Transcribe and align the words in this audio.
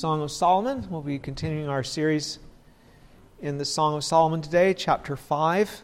Song 0.00 0.22
of 0.22 0.30
Solomon. 0.30 0.86
We'll 0.88 1.02
be 1.02 1.18
continuing 1.18 1.68
our 1.68 1.82
series 1.82 2.38
in 3.42 3.58
the 3.58 3.66
Song 3.66 3.94
of 3.94 4.02
Solomon 4.02 4.40
today, 4.40 4.72
chapter 4.72 5.14
5. 5.14 5.82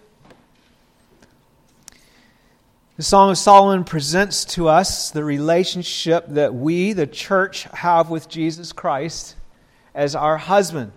The 2.97 3.03
Song 3.03 3.29
of 3.29 3.37
Solomon 3.37 3.85
presents 3.85 4.47
to 4.47 4.69
us 4.69 5.11
the 5.11 5.23
relationship 5.23 6.25
that 6.29 6.55
we, 6.55 6.95
the 6.95 7.07
church, 7.07 7.65
have 7.75 8.09
with 8.09 8.27
Jesus 8.27 8.73
Christ 8.73 9.37
as 9.95 10.15
our 10.15 10.39
husband. 10.39 10.93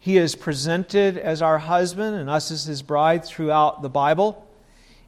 He 0.00 0.16
is 0.16 0.34
presented 0.34 1.16
as 1.16 1.40
our 1.40 1.58
husband 1.58 2.16
and 2.16 2.28
us 2.28 2.50
as 2.50 2.64
his 2.64 2.82
bride 2.82 3.24
throughout 3.24 3.80
the 3.80 3.88
Bible. 3.88 4.44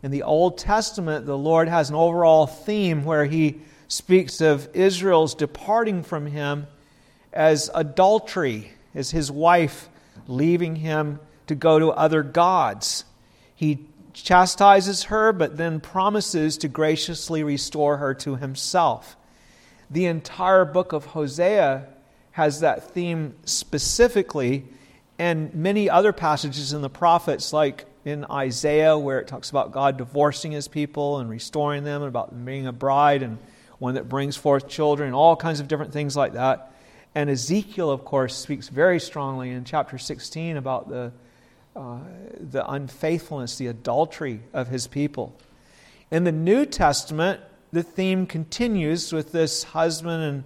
In 0.00 0.12
the 0.12 0.22
Old 0.22 0.58
Testament, 0.58 1.26
the 1.26 1.36
Lord 1.36 1.66
has 1.66 1.90
an 1.90 1.96
overall 1.96 2.46
theme 2.46 3.04
where 3.04 3.24
he 3.24 3.62
speaks 3.88 4.40
of 4.40 4.68
Israel's 4.74 5.34
departing 5.34 6.04
from 6.04 6.26
him 6.26 6.68
as 7.36 7.70
adultery, 7.74 8.72
as 8.94 9.10
his 9.10 9.30
wife 9.30 9.88
leaving 10.26 10.76
him 10.76 11.20
to 11.46 11.54
go 11.54 11.78
to 11.78 11.90
other 11.90 12.22
gods. 12.22 13.04
He 13.54 13.86
chastises 14.12 15.04
her, 15.04 15.32
but 15.32 15.56
then 15.56 15.78
promises 15.78 16.56
to 16.58 16.68
graciously 16.68 17.44
restore 17.44 17.98
her 17.98 18.14
to 18.14 18.36
himself. 18.36 19.16
The 19.90 20.06
entire 20.06 20.64
book 20.64 20.92
of 20.92 21.04
Hosea 21.06 21.86
has 22.32 22.60
that 22.60 22.90
theme 22.90 23.34
specifically, 23.44 24.64
and 25.18 25.54
many 25.54 25.88
other 25.88 26.12
passages 26.12 26.72
in 26.72 26.82
the 26.82 26.90
prophets, 26.90 27.52
like 27.52 27.84
in 28.04 28.24
Isaiah, 28.30 28.98
where 28.98 29.20
it 29.20 29.28
talks 29.28 29.50
about 29.50 29.72
God 29.72 29.98
divorcing 29.98 30.52
his 30.52 30.68
people 30.68 31.18
and 31.18 31.28
restoring 31.28 31.84
them, 31.84 32.02
and 32.02 32.08
about 32.08 32.44
being 32.44 32.66
a 32.66 32.72
bride 32.72 33.22
and 33.22 33.38
one 33.78 33.94
that 33.94 34.08
brings 34.08 34.36
forth 34.36 34.68
children, 34.68 35.12
all 35.12 35.36
kinds 35.36 35.60
of 35.60 35.68
different 35.68 35.92
things 35.92 36.16
like 36.16 36.32
that. 36.32 36.72
And 37.16 37.30
Ezekiel, 37.30 37.90
of 37.90 38.04
course, 38.04 38.36
speaks 38.36 38.68
very 38.68 39.00
strongly 39.00 39.50
in 39.50 39.64
chapter 39.64 39.96
16 39.96 40.58
about 40.58 40.90
the, 40.90 41.12
uh, 41.74 42.00
the 42.38 42.70
unfaithfulness, 42.70 43.56
the 43.56 43.68
adultery 43.68 44.42
of 44.52 44.68
his 44.68 44.86
people. 44.86 45.34
In 46.10 46.24
the 46.24 46.32
New 46.32 46.66
Testament, 46.66 47.40
the 47.72 47.82
theme 47.82 48.26
continues 48.26 49.14
with 49.14 49.32
this 49.32 49.62
husband 49.62 50.44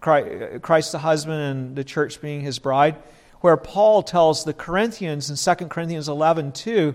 and 0.00 0.62
Christ 0.62 0.92
the 0.92 1.00
husband 1.00 1.40
and 1.40 1.74
the 1.74 1.82
church 1.82 2.20
being 2.20 2.42
his 2.42 2.60
bride, 2.60 2.94
where 3.40 3.56
Paul 3.56 4.04
tells 4.04 4.44
the 4.44 4.54
Corinthians 4.54 5.28
in 5.30 5.56
2 5.56 5.66
Corinthians 5.66 6.08
11 6.08 6.52
2 6.52 6.94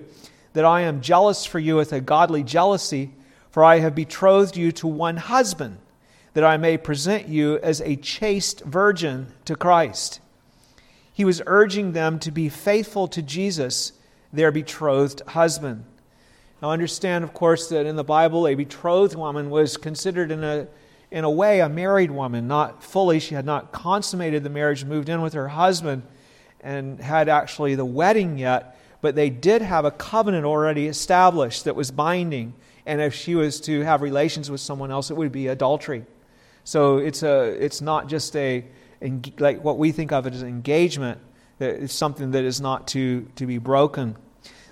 that 0.53 0.63
I 0.63 0.83
am 0.83 1.01
jealous 1.01 1.43
for 1.43 1.59
you 1.59 1.75
with 1.75 1.91
a 1.91 1.99
godly 1.99 2.43
jealousy 2.43 3.11
for 3.51 3.65
I 3.65 3.79
have 3.79 3.95
betrothed 3.95 4.55
you 4.55 4.71
to 4.71 4.87
one 4.87 5.17
husband, 5.17 5.77
that 6.33 6.43
I 6.43 6.57
may 6.57 6.77
present 6.77 7.27
you 7.27 7.57
as 7.59 7.81
a 7.81 7.95
chaste 7.95 8.61
virgin 8.61 9.27
to 9.45 9.55
Christ. 9.55 10.19
He 11.11 11.25
was 11.25 11.41
urging 11.45 11.91
them 11.91 12.19
to 12.19 12.31
be 12.31 12.49
faithful 12.49 13.07
to 13.09 13.21
Jesus, 13.21 13.93
their 14.31 14.51
betrothed 14.51 15.21
husband. 15.27 15.83
Now, 16.61 16.71
understand, 16.71 17.23
of 17.23 17.33
course, 17.33 17.69
that 17.69 17.85
in 17.85 17.95
the 17.95 18.03
Bible, 18.03 18.47
a 18.47 18.55
betrothed 18.55 19.15
woman 19.15 19.49
was 19.49 19.77
considered, 19.77 20.31
in 20.31 20.43
a, 20.43 20.67
in 21.09 21.23
a 21.23 21.31
way, 21.31 21.61
a 21.61 21.69
married 21.69 22.11
woman. 22.11 22.47
Not 22.47 22.83
fully, 22.83 23.19
she 23.19 23.35
had 23.35 23.45
not 23.45 23.71
consummated 23.71 24.43
the 24.43 24.49
marriage, 24.49 24.85
moved 24.85 25.09
in 25.09 25.21
with 25.21 25.33
her 25.33 25.47
husband, 25.47 26.03
and 26.61 26.99
had 26.99 27.29
actually 27.29 27.75
the 27.75 27.85
wedding 27.85 28.37
yet, 28.37 28.77
but 29.01 29.15
they 29.15 29.29
did 29.29 29.61
have 29.61 29.85
a 29.85 29.91
covenant 29.91 30.45
already 30.45 30.87
established 30.87 31.63
that 31.63 31.75
was 31.75 31.91
binding 31.91 32.53
and 32.89 33.01
if 33.01 33.13
she 33.13 33.35
was 33.35 33.61
to 33.61 33.81
have 33.81 34.01
relations 34.01 34.49
with 34.49 34.61
someone 34.61 34.89
else, 34.89 35.11
it 35.11 35.13
would 35.13 35.31
be 35.31 35.45
adultery. 35.45 36.05
So 36.63 36.97
it's, 36.97 37.23
a, 37.23 37.43
it's 37.63 37.81
not 37.81 38.07
just 38.07 38.35
a, 38.35 38.65
like 39.39 39.63
what 39.63 39.77
we 39.77 39.91
think 39.91 40.11
of 40.11 40.27
it 40.27 40.33
as 40.33 40.43
engagement, 40.43 41.19
it's 41.59 41.93
something 41.93 42.31
that 42.31 42.43
is 42.43 42.61
not 42.61 42.87
to, 42.89 43.27
to 43.35 43.45
be 43.45 43.57
broken. 43.57 44.15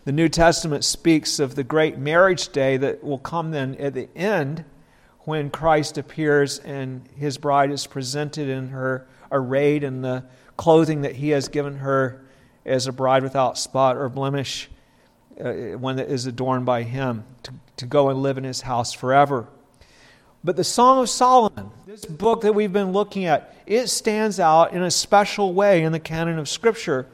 The 0.05 0.11
New 0.11 0.29
Testament 0.29 0.85
speaks 0.85 1.39
of 1.39 1.55
the 1.55 1.63
great 1.63 1.97
marriage 1.97 2.49
day 2.49 2.77
that 2.77 3.03
will 3.03 3.17
come 3.17 3.51
then 3.51 3.75
at 3.75 3.93
the 3.93 4.07
end 4.15 4.63
when 5.21 5.49
Christ 5.49 5.97
appears 5.97 6.59
and 6.59 7.07
his 7.17 7.37
bride 7.37 7.71
is 7.71 7.85
presented 7.85 8.47
in 8.47 8.69
her 8.69 9.05
arrayed 9.31 9.83
in 9.83 10.01
the 10.01 10.23
clothing 10.55 11.01
that 11.01 11.17
he 11.17 11.29
has 11.29 11.49
given 11.49 11.77
her 11.77 12.23
as 12.65 12.87
a 12.87 12.93
bride 12.93 13.23
without 13.23 13.57
spot 13.57 13.97
or 13.97 14.07
blemish, 14.07 14.69
uh, 15.43 15.51
one 15.77 15.97
that 15.97 16.09
is 16.09 16.25
adorned 16.25 16.65
by 16.65 16.83
him. 16.83 17.25
To 17.43 17.53
to 17.77 17.85
go 17.85 18.09
and 18.09 18.21
live 18.21 18.37
in 18.37 18.43
his 18.43 18.61
house 18.61 18.91
forever. 18.91 19.47
But 20.47 20.55
the 20.55 20.63
Song 20.63 20.99
of 20.99 21.09
Solomon, 21.09 21.71
this 21.85 22.05
book 22.05 22.39
that 22.43 22.55
we've 22.55 22.71
been 22.71 22.93
looking 22.93 23.25
at, 23.25 23.53
it 23.65 23.87
stands 23.87 24.39
out 24.39 24.71
in 24.71 24.81
a 24.81 24.89
special 24.89 25.53
way 25.53 25.83
in 25.83 25.91
the 25.91 25.99
canon 25.99 26.39
of 26.39 26.47
Scripture 26.47 27.05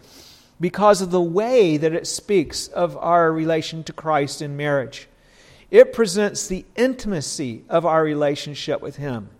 because 0.61 1.01
of 1.01 1.09
the 1.09 1.19
way 1.19 1.77
that 1.77 1.94
it 1.94 2.05
speaks 2.05 2.67
of 2.67 2.95
our 2.95 3.31
relation 3.31 3.83
to 3.85 3.91
Christ 3.91 4.44
in 4.44 4.55
marriage. 4.55 5.07
It 5.71 5.94
presents 5.94 6.45
the 6.45 6.63
intimacy 6.75 7.63
of 7.69 7.88
our 7.88 8.03
relationship 8.03 8.81
with 8.81 8.97
Him. 8.97 9.31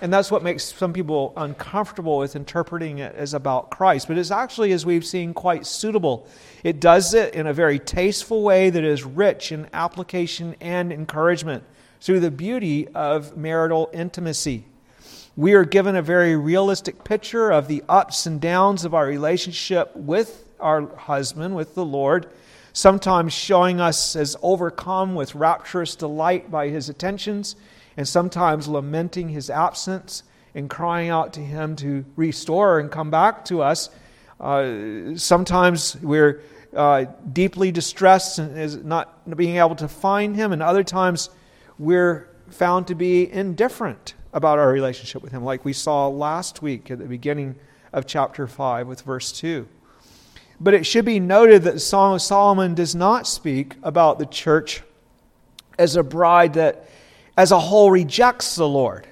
And 0.00 0.10
that's 0.10 0.30
what 0.30 0.42
makes 0.42 0.64
some 0.72 0.94
people 0.94 1.34
uncomfortable 1.36 2.16
with 2.16 2.34
interpreting 2.34 3.00
it 3.00 3.14
as 3.16 3.34
about 3.34 3.70
Christ. 3.70 4.08
But 4.08 4.16
it's 4.16 4.30
actually, 4.30 4.72
as 4.72 4.86
we've 4.86 5.04
seen, 5.04 5.34
quite 5.34 5.66
suitable. 5.66 6.26
It 6.64 6.80
does 6.80 7.12
it 7.12 7.34
in 7.34 7.46
a 7.46 7.52
very 7.52 7.78
tasteful 7.78 8.42
way 8.42 8.70
that 8.70 8.82
is 8.82 9.04
rich 9.04 9.52
in 9.52 9.68
application 9.74 10.56
and 10.62 10.90
encouragement 10.90 11.64
through 12.02 12.18
the 12.18 12.32
beauty 12.32 12.88
of 12.88 13.36
marital 13.36 13.88
intimacy. 13.92 14.64
We 15.36 15.54
are 15.54 15.64
given 15.64 15.94
a 15.94 16.02
very 16.02 16.34
realistic 16.34 17.04
picture 17.04 17.52
of 17.52 17.68
the 17.68 17.84
ups 17.88 18.26
and 18.26 18.40
downs 18.40 18.84
of 18.84 18.92
our 18.92 19.06
relationship 19.06 19.94
with 19.94 20.44
our 20.58 20.92
husband, 20.96 21.54
with 21.54 21.76
the 21.76 21.84
Lord, 21.84 22.26
sometimes 22.72 23.32
showing 23.32 23.80
us 23.80 24.16
as 24.16 24.36
overcome 24.42 25.14
with 25.14 25.36
rapturous 25.36 25.94
delight 25.94 26.50
by 26.50 26.70
his 26.70 26.88
attentions 26.88 27.54
and 27.96 28.06
sometimes 28.08 28.66
lamenting 28.66 29.28
his 29.28 29.48
absence 29.48 30.24
and 30.56 30.68
crying 30.68 31.08
out 31.08 31.32
to 31.34 31.40
him 31.40 31.76
to 31.76 32.04
restore 32.16 32.80
and 32.80 32.90
come 32.90 33.12
back 33.12 33.44
to 33.44 33.62
us. 33.62 33.90
Uh, 34.40 35.14
sometimes 35.14 35.96
we're 36.02 36.42
uh, 36.74 37.04
deeply 37.32 37.70
distressed 37.70 38.40
and 38.40 38.58
is 38.58 38.76
not 38.78 39.36
being 39.36 39.58
able 39.58 39.76
to 39.76 39.86
find 39.86 40.34
him, 40.34 40.50
and 40.50 40.64
other 40.64 40.82
times 40.82 41.30
we're 41.82 42.28
found 42.48 42.86
to 42.86 42.94
be 42.94 43.28
indifferent 43.30 44.14
about 44.32 44.60
our 44.60 44.70
relationship 44.70 45.20
with 45.20 45.32
him, 45.32 45.42
like 45.42 45.64
we 45.64 45.72
saw 45.72 46.06
last 46.06 46.62
week 46.62 46.92
at 46.92 46.98
the 47.00 47.06
beginning 47.06 47.56
of 47.92 48.06
chapter 48.06 48.46
5 48.46 48.86
with 48.86 49.02
verse 49.02 49.32
2. 49.32 49.66
But 50.60 50.74
it 50.74 50.86
should 50.86 51.04
be 51.04 51.18
noted 51.18 51.64
that 51.64 51.74
the 51.74 51.80
Song 51.80 52.14
of 52.14 52.22
Solomon 52.22 52.74
does 52.74 52.94
not 52.94 53.26
speak 53.26 53.74
about 53.82 54.20
the 54.20 54.26
church 54.26 54.82
as 55.76 55.96
a 55.96 56.04
bride 56.04 56.54
that 56.54 56.88
as 57.36 57.50
a 57.50 57.58
whole 57.58 57.90
rejects 57.90 58.54
the 58.54 58.68
Lord. 58.68 59.08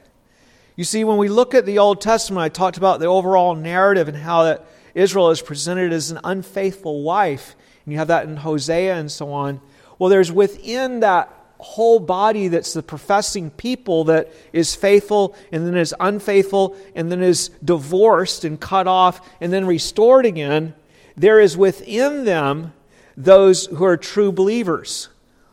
You 0.77 0.85
see, 0.85 1.03
when 1.03 1.17
we 1.17 1.29
look 1.29 1.55
at 1.55 1.67
the 1.67 1.81
Old 1.81 2.01
Testament, 2.01 2.45
I 2.45 2.51
talked 2.51 2.77
about 2.77 3.01
the 3.01 3.07
overall 3.07 3.57
narrative 3.57 4.07
and 4.07 4.17
how 4.17 4.45
that 4.45 4.65
Israel 4.95 5.31
is 5.31 5.43
presented 5.43 5.93
as 5.93 6.13
an 6.13 6.21
unfaithful 6.23 7.03
wife, 7.03 7.57
and 7.85 7.93
you 7.93 7.99
have 7.99 8.09
that 8.09 8.29
in 8.29 8.37
Hosea 8.37 8.95
and 8.95 9.11
so 9.11 9.33
on. 9.33 9.61
Well, 9.99 10.09
there's 10.09 10.31
within 10.31 11.01
that 11.01 11.35
whole 11.61 12.01
body 12.01 12.49
that's 12.49 12.73
the 12.73 12.83
professing 12.83 13.51
people 13.51 14.05
that 14.05 14.33
is 14.53 14.75
faithful 14.75 15.35
and 15.53 15.67
then 15.67 15.77
is 15.77 15.95
unfaithful 16.01 16.77
and 16.95 17.11
then 17.11 17.23
is 17.23 17.51
divorced 17.65 18.45
and 18.45 18.61
cut 18.61 18.87
off 18.87 19.29
and 19.41 19.53
then 19.53 19.67
restored 19.67 20.27
again. 20.27 20.75
There 21.17 21.41
is 21.41 21.57
within 21.57 22.25
them 22.25 22.73
those 23.17 23.67
who 23.67 23.85
are 23.85 23.97
true 23.97 24.33
believers. 24.33 25.09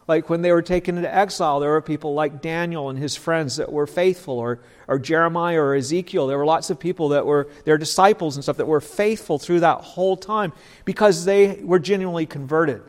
Like 0.08 0.30
when 0.30 0.42
they 0.42 0.54
were 0.54 0.62
taken 0.62 0.96
into 0.96 1.14
exile, 1.14 1.60
there 1.60 1.72
were 1.72 1.82
people 1.82 2.14
like 2.14 2.42
Daniel 2.42 2.90
and 2.90 2.98
his 2.98 3.16
friends 3.16 3.58
that 3.58 3.72
were 3.72 3.86
faithful, 3.86 4.40
or, 4.40 4.60
or 4.88 4.98
Jeremiah 4.98 5.60
or 5.60 5.76
Ezekiel. 5.76 6.28
There 6.28 6.38
were 6.38 6.46
lots 6.46 6.70
of 6.70 6.80
people 6.80 7.10
that 7.10 7.26
were 7.26 7.50
their 7.66 7.78
disciples 7.78 8.38
and 8.38 8.44
stuff 8.44 8.58
that 8.58 8.68
were 8.68 8.80
faithful 8.80 9.38
through 9.38 9.60
that 9.62 9.80
whole 9.80 10.16
time 10.16 10.54
because 10.86 11.26
they 11.26 11.60
were 11.62 11.80
genuinely 11.80 12.26
converted. 12.26 12.82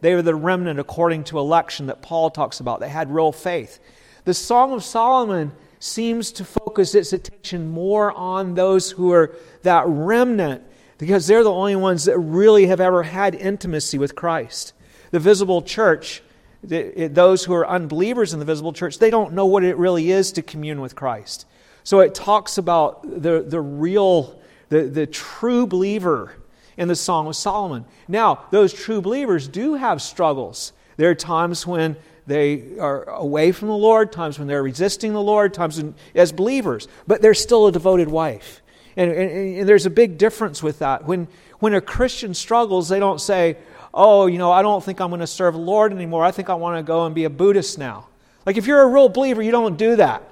They 0.00 0.14
were 0.14 0.22
the 0.22 0.34
remnant 0.34 0.78
according 0.78 1.24
to 1.24 1.38
election 1.38 1.86
that 1.86 2.02
Paul 2.02 2.30
talks 2.30 2.60
about. 2.60 2.80
They 2.80 2.88
had 2.88 3.10
real 3.10 3.32
faith. 3.32 3.78
The 4.24 4.34
Song 4.34 4.72
of 4.72 4.84
Solomon 4.84 5.52
seems 5.78 6.32
to 6.32 6.44
focus 6.44 6.94
its 6.94 7.12
attention 7.12 7.68
more 7.68 8.12
on 8.12 8.54
those 8.54 8.90
who 8.90 9.12
are 9.12 9.34
that 9.62 9.84
remnant 9.86 10.62
because 10.98 11.26
they're 11.26 11.44
the 11.44 11.52
only 11.52 11.76
ones 11.76 12.04
that 12.04 12.18
really 12.18 12.66
have 12.66 12.80
ever 12.80 13.02
had 13.02 13.34
intimacy 13.34 13.98
with 13.98 14.14
Christ. 14.14 14.72
The 15.10 15.20
visible 15.20 15.62
church 15.62 16.22
those 16.68 17.44
who 17.44 17.54
are 17.54 17.68
unbelievers 17.68 18.32
in 18.32 18.38
the 18.38 18.44
visible 18.44 18.72
church, 18.72 18.98
they 18.98 19.10
don't 19.10 19.32
know 19.32 19.46
what 19.46 19.64
it 19.64 19.76
really 19.76 20.10
is 20.10 20.32
to 20.32 20.42
commune 20.42 20.80
with 20.80 20.94
Christ. 20.94 21.46
So 21.84 22.00
it 22.00 22.14
talks 22.14 22.58
about 22.58 23.02
the, 23.02 23.44
the 23.46 23.60
real, 23.60 24.40
the, 24.68 24.82
the 24.84 25.06
true 25.06 25.66
believer 25.66 26.34
in 26.76 26.88
the 26.88 26.96
Song 26.96 27.26
of 27.26 27.36
Solomon. 27.36 27.84
Now, 28.08 28.44
those 28.50 28.72
true 28.72 29.00
believers 29.00 29.48
do 29.48 29.74
have 29.74 30.02
struggles. 30.02 30.72
There 30.96 31.10
are 31.10 31.14
times 31.14 31.66
when 31.66 31.96
they 32.26 32.78
are 32.78 33.04
away 33.04 33.52
from 33.52 33.68
the 33.68 33.76
Lord, 33.76 34.12
times 34.12 34.38
when 34.38 34.48
they're 34.48 34.62
resisting 34.62 35.12
the 35.12 35.22
Lord, 35.22 35.54
times 35.54 35.80
when, 35.80 35.94
as 36.14 36.32
believers, 36.32 36.88
but 37.06 37.22
they're 37.22 37.34
still 37.34 37.66
a 37.66 37.72
devoted 37.72 38.08
wife. 38.08 38.62
And, 38.96 39.12
and, 39.12 39.58
and, 39.58 39.68
there's 39.68 39.86
a 39.86 39.90
big 39.90 40.18
difference 40.18 40.62
with 40.62 40.78
that. 40.80 41.04
When, 41.04 41.28
when 41.58 41.74
a 41.74 41.80
Christian 41.80 42.34
struggles, 42.34 42.88
they 42.88 42.98
don't 42.98 43.20
say, 43.20 43.56
oh, 43.94 44.26
you 44.26 44.38
know, 44.38 44.50
I 44.50 44.62
don't 44.62 44.82
think 44.82 45.00
I'm 45.00 45.10
going 45.10 45.20
to 45.20 45.26
serve 45.26 45.54
the 45.54 45.60
Lord 45.60 45.92
anymore. 45.92 46.24
I 46.24 46.30
think 46.30 46.50
I 46.50 46.54
want 46.54 46.78
to 46.78 46.82
go 46.82 47.06
and 47.06 47.14
be 47.14 47.24
a 47.24 47.30
Buddhist 47.30 47.78
now. 47.78 48.08
Like, 48.44 48.56
if 48.56 48.66
you're 48.66 48.82
a 48.82 48.86
real 48.86 49.08
believer, 49.08 49.42
you 49.42 49.50
don't 49.50 49.76
do 49.76 49.96
that. 49.96 50.22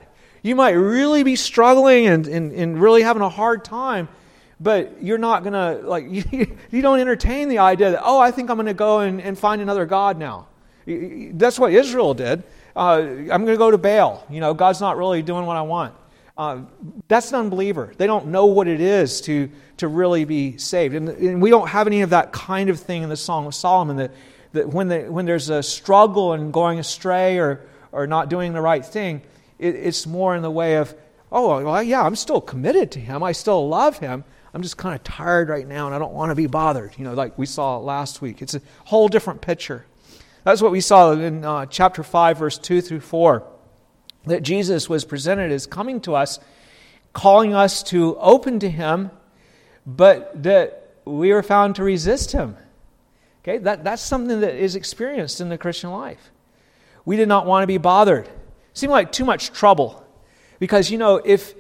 You 0.43 0.55
might 0.55 0.73
really 0.73 1.23
be 1.23 1.37
struggling 1.37 2.06
and, 2.06 2.26
and, 2.26 2.52
and 2.52 2.81
really 2.81 3.02
having 3.02 3.23
a 3.23 3.29
hard 3.29 3.64
time, 3.64 4.08
but 4.64 5.02
you're 5.02 5.19
not 5.19 5.44
going 5.44 5.52
to, 5.52 5.87
like, 5.87 6.06
you, 6.32 6.56
you 6.70 6.82
don't 6.82 6.99
entertain 6.99 7.49
the 7.49 7.58
idea 7.58 7.93
that, 7.93 8.00
oh, 8.02 8.19
I 8.19 8.31
think 8.31 8.50
I'm 8.50 8.56
going 8.56 8.66
to 8.66 8.75
go 8.75 9.00
and, 9.00 9.20
and 9.20 9.38
find 9.38 9.62
another 9.62 9.87
God 9.87 10.19
now. 10.19 10.49
That's 10.87 11.58
what 11.58 11.72
Israel 11.72 12.14
did. 12.14 12.43
Uh, 12.75 13.02
I'm 13.02 13.26
going 13.26 13.46
to 13.46 13.56
go 13.56 13.70
to 13.70 13.78
Baal. 13.78 14.26
You 14.28 14.40
know, 14.40 14.55
God's 14.55 14.81
not 14.81 14.96
really 14.96 15.22
doing 15.22 15.46
what 15.46 15.56
I 15.56 15.62
want. 15.62 15.94
Uh, 16.37 16.62
that's 17.06 17.31
an 17.31 17.38
unbeliever. 17.38 17.93
They 17.96 18.08
don't 18.08 18.26
know 18.26 18.46
what 18.46 18.66
it 18.66 18.81
is 18.81 19.20
to, 19.22 19.49
to 19.76 19.87
really 19.87 20.25
be 20.25 20.56
saved. 20.56 20.94
And, 20.94 21.08
and, 21.08 21.40
we 21.40 21.49
don't 21.49 21.69
have 21.69 21.87
any 21.87 22.00
of 22.00 22.11
that 22.11 22.32
kind 22.32 22.70
of 22.70 22.81
thing 22.81 23.05
in 23.05 23.08
the 23.08 23.16
Song 23.16 23.46
of 23.46 23.55
Solomon 23.55 23.96
that, 23.99 24.11
that 24.52 24.69
when, 24.69 24.88
the, 24.88 25.02
when 25.02 25.26
there's 25.26 25.50
a 25.50 25.62
struggle 25.62 26.32
and 26.32 26.52
going 26.52 26.81
astray 26.81 27.38
or, 27.38 27.61
or 27.93 28.08
not 28.08 28.31
doing 28.31 28.52
the 28.52 28.61
right 28.61 28.84
thing, 28.84 29.22
it, 29.61 29.76
it's 29.76 30.06
more 30.06 30.34
in 30.34 30.43
the 30.43 30.50
way 30.50 30.76
of, 30.78 30.93
oh, 31.31 31.62
well, 31.62 31.82
yeah, 31.82 32.02
I'm 32.02 32.16
still 32.16 32.40
committed 32.40 32.90
to 32.93 33.00
him. 33.00 33.22
I 33.22 33.31
still 33.31 33.69
love 33.69 33.99
him. 33.99 34.25
I'm 34.54 34.62
just 34.62 34.76
kind 34.76 34.94
of 34.94 35.02
tired 35.02 35.48
right 35.48 35.66
now 35.66 35.86
and 35.86 35.94
I 35.94 35.98
don't 35.98 36.14
want 36.14 36.30
to 36.30 36.36
be 36.36 36.46
bothered, 36.46 36.94
you 36.96 37.04
know, 37.04 37.12
like 37.12 37.36
we 37.36 37.44
saw 37.44 37.78
last 37.78 38.22
week. 38.22 38.40
It's 38.40 38.54
a 38.54 38.62
whole 38.84 39.08
different 39.08 39.40
picture. 39.40 39.84
That's 40.44 40.62
what 40.62 40.70
we 40.70 40.80
saw 40.80 41.12
in 41.12 41.44
uh, 41.44 41.66
chapter 41.66 42.04
5, 42.04 42.38
verse 42.38 42.58
2 42.58 42.80
through 42.80 43.00
4 43.00 43.44
that 44.26 44.42
Jesus 44.42 44.88
was 44.88 45.04
presented 45.04 45.52
as 45.52 45.66
coming 45.66 46.00
to 46.02 46.14
us, 46.14 46.38
calling 47.12 47.54
us 47.54 47.82
to 47.84 48.16
open 48.18 48.60
to 48.60 48.70
Him, 48.70 49.10
but 49.84 50.42
that 50.42 50.94
we 51.04 51.32
were 51.32 51.42
found 51.42 51.76
to 51.76 51.84
resist 51.84 52.32
Him. 52.32 52.56
Okay, 53.42 53.58
that, 53.58 53.84
that's 53.84 54.02
something 54.02 54.40
that 54.40 54.54
is 54.54 54.76
experienced 54.76 55.40
in 55.40 55.50
the 55.50 55.58
Christian 55.58 55.90
life. 55.90 56.30
We 57.04 57.16
did 57.16 57.28
not 57.28 57.44
want 57.44 57.62
to 57.64 57.66
be 57.66 57.76
bothered. 57.76 58.26
It 58.26 58.32
seemed 58.72 58.92
like 58.92 59.12
too 59.12 59.26
much 59.26 59.52
trouble. 59.52 60.02
Because, 60.58 60.90
you 60.90 60.96
know, 60.96 61.16
if, 61.22 61.54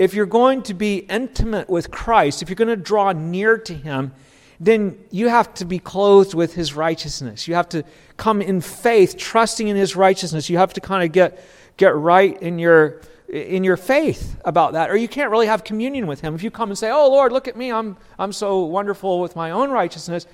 if 0.00 0.14
you're 0.14 0.24
going 0.24 0.62
to 0.62 0.72
be 0.72 0.96
intimate 1.10 1.68
with 1.68 1.90
Christ, 1.90 2.40
if 2.40 2.48
you're 2.48 2.56
going 2.56 2.68
to 2.68 2.76
draw 2.76 3.12
near 3.12 3.58
to 3.58 3.74
Him, 3.74 4.12
then 4.58 4.98
you 5.10 5.28
have 5.28 5.52
to 5.54 5.66
be 5.66 5.78
clothed 5.78 6.32
with 6.32 6.54
His 6.54 6.72
righteousness. 6.72 7.46
You 7.46 7.54
have 7.54 7.68
to 7.68 7.84
come 8.16 8.40
in 8.40 8.62
faith, 8.62 9.18
trusting 9.18 9.68
in 9.68 9.76
His 9.76 9.96
righteousness. 9.96 10.48
You 10.48 10.56
have 10.56 10.72
to 10.72 10.80
kind 10.80 11.04
of 11.04 11.12
get 11.12 11.44
get 11.76 11.94
right 11.94 12.40
in 12.40 12.58
your 12.58 13.02
in 13.28 13.62
your 13.62 13.76
faith 13.76 14.40
about 14.44 14.72
that 14.72 14.90
or 14.90 14.96
you 14.96 15.06
can't 15.06 15.30
really 15.30 15.46
have 15.46 15.62
communion 15.62 16.06
with 16.08 16.20
him 16.20 16.34
if 16.34 16.42
you 16.42 16.50
come 16.50 16.68
and 16.68 16.76
say 16.76 16.90
oh 16.90 17.08
lord 17.08 17.30
look 17.30 17.46
at 17.46 17.56
me 17.56 17.70
i'm 17.70 17.96
i'm 18.18 18.32
so 18.32 18.64
wonderful 18.64 19.20
with 19.20 19.36
my 19.36 19.52
own 19.52 19.70
righteousness 19.70 20.26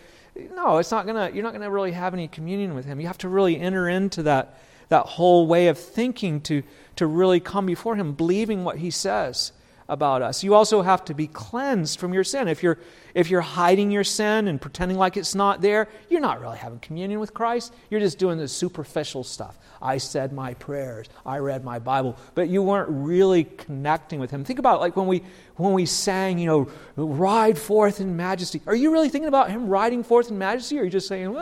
no 0.55 0.79
it's 0.79 0.91
not 0.91 1.07
gonna 1.07 1.31
you're 1.35 1.43
not 1.43 1.53
gonna 1.53 1.71
really 1.71 1.93
have 1.93 2.15
any 2.15 2.27
communion 2.27 2.75
with 2.75 2.87
him 2.87 2.99
you 2.99 3.07
have 3.07 3.19
to 3.19 3.29
really 3.29 3.61
enter 3.61 3.87
into 3.87 4.23
that 4.23 4.59
that 4.89 5.05
whole 5.05 5.47
way 5.47 5.69
of 5.69 5.79
thinking 5.79 6.41
to 6.41 6.63
to 6.97 7.07
really 7.07 7.39
come 7.39 7.67
before 7.67 7.97
him 7.97 8.15
believing 8.15 8.65
what 8.65 8.79
he 8.79 8.91
says 8.91 9.53
about 9.89 10.23
us. 10.23 10.43
You 10.43 10.55
also 10.55 10.83
have 10.83 11.05
to 11.07 11.15
be 11.15 11.27
cleansed 11.27 11.99
from 11.99 12.13
your 12.13 12.25
sin. 12.25 12.49
If 12.49 12.63
you're, 12.63 12.79
if 13.15 13.31
you're 13.31 13.41
hiding 13.41 13.91
your 13.91 14.05
sin 14.05 14.49
and 14.49 14.61
pretending 14.61 14.99
like 14.99 15.17
it's 15.17 15.35
not 15.35 15.61
there, 15.61 15.89
you're 16.09 16.21
not 16.21 16.41
really 16.41 16.59
having 16.59 16.81
communion 16.81 17.21
with 17.21 17.33
Christ. 17.33 17.73
You're 17.91 18.01
just 18.01 18.19
doing 18.19 18.39
the 18.39 18.49
superficial 18.49 19.25
stuff. 19.25 19.59
I 19.81 19.99
said 19.99 20.33
my 20.33 20.55
prayers, 20.55 21.09
I 21.25 21.39
read 21.39 21.65
my 21.65 21.79
Bible, 21.79 22.17
but 22.35 22.49
you 22.49 22.63
weren't 22.63 22.89
really 22.91 23.45
connecting 23.45 24.19
with 24.19 24.31
Him. 24.31 24.45
Think 24.45 24.59
about 24.59 24.77
it, 24.77 24.81
like 24.81 24.97
when 24.97 25.07
we, 25.07 25.23
when 25.57 25.73
we 25.73 25.87
sang, 25.87 26.39
you 26.39 26.47
know, 26.47 26.71
ride 26.97 27.59
forth 27.59 28.01
in 28.01 28.17
majesty. 28.17 28.61
Are 28.67 28.75
you 28.75 28.91
really 28.91 29.09
thinking 29.09 29.29
about 29.29 29.51
Him 29.51 29.69
riding 29.69 30.03
forth 30.03 30.31
in 30.31 30.39
majesty, 30.39 30.79
or 30.79 30.83
are 30.83 30.85
you 30.85 30.91
just 30.91 31.09
saying, 31.09 31.35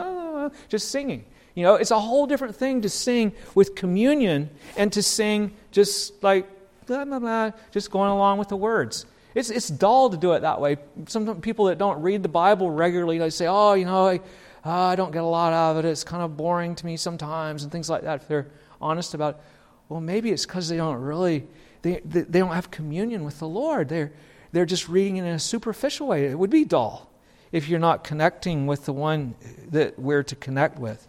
just 0.69 0.89
singing? 0.89 1.25
You 1.55 1.63
know, 1.63 1.75
it's 1.75 1.91
a 1.91 1.99
whole 1.99 2.27
different 2.27 2.55
thing 2.55 2.81
to 2.81 2.89
sing 2.89 3.31
with 3.55 3.75
communion 3.75 4.49
and 4.75 4.91
to 4.91 5.01
sing 5.01 5.53
just 5.71 6.21
like 6.21 6.47
blah, 6.85 7.05
blah, 7.05 7.19
blah, 7.19 7.51
just 7.71 7.91
going 7.91 8.09
along 8.09 8.37
with 8.37 8.49
the 8.49 8.57
words. 8.57 9.05
It's, 9.33 9.49
it's 9.49 9.67
dull 9.67 10.09
to 10.09 10.17
do 10.17 10.31
it 10.31 10.41
that 10.41 10.61
way. 10.61 10.77
Some 11.07 11.41
people 11.41 11.65
that 11.65 11.77
don't 11.77 12.01
read 12.01 12.23
the 12.23 12.29
Bible 12.29 12.71
regularly, 12.71 13.17
they 13.17 13.29
say, 13.29 13.47
oh, 13.47 13.73
you 13.73 13.85
know, 13.85 14.07
I, 14.07 14.19
oh, 14.63 14.71
I 14.71 14.95
don't 14.95 15.11
get 15.11 15.23
a 15.23 15.27
lot 15.27 15.51
out 15.51 15.71
of 15.71 15.85
it. 15.85 15.87
It's 15.87 16.05
kind 16.05 16.23
of 16.23 16.37
boring 16.37 16.73
to 16.75 16.85
me 16.85 16.95
sometimes 16.95 17.63
and 17.63 17.71
things 17.71 17.89
like 17.89 18.03
that 18.03 18.21
if 18.21 18.27
they're 18.27 18.47
honest 18.81 19.13
about 19.13 19.35
it. 19.35 19.41
Well, 19.89 20.01
maybe 20.01 20.31
it's 20.31 20.45
because 20.45 20.69
they 20.69 20.77
don't 20.77 21.01
really, 21.01 21.45
they, 21.81 22.01
they, 22.05 22.21
they 22.21 22.39
don't 22.39 22.53
have 22.53 22.71
communion 22.71 23.25
with 23.25 23.39
the 23.39 23.47
Lord. 23.47 23.89
They're, 23.89 24.13
they're 24.53 24.65
just 24.65 24.87
reading 24.87 25.17
it 25.17 25.25
in 25.25 25.33
a 25.33 25.39
superficial 25.39 26.07
way. 26.07 26.25
It 26.25 26.39
would 26.39 26.49
be 26.49 26.63
dull 26.63 27.11
if 27.51 27.67
you're 27.67 27.79
not 27.79 28.03
connecting 28.03 28.67
with 28.67 28.85
the 28.85 28.93
one 28.93 29.35
that 29.71 29.99
we're 29.99 30.23
to 30.23 30.35
connect 30.35 30.79
with. 30.79 31.07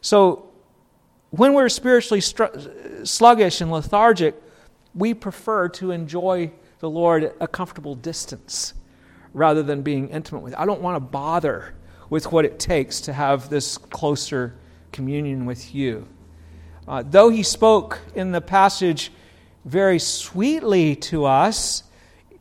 So, 0.00 0.50
when 1.30 1.52
we're 1.54 1.68
spiritually 1.68 2.20
sluggish 2.20 3.60
and 3.60 3.70
lethargic, 3.70 4.34
we 4.96 5.14
prefer 5.14 5.68
to 5.68 5.90
enjoy 5.90 6.50
the 6.78 6.90
Lord 6.90 7.24
at 7.24 7.36
a 7.40 7.46
comfortable 7.46 7.94
distance 7.94 8.74
rather 9.32 9.62
than 9.62 9.82
being 9.82 10.08
intimate 10.08 10.40
with. 10.40 10.54
I 10.54 10.64
don't 10.64 10.80
want 10.80 10.96
to 10.96 11.00
bother 11.00 11.74
with 12.08 12.32
what 12.32 12.44
it 12.44 12.58
takes 12.58 13.02
to 13.02 13.12
have 13.12 13.50
this 13.50 13.76
closer 13.76 14.56
communion 14.92 15.44
with 15.44 15.74
you. 15.74 16.08
Uh, 16.88 17.02
though 17.04 17.28
he 17.28 17.42
spoke 17.42 18.00
in 18.14 18.32
the 18.32 18.40
passage 18.40 19.12
very 19.64 19.98
sweetly 19.98 20.96
to 20.96 21.24
us, 21.24 21.82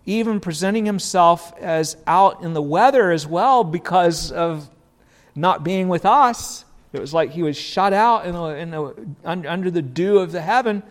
even 0.05 0.39
presenting 0.39 0.85
himself 0.85 1.51
as 1.59 1.97
out 2.05 2.43
in 2.43 2.53
the 2.53 2.61
weather 2.61 3.11
as 3.11 3.25
well 3.25 3.63
because 3.63 4.31
of 4.31 4.69
not 5.33 5.63
being 5.63 5.89
with 5.89 6.05
us. 6.05 6.63
It 6.93 7.01
was 7.01 7.13
like 7.13 7.31
he 7.31 7.43
was 7.43 7.57
shut 7.57 7.91
out 7.91 8.25
in 8.25 8.35
in 8.73 9.45
under 9.45 9.71
the 9.71 9.81
dew 9.81 10.19
of 10.19 10.31
the 10.31 10.41
heaven. 10.41 10.83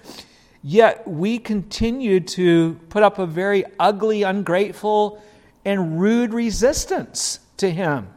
Yet 0.67 1.07
we 1.07 1.39
continue 1.39 2.21
to 2.21 2.81
put 2.89 3.03
up 3.03 3.19
a 3.19 3.27
very 3.27 3.67
ugly, 3.79 4.23
ungrateful, 4.23 5.23
and 5.63 6.01
rude 6.01 6.33
resistance 6.33 7.41
to 7.59 7.71
him. 7.71 8.09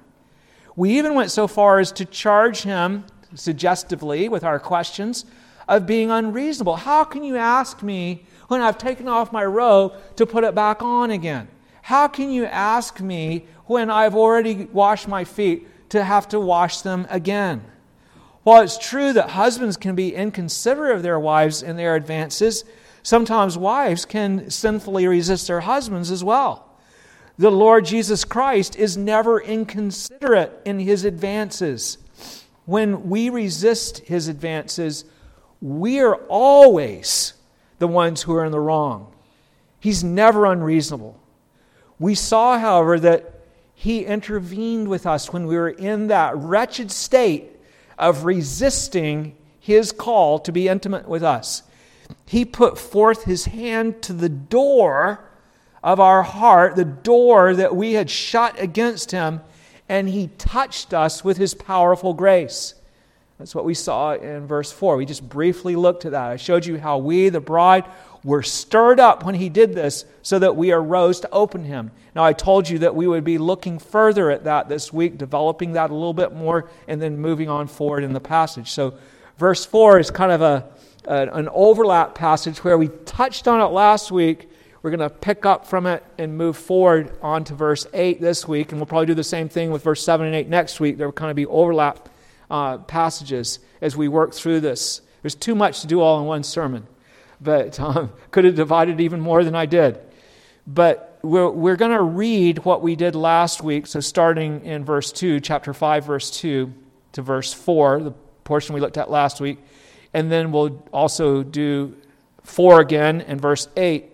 We 0.77 0.97
even 0.97 1.13
went 1.13 1.29
so 1.29 1.47
far 1.47 1.79
as 1.79 1.91
to 1.91 2.05
charge 2.05 2.61
him 2.61 3.03
suggestively 3.35 4.29
with 4.29 4.45
our 4.45 4.59
questions 4.59 5.25
of 5.67 5.85
being 5.85 6.09
unreasonable. 6.09 6.77
How 6.77 7.03
can 7.03 7.21
you 7.25 7.35
ask 7.35 7.83
me 7.83 8.23
when 8.47 8.61
I've 8.61 8.77
taken 8.77 9.09
off 9.09 9.33
my 9.33 9.43
robe 9.43 9.95
to 10.15 10.25
put 10.25 10.45
it 10.45 10.55
back 10.55 10.81
on 10.81 11.11
again? 11.11 11.49
How 11.81 12.07
can 12.07 12.31
you 12.31 12.45
ask 12.45 13.01
me 13.01 13.45
when 13.65 13.89
I've 13.89 14.15
already 14.15 14.69
washed 14.71 15.09
my 15.09 15.25
feet 15.25 15.67
to 15.89 16.01
have 16.01 16.29
to 16.29 16.39
wash 16.39 16.79
them 16.79 17.07
again? 17.09 17.61
While 18.47 18.61
it's 18.61 18.77
true 18.77 19.11
that 19.11 19.31
husbands 19.31 19.75
can 19.75 19.93
be 19.93 20.15
inconsiderate 20.15 20.95
of 20.95 21.03
their 21.03 21.19
wives 21.19 21.61
in 21.61 21.75
their 21.75 21.97
advances, 21.97 22.63
sometimes 23.03 23.57
wives 23.57 24.05
can 24.05 24.49
sinfully 24.49 25.05
resist 25.05 25.47
their 25.47 25.59
husbands 25.59 26.11
as 26.11 26.23
well. 26.23 26.65
The 27.37 27.51
Lord 27.51 27.83
Jesus 27.83 28.23
Christ 28.23 28.77
is 28.77 28.95
never 28.95 29.41
inconsiderate 29.41 30.61
in 30.63 30.79
his 30.79 31.03
advances. 31.03 31.97
When 32.63 33.09
we 33.09 33.29
resist 33.29 33.97
his 34.07 34.29
advances, 34.29 35.03
we 35.59 35.99
are 35.99 36.15
always 36.29 37.33
the 37.79 37.87
ones 37.89 38.21
who 38.21 38.33
are 38.33 38.45
in 38.45 38.53
the 38.53 38.61
wrong. 38.61 39.13
He's 39.81 40.05
never 40.05 40.45
unreasonable. 40.45 41.19
We 41.99 42.15
saw, 42.15 42.57
however, 42.57 42.97
that 42.97 43.41
he 43.75 44.05
intervened 44.05 44.87
with 44.87 45.05
us 45.05 45.33
when 45.33 45.47
we 45.47 45.57
were 45.57 45.71
in 45.71 46.07
that 46.07 46.37
wretched 46.37 46.91
state 46.91 47.51
of 47.97 48.25
resisting 48.25 49.35
his 49.59 49.91
call 49.91 50.39
to 50.39 50.51
be 50.51 50.67
intimate 50.67 51.07
with 51.07 51.23
us. 51.23 51.63
He 52.25 52.45
put 52.45 52.77
forth 52.77 53.23
his 53.23 53.45
hand 53.45 54.01
to 54.03 54.13
the 54.13 54.29
door 54.29 55.23
of 55.83 55.99
our 55.99 56.23
heart, 56.23 56.75
the 56.75 56.85
door 56.85 57.53
that 57.55 57.75
we 57.75 57.93
had 57.93 58.09
shut 58.09 58.59
against 58.59 59.11
him, 59.11 59.41
and 59.89 60.09
he 60.09 60.27
touched 60.37 60.93
us 60.93 61.23
with 61.23 61.37
his 61.37 61.53
powerful 61.53 62.13
grace. 62.13 62.75
That's 63.37 63.53
what 63.53 63.65
we 63.65 63.73
saw 63.73 64.13
in 64.13 64.47
verse 64.47 64.71
4. 64.71 64.97
We 64.97 65.05
just 65.05 65.27
briefly 65.27 65.75
looked 65.75 66.05
at 66.05 66.11
that. 66.11 66.31
I 66.31 66.37
showed 66.37 66.65
you 66.65 66.79
how 66.79 66.97
we, 66.97 67.29
the 67.29 67.39
bride, 67.39 67.85
were 68.27 68.43
stirred 68.43 68.99
up 68.99 69.23
when 69.23 69.35
he 69.35 69.47
did 69.47 69.73
this 69.73 70.03
so 70.21 70.37
that 70.37 70.53
we 70.57 70.69
arose 70.69 71.21
to 71.21 71.31
open 71.31 71.63
him. 71.63 71.89
Now, 72.13 72.25
I 72.25 72.33
told 72.33 72.67
you 72.67 72.79
that 72.79 72.93
we 72.93 73.07
would 73.07 73.23
be 73.23 73.37
looking 73.37 73.79
further 73.79 74.29
at 74.29 74.43
that 74.43 74.67
this 74.67 74.91
week, 74.91 75.17
developing 75.17 75.71
that 75.73 75.91
a 75.91 75.93
little 75.93 76.13
bit 76.13 76.33
more, 76.33 76.69
and 76.89 77.01
then 77.01 77.17
moving 77.17 77.47
on 77.47 77.67
forward 77.67 78.03
in 78.03 78.11
the 78.11 78.19
passage. 78.19 78.71
So, 78.71 78.95
verse 79.37 79.65
4 79.65 79.99
is 79.99 80.11
kind 80.11 80.33
of 80.33 80.41
a, 80.41 80.69
an 81.05 81.47
overlap 81.53 82.15
passage 82.15 82.65
where 82.65 82.77
we 82.77 82.89
touched 83.05 83.47
on 83.47 83.61
it 83.61 83.71
last 83.71 84.11
week. 84.11 84.49
We're 84.81 84.91
going 84.91 85.09
to 85.09 85.09
pick 85.09 85.45
up 85.45 85.65
from 85.65 85.85
it 85.85 86.03
and 86.17 86.37
move 86.37 86.57
forward 86.57 87.17
on 87.21 87.45
to 87.45 87.53
verse 87.55 87.87
8 87.93 88.19
this 88.19 88.45
week, 88.45 88.73
and 88.73 88.81
we'll 88.81 88.87
probably 88.87 89.05
do 89.05 89.13
the 89.13 89.23
same 89.23 89.47
thing 89.47 89.71
with 89.71 89.85
verse 89.85 90.03
7 90.03 90.25
and 90.25 90.35
8 90.35 90.49
next 90.49 90.81
week. 90.81 90.97
There 90.97 91.07
will 91.07 91.13
kind 91.13 91.29
of 91.29 91.37
be 91.37 91.45
overlap 91.45 92.09
uh, 92.51 92.79
passages 92.79 93.59
as 93.79 93.95
we 93.95 94.09
work 94.09 94.33
through 94.33 94.59
this. 94.59 94.99
There's 95.21 95.33
too 95.33 95.55
much 95.55 95.79
to 95.79 95.87
do 95.87 96.01
all 96.01 96.19
in 96.19 96.25
one 96.25 96.43
sermon 96.43 96.87
but 97.41 97.79
um, 97.79 98.11
could 98.31 98.45
have 98.45 98.55
divided 98.55 98.99
even 99.01 99.19
more 99.19 99.43
than 99.43 99.55
I 99.55 99.65
did. 99.65 99.99
But 100.65 101.19
we're, 101.21 101.49
we're 101.49 101.75
going 101.75 101.91
to 101.91 102.01
read 102.01 102.59
what 102.59 102.81
we 102.81 102.95
did 102.95 103.15
last 103.15 103.63
week. 103.63 103.87
So, 103.87 103.99
starting 103.99 104.65
in 104.65 104.83
verse 104.83 105.11
2, 105.11 105.39
chapter 105.39 105.73
5, 105.73 106.05
verse 106.05 106.29
2 106.31 106.73
to 107.13 107.21
verse 107.21 107.53
4, 107.53 108.03
the 108.03 108.11
portion 108.43 108.75
we 108.75 108.81
looked 108.81 108.97
at 108.97 109.09
last 109.09 109.39
week. 109.39 109.59
And 110.13 110.31
then 110.31 110.51
we'll 110.51 110.83
also 110.91 111.43
do 111.43 111.95
4 112.43 112.81
again 112.81 113.21
and 113.21 113.41
verse 113.41 113.67
8 113.77 114.05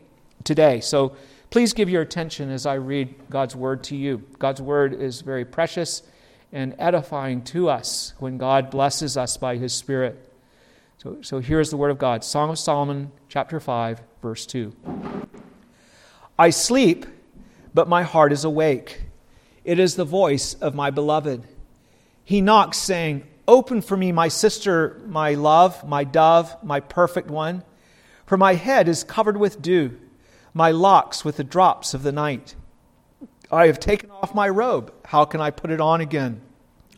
today. 0.44 0.80
So, 0.80 1.16
please 1.50 1.74
give 1.74 1.90
your 1.90 2.02
attention 2.02 2.50
as 2.50 2.66
I 2.66 2.76
read 2.76 3.14
God's 3.30 3.56
word 3.56 3.84
to 3.86 3.96
you. 3.96 4.24
God's 4.40 4.62
word 4.62 4.94
is 4.94 5.22
very 5.22 5.46
precious 5.46 6.04
and 6.52 6.76
edifying 6.78 7.42
to 7.44 7.70
us 7.70 8.14
when 8.20 8.38
God 8.38 8.70
blesses 8.70 9.18
us 9.18 9.38
by 9.38 9.58
his 9.58 9.74
Spirit. 9.74 10.33
So, 11.04 11.18
so 11.22 11.40
here's 11.40 11.70
the 11.70 11.76
word 11.76 11.92
of 11.92 11.98
God 11.98 12.24
Song 12.24 12.50
of 12.50 12.58
Solomon, 12.58 13.12
chapter 13.28 13.60
5, 13.60 14.02
verse 14.22 14.46
2. 14.46 14.74
I 16.40 16.50
sleep, 16.50 17.06
but 17.74 17.90
my 17.90 18.04
heart 18.04 18.32
is 18.32 18.46
awake. 18.46 19.02
It 19.66 19.80
is 19.80 19.98
the 19.98 20.06
voice 20.06 20.54
of 20.54 20.76
my 20.76 20.92
beloved. 20.92 21.44
He 22.24 22.40
knocks, 22.40 22.78
saying, 22.78 23.28
Open 23.50 23.82
for 23.82 23.98
me, 23.98 24.14
my 24.14 24.30
sister, 24.30 25.02
my 25.06 25.34
love, 25.34 25.86
my 25.86 26.06
dove, 26.06 26.56
my 26.64 26.80
perfect 26.80 27.30
one. 27.30 27.64
For 28.26 28.38
my 28.38 28.54
head 28.54 28.88
is 28.88 29.04
covered 29.04 29.36
with 29.36 29.62
dew, 29.62 30.00
my 30.54 30.72
locks 30.72 31.26
with 31.26 31.36
the 31.36 31.44
drops 31.44 31.94
of 31.94 32.04
the 32.04 32.14
night. 32.14 32.56
I 33.52 33.68
have 33.68 33.82
taken 33.82 34.10
off 34.10 34.34
my 34.34 34.48
robe. 34.48 34.94
How 35.04 35.26
can 35.26 35.42
I 35.42 35.52
put 35.52 35.70
it 35.70 35.82
on 35.82 36.00
again? 36.00 36.40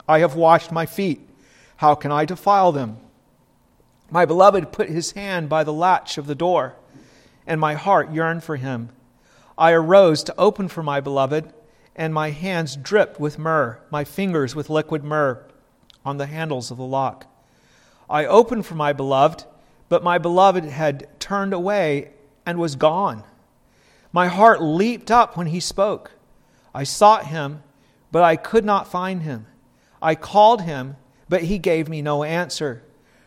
I 0.08 0.20
have 0.20 0.36
washed 0.36 0.72
my 0.72 0.86
feet. 0.86 1.28
How 1.78 1.96
can 1.96 2.12
I 2.12 2.26
defile 2.26 2.72
them? 2.72 3.00
My 4.10 4.26
beloved 4.26 4.72
put 4.72 4.90
his 4.90 5.12
hand 5.14 5.50
by 5.50 5.64
the 5.64 5.74
latch 5.74 6.18
of 6.18 6.28
the 6.28 6.36
door, 6.36 6.76
and 7.48 7.60
my 7.60 7.74
heart 7.74 8.12
yearned 8.12 8.44
for 8.44 8.56
him. 8.56 8.90
I 9.58 9.72
arose 9.72 10.24
to 10.24 10.36
open 10.38 10.68
for 10.68 10.84
my 10.84 11.02
beloved, 11.02 11.54
and 11.96 12.14
my 12.14 12.30
hands 12.30 12.76
dripped 12.76 13.20
with 13.20 13.40
myrrh, 13.40 13.80
my 13.90 14.04
fingers 14.04 14.56
with 14.56 14.70
liquid 14.70 15.04
myrrh 15.04 15.44
on 16.04 16.18
the 16.18 16.28
handles 16.28 16.72
of 16.72 16.78
the 16.78 16.84
lock. 16.84 17.26
I 18.10 18.26
opened 18.26 18.66
for 18.66 18.76
my 18.76 18.94
beloved, 18.94 19.46
but 19.90 20.04
my 20.04 20.18
beloved 20.18 20.66
had 20.66 21.08
turned 21.20 21.54
away 21.54 22.12
and 22.46 22.60
was 22.60 22.76
gone. 22.76 23.24
My 24.12 24.28
heart 24.28 24.62
leaped 24.62 25.10
up 25.10 25.36
when 25.36 25.48
he 25.48 25.60
spoke. 25.60 26.12
I 26.74 26.84
sought 26.84 27.28
him, 27.28 27.64
but 28.12 28.24
I 28.24 28.36
could 28.36 28.66
not 28.66 28.88
find 28.88 29.24
him. 29.24 29.48
I 30.02 30.16
called 30.16 30.62
him, 30.62 30.98
but 31.28 31.44
he 31.44 31.58
gave 31.58 31.90
me 31.90 32.02
no 32.02 32.24
answer. 32.24 32.84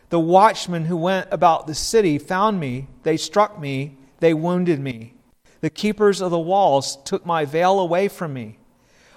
The 0.09 0.19
watchmen 0.19 0.85
who 0.85 0.97
went 0.97 1.27
about 1.31 1.67
the 1.67 1.75
city 1.75 2.17
found 2.17 2.59
me. 2.59 2.87
They 3.03 3.17
struck 3.17 3.59
me. 3.59 3.97
They 4.19 4.33
wounded 4.33 4.79
me. 4.79 5.13
The 5.61 5.69
keepers 5.69 6.21
of 6.21 6.31
the 6.31 6.39
walls 6.39 6.97
took 7.03 7.25
my 7.25 7.45
veil 7.45 7.79
away 7.79 8.07
from 8.07 8.33
me. 8.33 8.57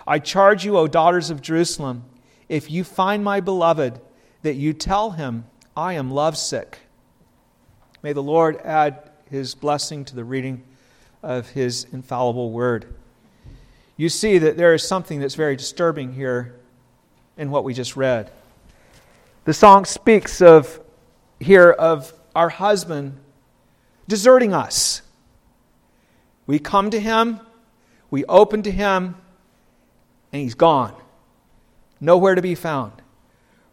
I 0.07 0.19
charge 0.19 0.65
you, 0.65 0.77
O 0.77 0.89
daughters 0.89 1.31
of 1.31 1.41
Jerusalem, 1.41 2.05
if 2.49 2.71
you 2.71 2.85
find 2.85 3.23
my 3.25 3.41
beloved, 3.41 4.01
that 4.43 4.55
you 4.55 4.73
tell 4.73 5.13
him, 5.13 5.47
I 5.77 5.95
am 5.95 6.11
lovesick. 6.11 6.81
May 8.03 8.13
the 8.13 8.23
Lord 8.23 8.59
add 8.65 9.11
his 9.31 9.55
blessing 9.55 10.05
to 10.07 10.17
the 10.17 10.25
reading 10.25 10.63
of 11.23 11.51
his 11.51 11.87
infallible 11.93 12.51
word. 12.51 12.95
You 13.97 14.09
see 14.09 14.39
that 14.39 14.57
there 14.57 14.75
is 14.75 14.87
something 14.87 15.21
that's 15.21 15.37
very 15.37 15.55
disturbing 15.55 16.13
here 16.13 16.59
in 17.37 17.51
what 17.51 17.63
we 17.65 17.73
just 17.73 17.97
read. 17.97 18.31
The 19.45 19.53
song 19.53 19.85
speaks 19.87 20.41
of 20.41 20.81
here 21.41 21.71
of 21.71 22.13
our 22.35 22.49
husband 22.49 23.19
deserting 24.07 24.55
us. 24.55 25.03
We 26.47 26.61
come 26.61 26.91
to 26.91 27.01
him, 27.01 27.41
we 28.09 28.25
open 28.27 28.63
to 28.63 28.71
him, 28.71 29.17
and 30.33 30.43
he's 30.43 30.55
gone. 30.55 30.95
Nowhere 32.01 32.37
to 32.37 32.43
be 32.43 32.55
found. 32.55 32.93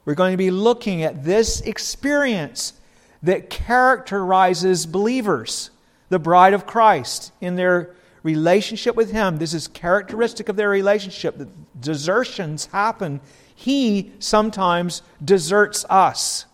We're 0.06 0.16
going 0.16 0.34
to 0.34 0.38
be 0.38 0.50
looking 0.50 1.04
at 1.04 1.24
this 1.24 1.62
experience 1.62 2.74
that 3.22 3.52
characterizes 3.52 4.88
believers, 4.88 5.70
the 6.10 6.18
bride 6.18 6.54
of 6.54 6.66
Christ, 6.66 7.32
in 7.42 7.56
their 7.56 7.96
relationship 8.24 8.96
with 8.96 9.12
Him. 9.12 9.38
This 9.38 9.54
is 9.54 9.68
characteristic 9.68 10.50
of 10.50 10.56
their 10.56 10.70
relationship. 10.70 11.38
The 11.38 11.48
desertions 11.80 12.66
happen. 12.68 13.22
He 13.60 14.13
sometimes 14.20 15.01
deserts 15.22 15.86
us. 15.89 16.46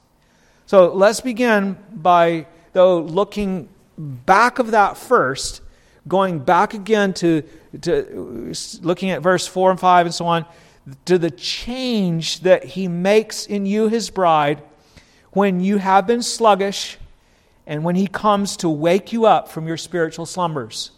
So 0.65 0.91
let's 0.91 1.21
begin 1.21 1.77
by, 1.93 2.47
though, 2.73 2.99
looking 2.99 3.69
back 3.95 4.57
of 4.57 4.71
that 4.71 4.97
first 4.97 5.61
going 6.07 6.39
back 6.39 6.73
again 6.73 7.13
to, 7.13 7.43
to 7.81 8.51
looking 8.81 9.11
at 9.11 9.21
verse 9.21 9.45
4 9.45 9.69
and 9.69 9.79
5 9.79 10.07
and 10.07 10.15
so 10.15 10.25
on, 10.25 10.47
to 11.05 11.19
the 11.19 11.29
change 11.29 12.39
that 12.39 12.63
he 12.63 12.87
makes 12.87 13.45
in 13.45 13.67
you, 13.67 13.87
his 13.87 14.09
bride, 14.09 14.63
when 15.29 15.59
you 15.59 15.77
have 15.77 16.07
been 16.07 16.23
sluggish 16.23 16.97
and 17.67 17.83
when 17.83 17.95
he 17.95 18.07
comes 18.07 18.57
to 18.57 18.67
wake 18.67 19.13
you 19.13 19.27
up 19.27 19.47
from 19.47 19.67
your 19.67 19.77
spiritual 19.77 20.25
slumbers. 20.25 20.89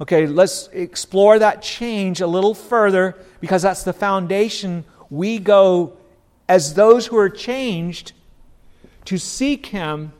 Okay, 0.00 0.26
let's 0.26 0.66
explore 0.72 1.38
that 1.38 1.62
change 1.62 2.20
a 2.20 2.26
little 2.26 2.52
further 2.52 3.16
because 3.40 3.62
that's 3.62 3.84
the 3.84 3.92
foundation 3.92 4.84
we 5.10 5.38
go 5.38 5.96
as 6.48 6.74
those 6.74 7.06
who 7.06 7.16
are 7.16 7.30
changed 7.30 8.12
to 9.04 9.18
seek 9.18 9.66
him 9.66 10.12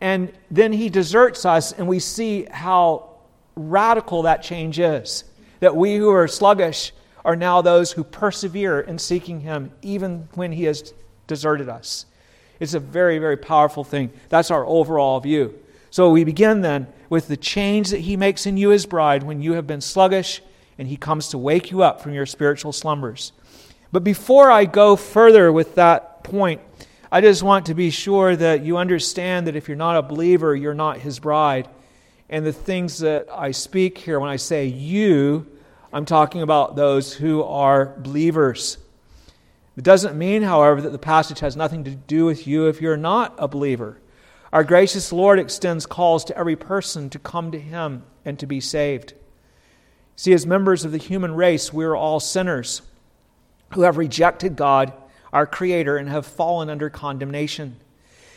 and 0.00 0.32
then 0.50 0.72
he 0.72 0.88
deserts 0.88 1.44
us 1.44 1.72
and 1.72 1.88
we 1.88 1.98
see 1.98 2.46
how 2.50 3.16
radical 3.56 4.22
that 4.22 4.42
change 4.42 4.78
is. 4.78 5.24
That 5.60 5.74
we 5.74 5.96
who 5.96 6.10
are 6.10 6.28
sluggish 6.28 6.92
are 7.24 7.36
now 7.36 7.60
those 7.60 7.92
who 7.92 8.04
persevere 8.04 8.80
in 8.80 8.98
seeking 8.98 9.40
Him, 9.40 9.72
even 9.82 10.28
when 10.34 10.52
He 10.52 10.64
has 10.64 10.94
deserted 11.26 11.68
us. 11.68 12.06
It's 12.60 12.74
a 12.74 12.80
very, 12.80 13.18
very 13.18 13.36
powerful 13.36 13.82
thing. 13.82 14.12
That's 14.28 14.50
our 14.50 14.64
overall 14.64 15.18
view. 15.18 15.58
So 15.90 16.10
we 16.10 16.24
begin 16.24 16.60
then 16.60 16.86
with 17.10 17.26
the 17.26 17.36
change 17.36 17.90
that 17.90 18.00
He 18.00 18.16
makes 18.16 18.46
in 18.46 18.56
you, 18.56 18.68
His 18.68 18.86
bride, 18.86 19.24
when 19.24 19.42
you 19.42 19.54
have 19.54 19.66
been 19.66 19.80
sluggish 19.80 20.40
and 20.78 20.86
He 20.86 20.96
comes 20.96 21.28
to 21.30 21.38
wake 21.38 21.70
you 21.70 21.82
up 21.82 22.00
from 22.00 22.12
your 22.12 22.26
spiritual 22.26 22.72
slumbers. 22.72 23.32
But 23.96 24.04
before 24.04 24.50
I 24.50 24.66
go 24.66 24.94
further 24.94 25.50
with 25.50 25.76
that 25.76 26.22
point, 26.22 26.60
I 27.10 27.22
just 27.22 27.42
want 27.42 27.64
to 27.64 27.74
be 27.74 27.88
sure 27.88 28.36
that 28.36 28.62
you 28.62 28.76
understand 28.76 29.46
that 29.46 29.56
if 29.56 29.68
you're 29.68 29.76
not 29.78 29.96
a 29.96 30.02
believer, 30.02 30.54
you're 30.54 30.74
not 30.74 30.98
His 30.98 31.18
bride 31.18 31.66
and 32.28 32.44
the 32.44 32.52
things 32.52 32.98
that 32.98 33.26
I 33.32 33.52
speak 33.52 33.96
here, 33.96 34.20
when 34.20 34.28
I 34.28 34.36
say 34.36 34.66
you, 34.66 35.46
I'm 35.94 36.04
talking 36.04 36.42
about 36.42 36.76
those 36.76 37.14
who 37.14 37.42
are 37.42 37.96
believers. 37.96 38.76
It 39.78 39.84
doesn't 39.84 40.14
mean, 40.14 40.42
however, 40.42 40.82
that 40.82 40.92
the 40.92 40.98
passage 40.98 41.40
has 41.40 41.56
nothing 41.56 41.84
to 41.84 41.92
do 41.92 42.26
with 42.26 42.46
you 42.46 42.66
if 42.66 42.82
you're 42.82 42.98
not 42.98 43.34
a 43.38 43.48
believer. 43.48 43.98
Our 44.52 44.62
gracious 44.62 45.10
Lord 45.10 45.38
extends 45.38 45.86
calls 45.86 46.22
to 46.26 46.36
every 46.36 46.56
person 46.56 47.08
to 47.08 47.18
come 47.18 47.50
to 47.50 47.58
Him 47.58 48.02
and 48.26 48.38
to 48.40 48.46
be 48.46 48.60
saved. 48.60 49.14
See, 50.16 50.34
as 50.34 50.44
members 50.44 50.84
of 50.84 50.92
the 50.92 50.98
human 50.98 51.34
race, 51.34 51.72
we 51.72 51.86
are 51.86 51.96
all 51.96 52.20
sinners 52.20 52.82
who 53.72 53.82
have 53.82 53.96
rejected 53.96 54.56
God, 54.56 54.92
our 55.32 55.46
Creator, 55.46 55.96
and 55.96 56.08
have 56.08 56.26
fallen 56.26 56.70
under 56.70 56.90
condemnation. 56.90 57.76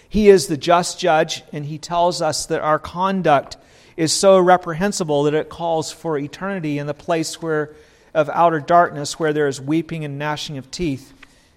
He 0.08 0.30
is 0.30 0.48
the 0.48 0.58
just 0.58 1.00
judge, 1.00 1.44
and 1.54 1.66
He 1.66 1.78
tells 1.78 2.22
us 2.22 2.46
that 2.48 2.62
our 2.62 2.80
conduct 2.80 3.58
is 3.96 4.12
so 4.12 4.40
reprehensible 4.40 5.24
that 5.24 5.34
it 5.34 5.50
calls 5.50 5.92
for 5.92 6.18
eternity 6.18 6.78
in 6.78 6.88
the 6.88 6.94
place 6.94 7.42
where 7.42 7.76
of 8.14 8.30
outer 8.30 8.60
darkness 8.60 9.20
where 9.20 9.34
there 9.34 9.48
is 9.48 9.62
weeping 9.62 10.04
and 10.04 10.18
gnashing 10.18 10.58
of 10.58 10.72
teeth 10.72 11.14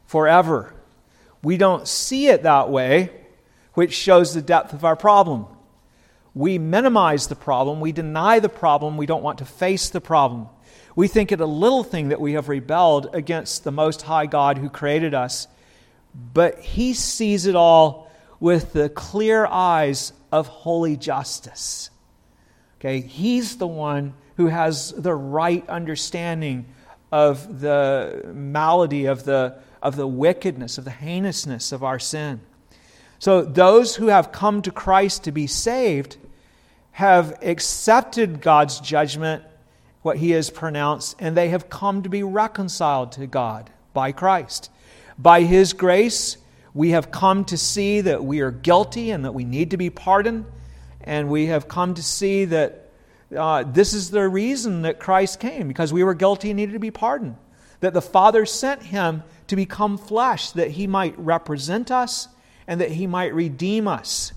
forever. 0.07 0.73
We 1.43 1.57
don't 1.57 1.88
see 1.88 2.29
it 2.29 2.43
that 2.43 2.69
way, 2.69 3.11
which 3.75 3.93
shows 3.93 4.35
the 4.35 4.43
depth 4.43 4.73
of 4.73 4.85
our 4.85 4.97
problem. 4.97 5.47
We 6.35 6.59
minimize 6.59 7.26
the 7.26 7.37
problem, 7.37 7.81
we 7.81 7.93
deny 7.93 8.38
the 8.38 8.49
problem, 8.49 8.97
we 8.97 9.07
don't 9.07 9.23
want 9.23 9.38
to 9.38 9.45
face 9.45 9.91
the 9.91 10.00
problem. 10.00 10.49
We 10.94 11.08
think 11.08 11.32
it 11.32 11.40
a 11.40 11.46
little 11.46 11.84
thing 11.84 12.11
that 12.11 12.20
we 12.20 12.34
have 12.34 12.49
rebelled 12.49 13.14
against 13.14 13.64
the 13.64 13.72
Most 13.72 14.02
High 14.02 14.26
God 14.26 14.58
who 14.58 14.68
created 14.68 15.14
us, 15.14 15.49
but 16.34 16.58
He 16.58 16.94
sees 16.94 17.46
it 17.46 17.56
all 17.56 18.11
with 18.40 18.72
the 18.72 18.88
clear 18.88 19.46
eyes 19.46 20.12
of 20.32 20.49
holy 20.49 20.96
justice. 20.96 21.90
Okay, 22.80 23.00
he's 23.00 23.58
the 23.58 23.66
one 23.68 24.14
who 24.37 24.49
has 24.49 24.90
the 24.90 25.14
right 25.14 25.68
understanding 25.68 26.66
of 27.12 27.61
the 27.61 28.32
malady, 28.34 29.04
of 29.04 29.22
the, 29.22 29.58
of 29.80 29.94
the 29.94 30.08
wickedness, 30.08 30.78
of 30.78 30.84
the 30.84 30.90
heinousness 30.90 31.70
of 31.70 31.84
our 31.84 32.00
sin. 32.00 32.40
So, 33.20 33.42
those 33.42 33.94
who 33.94 34.08
have 34.08 34.32
come 34.32 34.62
to 34.62 34.72
Christ 34.72 35.22
to 35.25 35.30
be 35.30 35.46
saved 35.46 36.16
have 36.90 37.38
accepted 37.40 38.40
God's 38.40 38.80
judgment, 38.80 39.44
what 40.02 40.18
He 40.18 40.32
has 40.32 40.50
pronounced, 40.50 41.16
and 41.18 41.37
they 41.37 41.49
have 41.49 41.68
come 41.68 42.02
to 42.02 42.09
be 42.09 42.23
reconciled 42.23 43.12
to 43.12 43.26
God 43.26 43.71
by 43.94 44.12
Christ. 44.12 44.71
By 45.18 45.42
His 45.42 45.73
grace, 45.73 46.37
we 46.75 46.90
have 46.90 47.11
come 47.11 47.44
to 47.47 47.56
see 47.56 48.00
that 48.02 48.25
we 48.25 48.40
are 48.40 48.50
guilty 48.50 49.11
and 49.11 49.25
that 49.25 49.32
we 49.32 49.44
need 49.44 49.71
to 49.71 49.76
be 49.76 49.90
pardoned 49.90 50.44
and 51.00 51.28
we 51.28 51.47
have 51.47 51.68
come 51.68 51.94
to 51.94 52.02
see 52.02 52.44
that 52.47 52.78
Uh, 53.32 53.64
this 53.64 53.94
is 53.94 54.11
the 54.11 54.28
reason 54.28 54.82
that 54.82 55.00
Christ 55.00 55.40
came, 55.40 55.66
because 55.66 55.90
we 55.90 56.04
were 56.04 56.14
guilty 56.14 56.50
and 56.50 56.59
needed 56.59 56.75
to 56.75 56.78
be 56.78 56.90
pardoned. 56.90 57.37
That 57.80 57.94
the 57.94 58.02
Father 58.02 58.44
sent 58.44 58.82
him 58.82 59.23
to 59.47 59.56
become 59.56 59.97
flesh, 59.97 60.52
that 60.52 60.73
he 60.73 60.87
might 60.87 61.18
represent 61.18 61.90
us 61.90 62.28
and 62.66 62.78
that 62.78 62.90
he 62.90 63.06
might 63.06 63.32
redeem 63.35 63.88
us. 63.88 64.35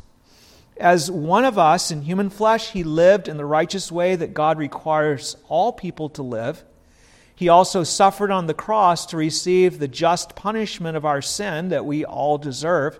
As 0.77 1.10
one 1.10 1.46
of 1.46 1.58
us 1.58 1.89
in 1.89 2.01
human 2.01 2.29
flesh, 2.29 2.72
he 2.72 2.84
lived 2.84 3.27
in 3.27 3.38
the 3.38 3.46
righteous 3.46 3.91
way 3.91 4.15
that 4.15 4.34
God 4.34 4.58
requires 4.58 5.38
all 5.48 5.72
people 5.72 6.10
to 6.10 6.22
live. 6.22 6.63
He 7.36 7.50
also 7.50 7.84
suffered 7.84 8.32
on 8.32 8.48
the 8.48 8.53
cross 8.53 9.05
to 9.08 9.17
receive 9.17 9.79
the 9.79 9.88
just 9.88 10.36
punishment 10.36 10.96
of 10.96 11.05
our 11.05 11.22
sin 11.22 11.70
that 11.70 11.86
we 11.86 12.05
all 12.05 12.38
deserve. 12.38 13.00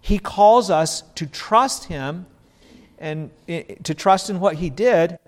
He 0.00 0.18
calls 0.18 0.70
us 0.70 1.02
to 1.14 1.26
trust 1.26 1.84
him 1.84 2.26
and 2.98 3.30
eh, 3.48 3.62
eh, 3.68 3.74
to 3.84 3.94
trust 3.94 4.28
in 4.28 4.38
what 4.40 4.56
he 4.56 4.68
did 4.68 5.18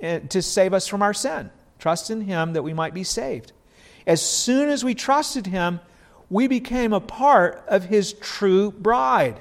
eh, 0.00 0.20
to 0.20 0.40
save 0.40 0.72
us 0.72 0.86
from 0.86 1.02
our 1.02 1.14
sin. 1.14 1.50
Trust 1.78 2.10
in 2.10 2.22
him 2.22 2.52
that 2.52 2.62
we 2.62 2.72
might 2.72 2.94
be 2.94 3.04
saved. 3.04 3.52
As 4.06 4.22
soon 4.22 4.68
as 4.68 4.84
we 4.84 4.94
trusted 4.94 5.46
him, 5.46 5.80
we 6.30 6.46
became 6.46 6.92
a 6.92 7.00
part 7.00 7.62
of 7.66 7.84
his 7.84 8.12
true 8.14 8.70
bride, 8.70 9.38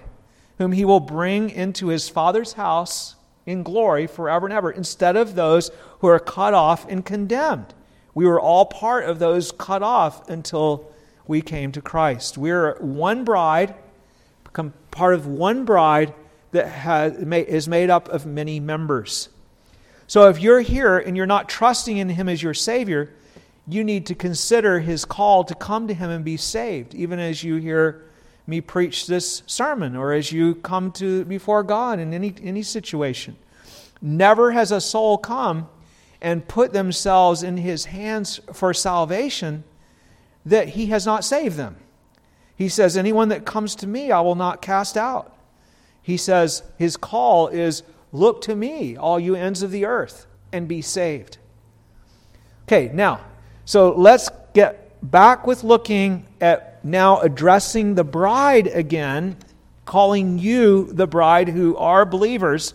whom 0.63 0.71
he 0.71 0.85
will 0.85 1.01
bring 1.01 1.49
into 1.49 1.87
his 1.87 2.07
Father's 2.07 2.53
house 2.53 3.15
in 3.45 3.63
glory 3.63 4.07
forever 4.07 4.45
and 4.45 4.53
ever, 4.53 4.71
instead 4.71 5.17
of 5.17 5.35
those 5.35 5.69
who 5.99 6.07
are 6.07 6.19
cut 6.19 6.53
off 6.53 6.87
and 6.89 7.05
condemned. 7.05 7.73
We 8.15 8.25
were 8.25 8.39
all 8.39 8.65
part 8.65 9.03
of 9.03 9.19
those 9.19 9.51
cut 9.51 9.83
off 9.83 10.29
until 10.29 10.89
we 11.27 11.41
came 11.41 11.73
to 11.73 11.81
Christ. 11.81 12.37
We're 12.37 12.77
one 12.79 13.25
bride, 13.25 13.75
become 14.45 14.73
part 14.89 15.15
of 15.15 15.27
one 15.27 15.65
bride 15.65 16.13
that 16.51 16.67
has, 16.67 17.13
is 17.17 17.67
made 17.67 17.89
up 17.89 18.07
of 18.07 18.25
many 18.25 18.61
members. 18.61 19.27
So 20.07 20.29
if 20.29 20.39
you're 20.39 20.61
here 20.61 20.97
and 20.97 21.17
you're 21.17 21.25
not 21.25 21.49
trusting 21.49 21.97
in 21.97 22.07
Him 22.07 22.29
as 22.29 22.41
your 22.41 22.53
Savior, 22.53 23.13
you 23.67 23.83
need 23.83 24.05
to 24.05 24.15
consider 24.15 24.79
His 24.79 25.03
call 25.03 25.43
to 25.43 25.55
come 25.55 25.89
to 25.89 25.93
Him 25.93 26.09
and 26.09 26.23
be 26.23 26.37
saved, 26.37 26.95
even 26.95 27.19
as 27.19 27.43
you 27.43 27.57
hear 27.57 28.05
me 28.45 28.61
preach 28.61 29.07
this 29.07 29.43
sermon 29.45 29.95
or 29.95 30.13
as 30.13 30.31
you 30.31 30.55
come 30.55 30.91
to 30.93 31.25
before 31.25 31.63
God 31.63 31.99
in 31.99 32.13
any, 32.13 32.33
any 32.43 32.63
situation. 32.63 33.35
Never 34.01 34.51
has 34.51 34.71
a 34.71 34.81
soul 34.81 35.17
come 35.17 35.69
and 36.21 36.47
put 36.47 36.73
themselves 36.73 37.43
in 37.43 37.57
His 37.57 37.85
hands 37.85 38.39
for 38.51 38.73
salvation 38.73 39.63
that 40.45 40.69
He 40.69 40.87
has 40.87 41.05
not 41.05 41.23
saved 41.23 41.57
them. 41.57 41.77
He 42.55 42.69
says, 42.69 42.97
Anyone 42.97 43.29
that 43.29 43.45
comes 43.45 43.75
to 43.75 43.87
me, 43.87 44.11
I 44.11 44.21
will 44.21 44.35
not 44.35 44.61
cast 44.61 44.97
out. 44.97 45.35
He 46.01 46.17
says, 46.17 46.63
His 46.77 46.97
call 46.97 47.47
is 47.47 47.83
Look 48.13 48.41
to 48.41 48.55
me, 48.55 48.95
all 48.95 49.19
you 49.19 49.33
ends 49.33 49.63
of 49.63 49.71
the 49.71 49.85
earth, 49.85 50.27
and 50.51 50.67
be 50.67 50.81
saved. 50.83 51.39
Okay, 52.65 52.91
now, 52.93 53.21
so 53.65 53.91
let's 53.91 54.29
get 54.53 54.82
back 55.03 55.45
with 55.45 55.63
looking 55.63 56.25
at 56.39 56.83
now 56.83 57.19
addressing 57.19 57.95
the 57.95 58.03
bride 58.03 58.67
again, 58.67 59.35
calling 59.85 60.39
you 60.39 60.85
the 60.93 61.05
bride 61.05 61.49
who 61.49 61.75
are 61.77 62.05
believers. 62.05 62.73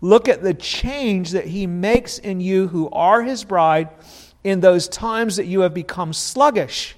Look 0.00 0.28
at 0.28 0.42
the 0.42 0.54
change 0.54 1.32
that 1.32 1.46
he 1.46 1.66
makes 1.66 2.18
in 2.18 2.40
you 2.40 2.68
who 2.68 2.88
are 2.90 3.22
his 3.22 3.44
bride 3.44 3.90
in 4.42 4.60
those 4.60 4.88
times 4.88 5.36
that 5.36 5.46
you 5.46 5.60
have 5.60 5.74
become 5.74 6.12
sluggish, 6.12 6.96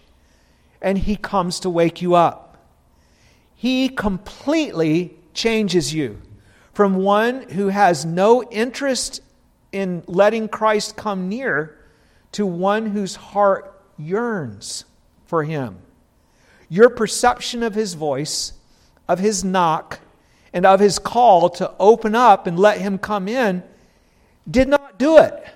and 0.80 0.96
he 0.96 1.16
comes 1.16 1.60
to 1.60 1.70
wake 1.70 2.00
you 2.00 2.14
up. 2.14 2.58
He 3.56 3.88
completely 3.88 5.16
changes 5.34 5.92
you 5.92 6.20
from 6.72 6.96
one 6.96 7.42
who 7.50 7.68
has 7.68 8.04
no 8.04 8.42
interest 8.44 9.20
in 9.72 10.02
letting 10.06 10.48
Christ 10.48 10.96
come 10.96 11.28
near 11.28 11.76
to 12.32 12.46
one 12.46 12.86
whose 12.86 13.16
heart 13.16 13.69
yearns 14.00 14.84
for 15.26 15.44
him. 15.44 15.78
Your 16.68 16.90
perception 16.90 17.62
of 17.62 17.74
his 17.74 17.94
voice, 17.94 18.52
of 19.08 19.18
his 19.18 19.44
knock, 19.44 20.00
and 20.52 20.66
of 20.66 20.80
his 20.80 20.98
call 20.98 21.48
to 21.50 21.72
open 21.78 22.14
up 22.14 22.46
and 22.46 22.58
let 22.58 22.80
him 22.80 22.98
come 22.98 23.28
in 23.28 23.62
did 24.50 24.68
not 24.68 24.98
do 24.98 25.18
it. 25.18 25.46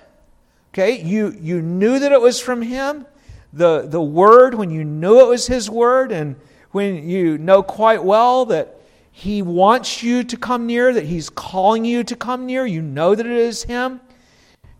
Okay, 0.73 1.01
you, 1.01 1.35
you 1.39 1.61
knew 1.61 1.99
that 1.99 2.11
it 2.11 2.21
was 2.21 2.39
from 2.39 2.61
him. 2.61 3.05
The, 3.53 3.87
the 3.87 4.01
word, 4.01 4.55
when 4.55 4.69
you 4.69 4.83
knew 4.83 5.21
it 5.21 5.27
was 5.27 5.47
his 5.47 5.69
word, 5.69 6.11
and 6.11 6.35
when 6.71 7.07
you 7.07 7.37
know 7.37 7.63
quite 7.63 8.03
well 8.03 8.45
that 8.47 8.75
he 9.17 9.41
wants 9.41 10.03
you 10.03 10.25
to 10.25 10.35
come 10.35 10.67
near, 10.67 10.93
that 10.93 11.05
He's 11.05 11.29
calling 11.29 11.85
you 11.85 12.03
to 12.03 12.17
come 12.17 12.45
near. 12.45 12.65
You 12.65 12.81
know 12.81 13.15
that 13.15 13.25
it 13.25 13.31
is 13.31 13.63
Him. 13.63 14.01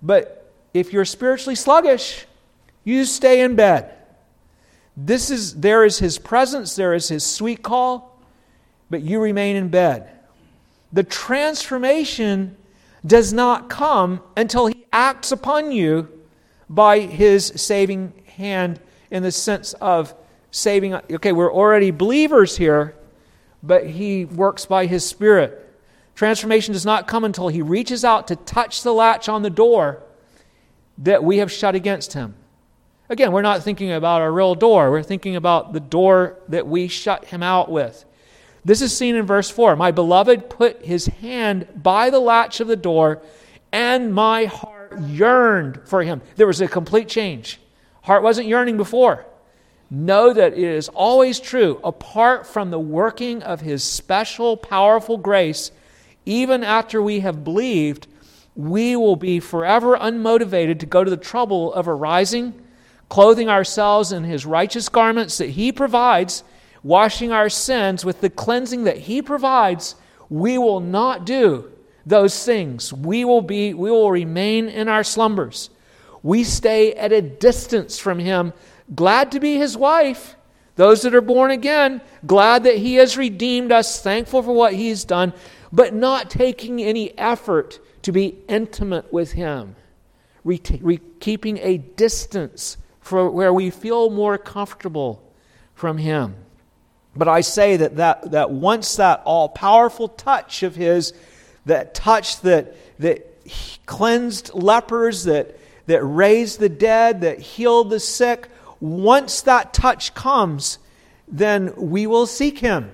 But 0.02 0.52
if 0.74 0.92
you're 0.92 1.06
spiritually 1.06 1.56
sluggish, 1.56 2.26
you 2.86 3.04
stay 3.04 3.42
in 3.42 3.56
bed. 3.56 3.94
This 4.96 5.30
is, 5.30 5.56
there 5.56 5.84
is 5.84 6.00
His 6.00 6.18
presence, 6.18 6.78
there 6.78 6.94
is 6.94 7.10
His 7.10 7.26
sweet 7.26 7.62
call, 7.62 8.18
but 8.90 9.02
you 9.02 9.20
remain 9.20 9.58
in 9.58 9.68
bed. 9.68 10.10
The 10.94 11.04
transformation 11.04 12.56
does 13.06 13.34
not 13.34 13.70
come 13.70 14.22
until 14.38 14.68
He 14.68 14.86
acts 14.94 15.34
upon 15.34 15.74
you 15.74 16.08
by 16.70 17.02
His 17.02 17.48
saving 17.58 18.14
hand 18.38 18.80
in 19.12 19.24
the 19.24 19.34
sense 19.34 19.74
of 19.74 20.14
saving. 20.52 20.94
Okay, 20.94 21.34
we're 21.34 21.54
already 21.54 21.92
believers 21.92 22.56
here 22.56 22.96
but 23.66 23.88
he 23.88 24.26
works 24.26 24.66
by 24.66 24.86
his 24.86 25.06
Spirit. 25.06 25.62
Transformation 26.14 26.74
does 26.74 26.86
not 26.86 27.08
come 27.08 27.24
until 27.24 27.48
he 27.48 27.62
reaches 27.62 28.06
out 28.06 28.28
to 28.28 28.36
touch 28.36 28.84
the 28.84 28.94
latch 28.94 29.28
on 29.28 29.42
the 29.42 29.50
door 29.50 30.02
that 31.00 31.24
we 31.24 31.40
have 31.40 31.52
shut 31.52 31.76
against 31.76 32.14
him. 32.14 32.36
Again, 33.10 33.32
we're 33.32 33.42
not 33.42 33.64
thinking 33.64 33.92
about 33.92 34.22
a 34.22 34.30
real 34.30 34.56
door, 34.56 34.92
we're 34.92 35.04
thinking 35.04 35.36
about 35.36 35.74
the 35.74 35.80
door 35.80 36.38
that 36.50 36.68
we 36.68 36.88
shut 36.88 37.26
him 37.26 37.44
out 37.44 37.70
with. 37.70 38.06
This 38.64 38.82
is 38.82 38.96
seen 38.96 39.16
in 39.16 39.26
verse 39.26 39.50
4. 39.50 39.76
My 39.76 39.92
beloved 39.92 40.50
put 40.50 40.84
his 40.84 41.06
hand 41.06 41.68
by 41.76 42.10
the 42.10 42.20
latch 42.20 42.60
of 42.60 42.68
the 42.68 42.76
door, 42.76 43.22
and 43.72 44.14
my 44.14 44.46
heart 44.46 45.00
yearned 45.02 45.82
for 45.86 46.02
him. 46.02 46.22
There 46.36 46.48
was 46.48 46.62
a 46.62 46.68
complete 46.68 47.08
change. 47.08 47.60
Heart 48.02 48.24
wasn't 48.24 48.48
yearning 48.48 48.78
before 48.78 49.26
know 49.90 50.34
that 50.34 50.54
it 50.54 50.60
is 50.60 50.90
always 50.90 51.40
true, 51.40 51.80
apart 51.84 52.48
from 52.48 52.72
the 52.72 52.80
working 52.80 53.44
of 53.44 53.62
His 53.62 53.84
special, 53.84 54.58
powerful 54.58 55.18
grace, 55.18 55.72
even 56.26 56.64
after 56.64 57.02
we 57.02 57.20
have 57.20 57.44
believed, 57.44 58.08
we 58.56 58.96
will 58.96 59.16
be 59.16 59.40
forever 59.40 59.98
unmotivated 59.98 60.80
to 60.80 60.86
go 60.86 61.04
to 61.04 61.10
the 61.10 61.18
trouble 61.18 61.74
of 61.74 61.88
arising, 61.88 62.54
clothing 63.10 63.50
ourselves 63.50 64.12
in 64.12 64.24
His 64.24 64.46
righteous 64.46 64.90
garments 64.90 65.38
that 65.38 65.52
He 65.52 65.72
provides, 65.72 66.44
washing 66.84 67.32
our 67.32 67.50
sins 67.50 68.06
with 68.06 68.22
the 68.22 68.30
cleansing 68.30 68.84
that 68.86 68.98
He 68.98 69.22
provides. 69.22 69.96
We 70.30 70.58
will 70.58 70.80
not 70.80 71.26
do 71.26 71.72
those 72.06 72.46
things. 72.46 72.94
We 72.94 73.26
will 73.26 73.42
be, 73.42 73.74
we 73.74 73.92
will 73.92 74.12
remain 74.12 74.68
in 74.70 74.88
our 74.88 75.04
slumbers. 75.04 75.70
We 76.24 76.44
stay 76.44 76.94
at 76.94 77.12
a 77.12 77.22
distance 77.22 78.00
from 78.00 78.20
Him 78.20 78.54
glad 78.94 79.32
to 79.32 79.40
be 79.40 79.56
his 79.58 79.78
wife. 79.78 80.36
Those 80.76 81.04
that 81.04 81.16
are 81.16 81.22
born 81.22 81.52
again, 81.52 82.02
glad 82.26 82.64
that 82.64 82.78
he 82.78 82.96
has 82.96 83.18
redeemed 83.18 83.72
us, 83.72 84.02
thankful 84.02 84.44
for 84.44 84.54
what 84.54 84.74
he's 84.74 85.06
done, 85.06 85.34
but 85.72 85.94
not 85.94 86.30
taking 86.30 86.84
any 86.84 87.18
effort 87.18 87.80
to 88.02 88.12
be 88.12 88.36
intimate 88.48 89.12
with 89.12 89.32
him, 89.32 89.76
keeping 91.20 91.58
a 91.60 91.78
distance 91.78 92.78
for 93.06 93.30
where 93.30 93.54
we 93.54 93.70
feel 93.70 94.10
more 94.10 94.36
comfortable 94.36 95.22
from 95.76 96.00
him. 96.00 96.34
But 97.16 97.28
I 97.28 97.42
say 97.42 97.78
that, 97.78 97.98
that, 97.98 98.32
that 98.32 98.50
once 98.50 98.96
that 98.96 99.22
all 99.26 99.48
powerful 99.48 100.08
touch 100.08 100.64
of 100.64 100.76
his, 100.76 101.14
that 101.68 101.94
touch 101.94 102.42
that, 102.42 102.76
that 102.98 103.32
cleansed 103.86 104.56
lepers, 104.56 105.26
that, 105.26 105.56
that 105.86 106.02
raised 106.02 106.60
the 106.60 106.68
dead, 106.68 107.22
that 107.22 107.38
healed 107.38 107.92
the 107.92 108.00
sick, 108.00 108.50
once 108.80 109.44
that 109.44 109.72
touch 109.72 110.16
comes, 110.16 110.80
then 111.28 111.76
we 111.78 112.08
will 112.08 112.26
seek 112.26 112.58
him. 112.58 112.90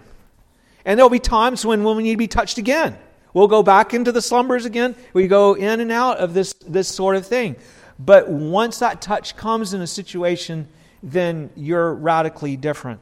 And 0.84 1.00
there'll 1.00 1.10
be 1.10 1.20
times 1.20 1.66
when, 1.66 1.86
when 1.86 1.96
we 1.96 2.04
need 2.04 2.12
to 2.12 2.18
be 2.18 2.28
touched 2.28 2.58
again. 2.58 2.98
We'll 3.34 3.48
go 3.48 3.64
back 3.64 3.94
into 3.94 4.12
the 4.12 4.22
slumbers 4.22 4.66
again. 4.66 4.94
We 5.14 5.28
go 5.28 5.54
in 5.54 5.80
and 5.80 5.90
out 5.90 6.18
of 6.18 6.34
this, 6.34 6.52
this 6.68 6.90
sort 6.90 7.16
of 7.16 7.26
thing. 7.26 7.56
But 8.04 8.30
once 8.30 8.80
that 8.80 9.02
touch 9.02 9.36
comes 9.36 9.74
in 9.74 9.82
a 9.82 9.88
situation, 9.88 10.68
then 11.04 11.52
you're 11.56 11.94
radically 11.94 12.58
different. 12.58 13.00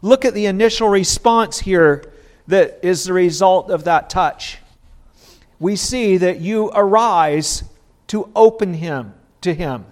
Look 0.00 0.24
at 0.24 0.34
the 0.34 0.46
initial 0.46 0.88
response 0.88 1.60
here 1.60 2.12
that 2.48 2.80
is 2.82 3.04
the 3.04 3.12
result 3.12 3.70
of 3.70 3.84
that 3.84 4.10
touch. 4.10 4.58
We 5.60 5.76
see 5.76 6.16
that 6.16 6.40
you 6.40 6.72
arise 6.74 7.62
to 8.08 8.28
open 8.34 8.74
him 8.74 9.14
to 9.42 9.54
him. 9.54 9.86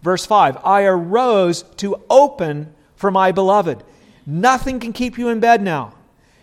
Verse 0.00 0.24
5 0.24 0.58
I 0.64 0.82
arose 0.82 1.64
to 1.78 2.00
open 2.08 2.72
for 2.94 3.10
my 3.10 3.32
beloved. 3.32 3.82
Nothing 4.24 4.78
can 4.78 4.92
keep 4.92 5.18
you 5.18 5.28
in 5.28 5.40
bed 5.40 5.60
now. 5.60 5.94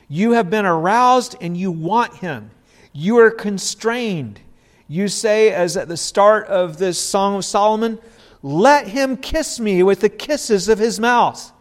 You 0.10 0.32
have 0.34 0.50
been 0.50 0.66
aroused 0.66 1.38
and 1.40 1.56
you 1.56 1.72
want 1.72 2.16
him. 2.16 2.52
You 2.92 3.18
are 3.20 3.32
constrained. 3.32 4.42
You 4.88 5.08
say, 5.08 5.52
as 5.52 5.78
at 5.78 5.88
the 5.88 5.98
start 5.98 6.48
of 6.48 6.78
this 6.78 7.00
Song 7.00 7.36
of 7.36 7.46
Solomon, 7.46 8.00
let 8.44 8.88
him 8.88 9.18
kiss 9.18 9.60
me 9.60 9.82
with 9.82 10.02
the 10.02 10.10
kisses 10.10 10.70
of 10.70 10.78
his 10.78 11.00
mouth. 11.00 11.52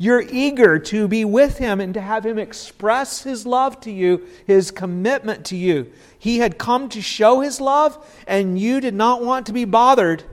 You're 0.00 0.22
eager 0.22 0.80
to 0.80 1.06
be 1.06 1.24
with 1.24 1.58
him 1.58 1.80
and 1.80 1.94
to 1.94 2.00
have 2.00 2.26
him 2.26 2.38
express 2.38 3.22
his 3.22 3.46
love 3.46 3.80
to 3.82 3.92
you, 3.92 4.26
his 4.44 4.72
commitment 4.72 5.44
to 5.46 5.56
you. 5.56 5.92
He 6.18 6.38
had 6.38 6.58
come 6.58 6.88
to 6.88 7.00
show 7.00 7.40
his 7.40 7.60
love, 7.60 8.04
and 8.26 8.58
you 8.58 8.80
did 8.80 8.94
not 8.94 9.22
want 9.22 9.46
to 9.46 9.52
be 9.52 9.64
bothered. 9.64 10.24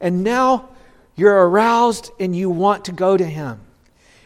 And 0.00 0.24
now 0.24 0.70
you're 1.14 1.46
aroused 1.48 2.10
and 2.18 2.34
you 2.34 2.48
want 2.48 2.86
to 2.86 2.92
go 2.92 3.18
to 3.18 3.24
him. 3.24 3.60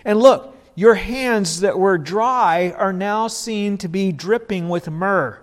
And 0.05 0.20
look, 0.20 0.57
your 0.76 0.94
hands 0.94 1.61
that 1.61 1.79
were 1.79 1.98
dry 1.98 2.72
are 2.76 2.92
now 2.92 3.26
seen 3.26 3.79
to 3.79 3.88
be 3.88 4.12
dripping 4.12 4.68
with 4.68 4.88
myrrh. 4.88 5.40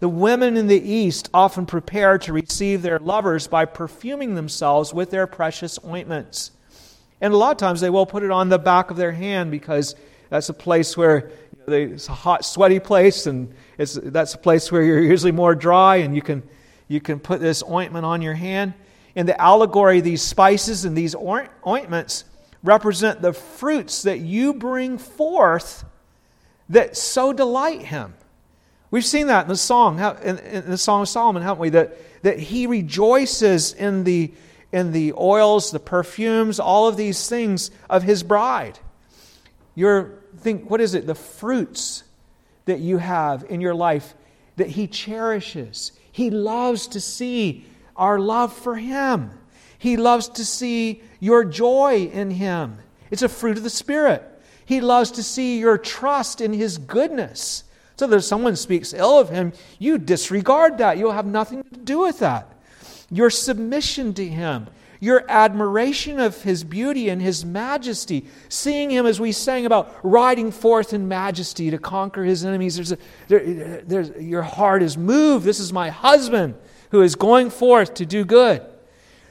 The 0.00 0.08
women 0.08 0.56
in 0.56 0.68
the 0.68 0.80
East 0.80 1.28
often 1.34 1.66
prepare 1.66 2.18
to 2.18 2.32
receive 2.32 2.82
their 2.82 2.98
lovers 2.98 3.48
by 3.48 3.64
perfuming 3.64 4.34
themselves 4.34 4.94
with 4.94 5.10
their 5.10 5.26
precious 5.26 5.78
ointments. 5.84 6.52
And 7.20 7.34
a 7.34 7.36
lot 7.36 7.50
of 7.50 7.56
times 7.56 7.80
they 7.80 7.90
will 7.90 8.06
put 8.06 8.22
it 8.22 8.30
on 8.30 8.48
the 8.48 8.58
back 8.58 8.90
of 8.90 8.96
their 8.96 9.10
hand 9.10 9.50
because 9.50 9.96
that's 10.30 10.48
a 10.48 10.54
place 10.54 10.96
where 10.96 11.30
you 11.52 11.58
know, 11.58 11.64
they, 11.66 11.82
it's 11.84 12.08
a 12.08 12.12
hot, 12.12 12.44
sweaty 12.44 12.78
place, 12.78 13.26
and 13.26 13.52
it's, 13.76 13.94
that's 13.94 14.34
a 14.34 14.38
place 14.38 14.70
where 14.70 14.82
you're 14.82 15.02
usually 15.02 15.32
more 15.32 15.54
dry, 15.54 15.96
and 15.96 16.14
you 16.14 16.22
can, 16.22 16.42
you 16.86 17.00
can 17.00 17.18
put 17.18 17.40
this 17.40 17.64
ointment 17.68 18.04
on 18.04 18.22
your 18.22 18.34
hand. 18.34 18.74
In 19.16 19.26
the 19.26 19.40
allegory, 19.40 20.00
these 20.00 20.22
spices 20.22 20.84
and 20.84 20.96
these 20.96 21.16
ointments 21.16 22.24
represent 22.62 23.20
the 23.20 23.32
fruits 23.32 24.02
that 24.02 24.20
you 24.20 24.54
bring 24.54 24.98
forth 24.98 25.84
that 26.68 26.96
so 26.96 27.32
delight 27.32 27.82
him. 27.82 28.14
We've 28.90 29.04
seen 29.04 29.26
that 29.26 29.42
in 29.42 29.48
the 29.48 29.56
song, 29.56 29.98
in 30.22 30.70
the 30.70 30.78
Song 30.78 31.02
of 31.02 31.08
Solomon, 31.08 31.42
haven't 31.42 31.60
we? 31.60 31.70
That, 31.70 31.98
that 32.22 32.38
he 32.38 32.66
rejoices 32.66 33.72
in 33.74 34.04
the, 34.04 34.32
in 34.72 34.92
the 34.92 35.12
oils, 35.18 35.70
the 35.70 35.80
perfumes, 35.80 36.58
all 36.58 36.88
of 36.88 36.96
these 36.96 37.28
things 37.28 37.70
of 37.90 38.02
his 38.02 38.22
bride. 38.22 38.78
Your 39.74 40.18
think, 40.38 40.70
what 40.70 40.80
is 40.80 40.94
it? 40.94 41.06
The 41.06 41.14
fruits 41.14 42.04
that 42.64 42.80
you 42.80 42.98
have 42.98 43.44
in 43.48 43.60
your 43.60 43.74
life 43.74 44.14
that 44.56 44.68
he 44.68 44.86
cherishes. 44.86 45.92
He 46.10 46.30
loves 46.30 46.88
to 46.88 47.00
see 47.00 47.64
our 47.96 48.18
love 48.18 48.52
for 48.52 48.76
him. 48.76 49.30
He 49.78 49.96
loves 49.96 50.28
to 50.30 50.44
see 50.44 51.02
your 51.20 51.44
joy 51.44 52.10
in 52.12 52.30
Him. 52.30 52.78
It's 53.10 53.22
a 53.22 53.28
fruit 53.28 53.56
of 53.56 53.62
the 53.62 53.70
Spirit. 53.70 54.22
He 54.64 54.80
loves 54.80 55.12
to 55.12 55.22
see 55.22 55.58
your 55.58 55.78
trust 55.78 56.40
in 56.40 56.52
His 56.52 56.78
goodness. 56.78 57.64
So 57.98 58.06
that 58.06 58.16
if 58.16 58.24
someone 58.24 58.54
speaks 58.54 58.94
ill 58.94 59.18
of 59.18 59.28
Him, 59.28 59.52
you 59.80 59.98
disregard 59.98 60.78
that. 60.78 60.98
You'll 60.98 61.10
have 61.10 61.26
nothing 61.26 61.64
to 61.64 61.80
do 61.80 61.98
with 61.98 62.20
that. 62.20 62.54
Your 63.10 63.28
submission 63.28 64.14
to 64.14 64.24
Him, 64.24 64.68
your 65.00 65.24
admiration 65.28 66.20
of 66.20 66.40
His 66.42 66.62
beauty 66.62 67.08
and 67.08 67.20
His 67.20 67.44
majesty, 67.44 68.26
seeing 68.48 68.90
Him 68.90 69.04
as 69.04 69.18
we 69.18 69.32
sang 69.32 69.66
about 69.66 69.92
riding 70.04 70.52
forth 70.52 70.92
in 70.92 71.08
majesty 71.08 71.72
to 71.72 71.78
conquer 71.78 72.22
His 72.22 72.44
enemies. 72.44 72.76
There's 72.76 72.92
a, 72.92 72.98
there, 73.26 73.82
there's, 73.84 74.10
your 74.22 74.42
heart 74.42 74.84
is 74.84 74.96
moved. 74.96 75.44
This 75.44 75.58
is 75.58 75.72
my 75.72 75.90
husband 75.90 76.54
who 76.90 77.02
is 77.02 77.16
going 77.16 77.50
forth 77.50 77.94
to 77.94 78.06
do 78.06 78.24
good. 78.24 78.62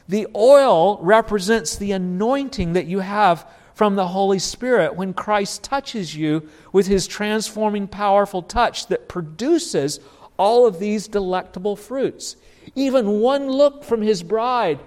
The 0.10 0.28
oil 0.36 1.00
represents 1.02 1.78
the 1.78 1.94
anointing 1.94 2.74
that 2.74 2.86
you 2.86 3.00
have 3.00 3.50
from 3.78 3.96
the 3.96 4.08
Holy 4.08 4.40
Spirit 4.40 4.96
when 4.96 5.14
Christ 5.14 5.62
touches 5.62 6.16
you 6.16 6.50
with 6.72 6.88
his 6.88 7.06
transforming, 7.06 7.88
powerful 7.88 8.42
touch 8.42 8.88
that 8.88 9.08
produces 9.08 10.00
all 10.36 10.66
of 10.66 10.80
these 10.80 11.08
delectable 11.08 11.76
fruits. 11.76 12.38
Even 12.74 13.20
one 13.20 13.48
look 13.48 13.84
from 13.84 14.02
his 14.02 14.24
bride 14.24 14.80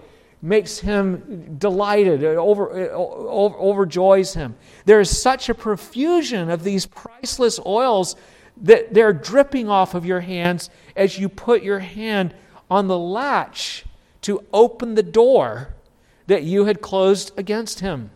makes 0.42 0.80
him 0.80 1.54
delighted, 1.56 2.24
over, 2.24 2.90
over, 2.90 3.56
overjoys 3.56 4.34
him. 4.34 4.56
There 4.86 4.98
is 4.98 5.16
such 5.16 5.48
a 5.48 5.54
profusion 5.54 6.50
of 6.50 6.64
these 6.64 6.86
priceless 6.86 7.60
oils 7.64 8.16
that 8.56 8.92
they're 8.92 9.12
dripping 9.12 9.68
off 9.68 9.94
of 9.94 10.04
your 10.04 10.20
hands 10.20 10.68
as 10.96 11.16
you 11.16 11.28
put 11.28 11.62
your 11.62 11.78
hand 11.78 12.34
on 12.68 12.88
the 12.88 12.98
latch 12.98 13.84
to 14.22 14.44
open 14.52 14.96
the 14.96 15.04
door 15.04 15.76
that 16.26 16.42
you 16.42 16.64
had 16.64 16.80
closed 16.80 17.30
against 17.38 17.78
him, 17.78 18.10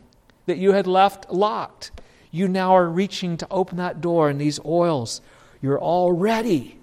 that 0.46 0.58
you 0.58 0.72
had 0.72 0.86
left 0.86 1.30
locked. 1.30 1.90
You 2.30 2.48
now 2.48 2.74
are 2.76 2.88
reaching 2.88 3.36
to 3.38 3.46
open 3.50 3.76
that 3.78 4.00
door, 4.00 4.28
and 4.28 4.40
these 4.40 4.60
oils, 4.64 5.20
you're 5.62 5.78
all 5.78 6.12
ready 6.12 6.78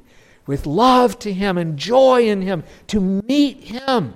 with 0.48 0.66
love 0.66 1.20
to 1.20 1.32
him 1.34 1.58
and 1.58 1.78
joy 1.78 2.28
in 2.28 2.42
him 2.42 2.64
to 2.88 3.00
meet 3.00 3.64
him. 3.66 4.16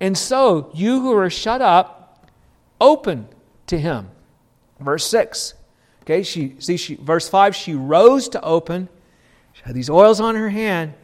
And 0.00 0.16
so, 0.16 0.70
you 0.74 1.00
who 1.00 1.12
are 1.12 1.30
shut 1.30 1.60
up, 1.60 2.28
open 2.80 3.28
to 3.66 3.78
him. 3.78 4.10
Verse 4.80 5.06
6. 5.06 5.54
Okay, 6.02 6.22
she 6.22 6.56
see 6.58 6.76
she 6.76 6.94
verse 6.94 7.28
5, 7.28 7.54
she 7.54 7.74
rose 7.74 8.28
to 8.30 8.42
open. 8.42 8.88
She 9.52 9.62
had 9.64 9.74
these 9.74 9.90
oils 9.90 10.20
on 10.20 10.36
her 10.36 10.48
hand. 10.48 10.94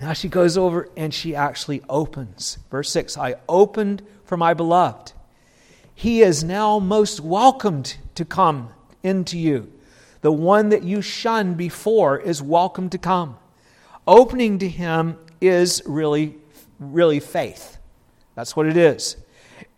Now 0.00 0.12
she 0.12 0.28
goes 0.28 0.58
over 0.58 0.88
and 0.96 1.14
she 1.14 1.34
actually 1.34 1.82
opens. 1.88 2.58
Verse 2.70 2.90
6 2.90 3.16
I 3.16 3.36
opened 3.48 4.02
for 4.24 4.36
my 4.36 4.52
beloved. 4.52 5.12
He 5.94 6.22
is 6.22 6.42
now 6.42 6.78
most 6.78 7.20
welcomed 7.20 7.96
to 8.14 8.24
come 8.24 8.70
into 9.02 9.38
you. 9.38 9.72
The 10.22 10.32
one 10.32 10.68
that 10.70 10.84
you 10.84 11.02
shunned 11.02 11.56
before 11.56 12.18
is 12.18 12.42
welcome 12.42 12.88
to 12.90 12.98
come. 12.98 13.36
Opening 14.06 14.58
to 14.60 14.68
him 14.68 15.18
is 15.40 15.82
really, 15.84 16.36
really 16.78 17.20
faith. 17.20 17.78
That's 18.34 18.56
what 18.56 18.66
it 18.66 18.76
is. 18.76 19.16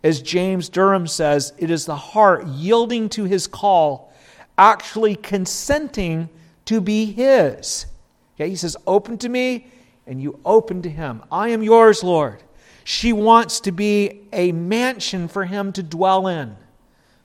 As 0.03 0.21
James 0.21 0.69
Durham 0.69 1.07
says, 1.07 1.53
it 1.57 1.71
is 1.71 1.85
the 1.85 1.95
heart 1.95 2.45
yielding 2.47 3.09
to 3.09 3.23
his 3.23 3.47
call, 3.47 4.13
actually 4.57 5.15
consenting 5.15 6.29
to 6.65 6.79
be 6.79 7.11
his. 7.11 7.87
Okay, 8.35 8.49
he 8.49 8.55
says, 8.55 8.77
Open 8.85 9.17
to 9.19 9.29
me, 9.29 9.67
and 10.05 10.21
you 10.21 10.39
open 10.45 10.81
to 10.83 10.89
him. 10.89 11.23
I 11.31 11.49
am 11.49 11.63
yours, 11.63 12.03
Lord. 12.03 12.43
She 12.87 13.11
wants 13.13 13.61
to 13.61 13.71
be 13.71 14.21
a 14.31 14.51
mansion 14.51 15.27
for 15.27 15.43
him 15.43 15.73
to 15.73 15.81
dwell 15.81 16.27
in. 16.27 16.55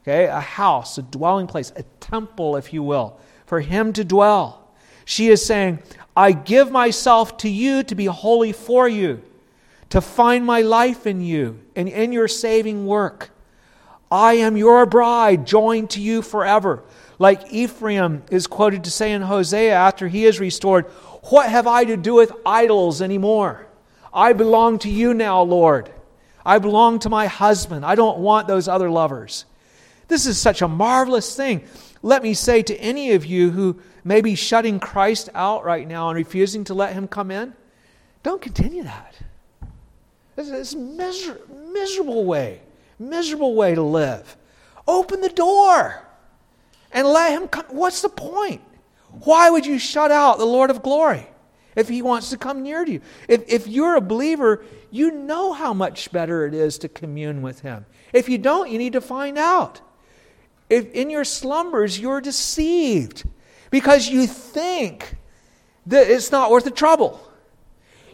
Okay, 0.02 0.24
a 0.24 0.40
house, 0.40 0.96
a 0.96 1.02
dwelling 1.02 1.46
place, 1.46 1.70
a 1.76 1.82
temple, 2.00 2.56
if 2.56 2.72
you 2.72 2.82
will, 2.82 3.20
for 3.44 3.60
him 3.60 3.92
to 3.92 4.02
dwell. 4.02 4.70
She 5.04 5.28
is 5.28 5.44
saying, 5.44 5.80
I 6.16 6.32
give 6.32 6.70
myself 6.70 7.36
to 7.38 7.50
you 7.50 7.82
to 7.82 7.94
be 7.94 8.06
holy 8.06 8.52
for 8.52 8.88
you, 8.88 9.22
to 9.90 10.00
find 10.00 10.46
my 10.46 10.62
life 10.62 11.06
in 11.06 11.20
you 11.20 11.60
and 11.76 11.90
in 11.90 12.10
your 12.10 12.26
saving 12.26 12.86
work. 12.86 13.28
I 14.10 14.34
am 14.34 14.56
your 14.56 14.86
bride, 14.86 15.46
joined 15.46 15.90
to 15.90 16.00
you 16.00 16.22
forever. 16.22 16.82
Like 17.18 17.52
Ephraim 17.52 18.22
is 18.30 18.46
quoted 18.46 18.84
to 18.84 18.90
say 18.90 19.12
in 19.12 19.20
Hosea 19.20 19.74
after 19.74 20.08
he 20.08 20.24
is 20.24 20.40
restored, 20.40 20.86
what 21.24 21.50
have 21.50 21.66
I 21.66 21.84
to 21.84 21.98
do 21.98 22.14
with 22.14 22.32
idols 22.46 23.02
anymore? 23.02 23.66
I 24.12 24.32
belong 24.32 24.78
to 24.80 24.90
you 24.90 25.14
now, 25.14 25.42
Lord. 25.42 25.90
I 26.44 26.58
belong 26.58 26.98
to 27.00 27.08
my 27.08 27.26
husband. 27.26 27.84
I 27.84 27.94
don't 27.94 28.18
want 28.18 28.48
those 28.48 28.68
other 28.68 28.90
lovers. 28.90 29.44
This 30.08 30.26
is 30.26 30.38
such 30.38 30.62
a 30.62 30.68
marvelous 30.68 31.36
thing. 31.36 31.64
Let 32.02 32.22
me 32.22 32.34
say 32.34 32.62
to 32.62 32.76
any 32.76 33.12
of 33.12 33.26
you 33.26 33.50
who 33.50 33.80
may 34.02 34.20
be 34.20 34.34
shutting 34.34 34.80
Christ 34.80 35.28
out 35.34 35.64
right 35.64 35.86
now 35.86 36.08
and 36.08 36.16
refusing 36.16 36.64
to 36.64 36.74
let 36.74 36.94
him 36.94 37.06
come 37.06 37.30
in, 37.30 37.54
don't 38.22 38.40
continue 38.40 38.82
that. 38.84 39.14
It's 40.36 40.72
a 40.72 40.78
miser- 40.78 41.40
miserable 41.72 42.24
way, 42.24 42.62
miserable 42.98 43.54
way 43.54 43.74
to 43.74 43.82
live. 43.82 44.36
Open 44.88 45.20
the 45.20 45.28
door 45.28 46.02
and 46.90 47.06
let 47.06 47.32
him 47.32 47.48
come. 47.48 47.66
What's 47.68 48.02
the 48.02 48.08
point? 48.08 48.62
Why 49.24 49.50
would 49.50 49.66
you 49.66 49.78
shut 49.78 50.10
out 50.10 50.38
the 50.38 50.46
Lord 50.46 50.70
of 50.70 50.82
glory 50.82 51.28
if 51.76 51.88
he 51.88 52.02
wants 52.02 52.30
to 52.30 52.36
come 52.36 52.62
near 52.62 52.84
to 52.84 52.92
you? 52.92 53.00
If, 53.28 53.44
if 53.48 53.66
you're 53.66 53.96
a 53.96 54.00
believer, 54.00 54.64
you 54.90 55.10
know 55.10 55.52
how 55.52 55.72
much 55.72 56.10
better 56.12 56.46
it 56.46 56.54
is 56.54 56.78
to 56.78 56.88
commune 56.88 57.42
with 57.42 57.60
him. 57.60 57.86
If 58.12 58.28
you 58.28 58.38
don't, 58.38 58.70
you 58.70 58.78
need 58.78 58.94
to 58.94 59.00
find 59.00 59.38
out. 59.38 59.80
If 60.68 60.92
in 60.92 61.10
your 61.10 61.24
slumbers 61.24 61.98
you're 61.98 62.20
deceived 62.20 63.24
because 63.70 64.08
you 64.08 64.26
think 64.26 65.16
that 65.86 66.08
it's 66.08 66.30
not 66.30 66.50
worth 66.50 66.64
the 66.64 66.70
trouble. 66.70 67.20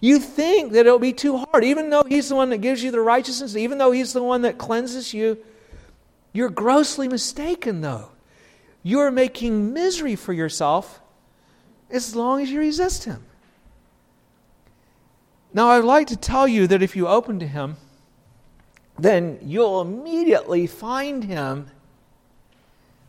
You 0.01 0.19
think 0.19 0.73
that 0.73 0.87
it'll 0.87 0.99
be 0.99 1.13
too 1.13 1.39
hard, 1.39 1.65
even 1.65 1.91
though 1.91 2.05
He's 2.07 2.29
the 2.29 2.35
one 2.35 2.51
that 2.51 2.59
gives 2.59 2.83
you 2.83 2.91
the 2.91 3.01
righteousness, 3.01 3.57
even 3.57 3.79
though 3.79 3.93
He's 3.93 4.13
the 4.13 4.23
one 4.23 4.43
that 4.43 4.59
cleanses 4.59 5.15
you. 5.15 5.39
You're 6.33 6.51
grossly 6.51 7.09
mistaken, 7.09 7.81
though. 7.81 8.11
You're 8.83 9.11
making 9.11 9.73
misery 9.73 10.17
for 10.17 10.33
yourself 10.33 11.01
as 11.91 12.15
long 12.15 12.43
as 12.43 12.51
you 12.51 12.61
resist 12.61 13.05
Him. 13.05 13.25
Now, 15.57 15.71
I'd 15.71 15.85
like 15.85 16.09
to 16.09 16.19
tell 16.19 16.47
you 16.47 16.67
that 16.67 16.83
if 16.83 16.97
you 16.97 17.09
open 17.09 17.39
to 17.39 17.47
Him, 17.47 17.79
then 18.99 19.39
you'll 19.41 19.81
immediately 19.81 20.67
find 20.67 21.25
Him. 21.25 21.71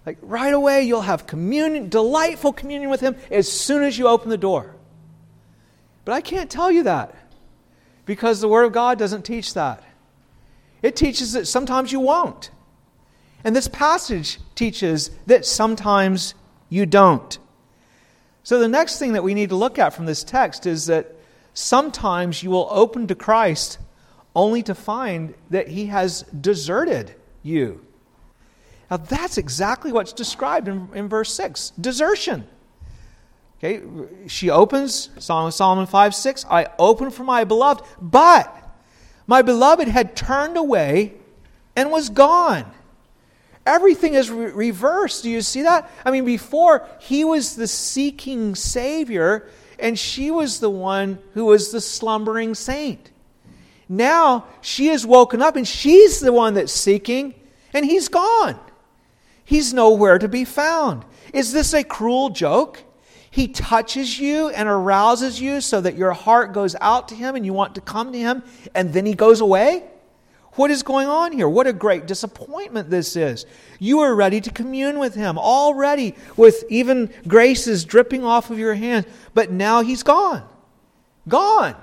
Like 0.06 0.18
right 0.22 0.54
away, 0.54 0.84
you'll 0.84 1.02
have 1.02 1.28
communion, 1.28 1.90
delightful 1.90 2.54
communion 2.54 2.90
with 2.90 3.02
Him 3.02 3.18
as 3.30 3.52
soon 3.52 3.84
as 3.84 3.98
you 3.98 4.08
open 4.08 4.30
the 4.30 4.38
door. 4.38 4.74
But 6.06 6.14
I 6.14 6.22
can't 6.22 6.50
tell 6.50 6.72
you 6.72 6.84
that. 6.84 7.14
Because 8.06 8.40
the 8.40 8.48
Word 8.48 8.64
of 8.64 8.72
God 8.72 8.98
doesn't 8.98 9.24
teach 9.24 9.54
that. 9.54 9.84
It 10.82 10.96
teaches 10.96 11.34
that 11.34 11.48
sometimes 11.48 11.92
you 11.92 12.00
won't. 12.00 12.50
And 13.44 13.54
this 13.54 13.68
passage 13.68 14.40
teaches 14.56 15.12
that 15.26 15.46
sometimes 15.46 16.34
you 16.70 16.86
don't. 16.86 17.38
So, 18.44 18.58
the 18.58 18.70
next 18.70 19.00
thing 19.00 19.12
that 19.12 19.24
we 19.24 19.34
need 19.34 19.50
to 19.50 19.58
look 19.58 19.78
at 19.78 19.94
from 19.94 20.06
this 20.06 20.24
text 20.24 20.66
is 20.66 20.86
that 20.86 21.17
sometimes 21.58 22.43
you 22.43 22.52
will 22.52 22.67
open 22.70 23.08
to 23.08 23.15
Christ 23.15 23.80
only 24.36 24.62
to 24.62 24.76
find 24.76 25.34
that 25.50 25.67
he 25.67 25.88
has 25.88 26.22
deserted 26.22 27.15
you. 27.41 27.84
Now, 28.91 28.98
that's 28.98 29.39
exactly 29.39 29.91
what's 29.91 30.13
described 30.13 30.67
in, 30.67 30.88
in 30.93 31.10
verse 31.10 31.34
6 31.34 31.72
desertion. 31.72 32.48
Okay, 33.58 33.82
she 34.28 34.52
opens, 34.52 35.10
Solomon 35.17 35.88
5 35.88 36.15
6, 36.15 36.46
I 36.46 36.67
open 36.78 37.10
for 37.10 37.24
my 37.24 37.43
beloved, 37.43 37.84
but 38.00 38.56
my 39.26 39.41
beloved 39.41 39.88
had 39.88 40.15
turned 40.15 40.58
away 40.58 41.15
and 41.76 41.91
was 41.91 42.10
gone. 42.10 42.72
Everything 43.65 44.13
is 44.13 44.30
re- 44.30 44.52
reversed. 44.52 45.24
Do 45.24 45.32
you 45.32 45.41
see 45.41 45.63
that? 45.63 45.89
I 46.06 46.12
mean, 46.12 46.24
before 46.24 46.88
he 47.00 47.26
was 47.26 47.56
the 47.56 47.67
seeking 47.67 48.54
Savior, 48.54 49.50
and 49.80 49.98
she 49.98 50.32
was 50.32 50.60
the 50.60 50.70
one 50.70 51.20
who 51.34 51.46
was 51.46 51.72
the 51.72 51.82
slumbering 51.82 52.56
saint. 52.56 53.12
Now 53.90 54.46
she 54.62 54.90
is 54.90 55.06
woken 55.06 55.42
up, 55.42 55.56
and 55.56 55.68
she's 55.68 56.20
the 56.20 56.34
one 56.34 56.56
that's 56.56 56.74
seeking, 56.74 57.34
and 57.74 57.86
he's 57.86 58.08
gone. 58.08 58.60
He's 59.46 59.74
nowhere 59.74 60.20
to 60.20 60.28
be 60.28 60.44
found. 60.44 61.06
Is 61.34 61.54
this 61.54 61.74
a 61.74 61.84
cruel 61.84 62.30
joke? 62.30 62.84
He 63.30 63.48
touches 63.48 64.20
you 64.20 64.50
and 64.50 64.68
arouses 64.68 65.40
you 65.40 65.62
so 65.62 65.80
that 65.82 65.96
your 65.96 66.12
heart 66.12 66.54
goes 66.54 66.76
out 66.82 67.10
to 67.10 67.16
him 67.16 67.36
and 67.36 67.46
you 67.46 67.54
want 67.54 67.76
to 67.76 67.82
come 67.82 68.12
to 68.12 68.18
him, 68.18 68.44
and 68.74 68.94
then 68.94 69.06
he 69.06 69.13
goes 69.13 69.42
away? 69.42 69.84
What 70.58 70.72
is 70.72 70.82
going 70.82 71.08
on 71.08 71.34
here? 71.34 71.48
What 71.48 71.67
a 71.67 71.74
great 71.74 72.08
disappointment 72.08 72.89
this 72.89 73.15
is. 73.15 73.46
You 73.78 74.00
are 74.00 74.15
ready 74.15 74.41
to 74.41 74.52
commune 74.52 74.98
with 74.98 75.13
him 75.13 75.38
already, 75.38 76.15
with 76.36 76.63
even 76.67 77.12
graces 77.28 77.86
dripping 77.86 78.24
off 78.24 78.50
of 78.50 78.58
your 78.58 78.74
hand, 78.74 79.06
but 79.36 79.52
now 79.52 79.82
he's 79.82 80.02
gone. 80.02 80.43
Gone. 81.28 81.76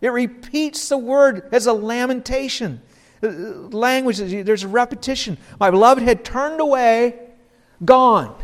It 0.00 0.08
repeats 0.08 0.88
the 0.88 0.98
word 0.98 1.48
as 1.52 1.66
a 1.66 1.72
lamentation. 1.72 2.82
Uh, 3.22 3.28
language, 3.28 4.18
there's 4.18 4.64
a 4.64 4.68
repetition. 4.68 5.38
My 5.60 5.70
beloved 5.70 6.02
had 6.02 6.24
turned 6.24 6.60
away, 6.60 7.16
gone. 7.84 8.34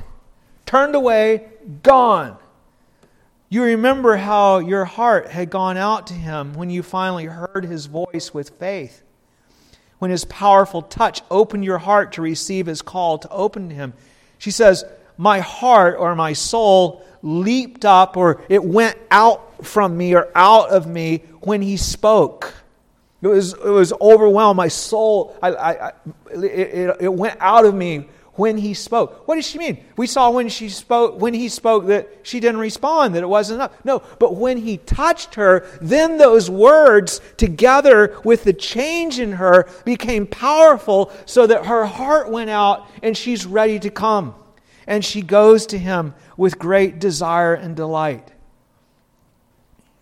Turned 0.65 0.95
away, 0.95 1.49
gone. 1.83 2.39
You 3.49 3.65
remember 3.65 4.17
how 4.17 4.59
your 4.59 4.85
heart 4.85 5.29
had 5.29 5.51
gone 5.51 5.77
out 5.77 6.07
to 6.07 6.15
him 6.15 6.55
when 6.55 6.71
you 6.71 6.85
finally 6.85 7.25
heard 7.25 7.65
his 7.65 7.87
voice 7.87 8.33
with 8.33 8.51
faith. 8.51 9.03
When 9.99 10.11
his 10.11 10.25
powerful 10.25 10.83
touch 10.83 11.23
opened 11.31 11.65
your 11.65 11.79
heart 11.79 12.13
to 12.13 12.23
receive 12.23 12.67
his 12.67 12.83
call 12.83 13.19
to 13.19 13.29
open 13.31 13.71
to 13.71 13.75
him. 13.75 13.95
She 14.39 14.51
says, 14.51 14.85
My 15.17 15.41
heart 15.41 15.97
or 15.99 16.15
my 16.15 16.33
soul 16.35 17.05
leaped 17.23 17.85
up 17.85 18.17
or 18.17 18.43
it 18.49 18.63
went 18.63 18.99
out 19.11 19.65
from 19.65 19.97
me 19.97 20.15
or 20.15 20.29
out 20.35 20.71
of 20.71 20.87
me 20.87 21.23
when 21.41 21.63
he 21.63 21.77
spoke. 21.77 22.55
It 23.23 23.29
was, 23.29 23.55
it 23.55 23.71
was 23.71 23.93
overwhelmed. 24.01 24.57
My 24.57 24.69
soul, 24.69 25.37
I, 25.43 25.51
I, 25.55 25.93
it, 26.33 26.45
it, 26.45 26.97
it 27.01 27.13
went 27.13 27.39
out 27.41 27.65
of 27.65 27.75
me 27.75 28.09
when 28.39 28.59
he 28.59 28.75
spoke. 28.75 29.27
What 29.27 29.37
does 29.37 29.47
she 29.47 29.59
mean? 29.59 29.85
We 29.97 30.07
saw 30.07 30.31
when 30.31 30.49
she 30.49 30.69
spoke, 30.69 31.21
when 31.21 31.35
he 31.35 31.49
spoke 31.49 31.87
that 31.87 32.09
she 32.23 32.41
didn't 32.41 32.61
respond, 32.61 33.15
that 33.15 33.23
it 33.23 33.29
wasn't 33.29 33.57
enough. 33.57 33.73
No, 33.85 34.03
but 34.19 34.37
when 34.37 34.59
he 34.59 34.79
touched 34.79 35.35
her, 35.37 35.67
then 35.81 36.19
those 36.19 36.51
words 36.51 37.21
together 37.37 38.19
with 38.25 38.45
the 38.45 38.53
change 38.53 39.19
in 39.19 39.33
her 39.33 39.69
became 39.85 40.27
powerful 40.27 41.11
so 41.25 41.47
that 41.47 41.67
her 41.67 41.85
heart 41.87 42.31
went 42.31 42.51
out 42.51 42.87
and 43.03 43.17
she's 43.17 43.47
ready 43.47 43.79
to 43.81 43.91
come. 43.91 44.35
And 44.87 45.05
she 45.05 45.23
goes 45.23 45.67
to 45.67 45.79
him 45.79 46.15
with 46.37 46.59
great 46.59 47.01
desire 47.01 47.55
and 47.55 47.75
delight. 47.75 48.33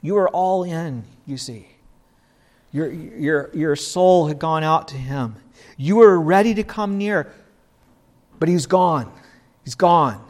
You 0.02 0.18
are 0.18 0.28
all 0.28 0.64
in, 0.64 1.04
you 1.24 1.38
see. 1.38 1.68
Your, 2.72 2.90
your, 2.90 3.50
your 3.54 3.76
soul 3.76 4.26
had 4.26 4.38
gone 4.38 4.64
out 4.64 4.88
to 4.88 4.96
him. 4.96 5.36
You 5.76 5.96
were 5.96 6.20
ready 6.20 6.54
to 6.54 6.64
come 6.64 6.98
near, 6.98 7.32
but 8.38 8.48
he's 8.48 8.66
gone. 8.66 9.12
He's 9.64 9.74
gone. 9.74 10.24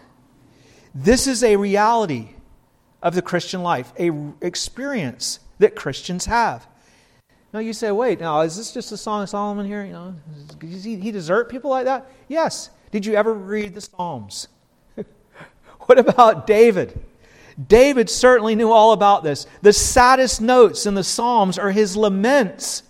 This 0.95 1.27
is 1.27 1.43
a 1.43 1.57
reality 1.57 2.31
of 3.03 3.15
the 3.15 3.23
Christian 3.23 3.63
life, 3.63 3.93
a 3.99 4.11
experience 4.41 5.41
that 5.59 5.75
Christians 5.75 6.27
have. 6.27 6.67
Now 7.53 7.61
you 7.61 7.73
say, 7.73 7.91
wait, 7.93 8.21
now 8.21 8.41
is 8.41 8.57
this 8.57 8.73
just 8.73 8.91
a 8.93 8.97
Song 8.97 9.23
of 9.23 9.29
Solomon 9.29 9.67
here? 9.67 9.85
You 9.85 9.93
know, 9.93 10.15
does 10.59 10.83
he, 10.83 10.97
he 10.97 11.13
desert 11.13 11.49
people 11.49 11.71
like 11.71 11.85
that? 11.85 12.11
Yes. 12.29 12.71
Did 12.91 13.07
you 13.07 13.15
ever 13.15 13.33
read 13.33 13.75
the 13.75 13.81
Psalms? 13.81 14.49
what 15.81 15.99
about 15.99 16.47
David? 16.47 17.01
David 17.69 18.11
certainly 18.11 18.55
knew 18.55 18.73
all 18.73 18.93
about 18.93 19.23
this. 19.23 19.47
The 19.63 19.73
saddest 19.73 20.41
notes 20.41 20.87
in 20.87 20.95
the 20.95 21.05
Psalms 21.05 21.59
are 21.59 21.71
his 21.71 21.97
laments 21.97 22.83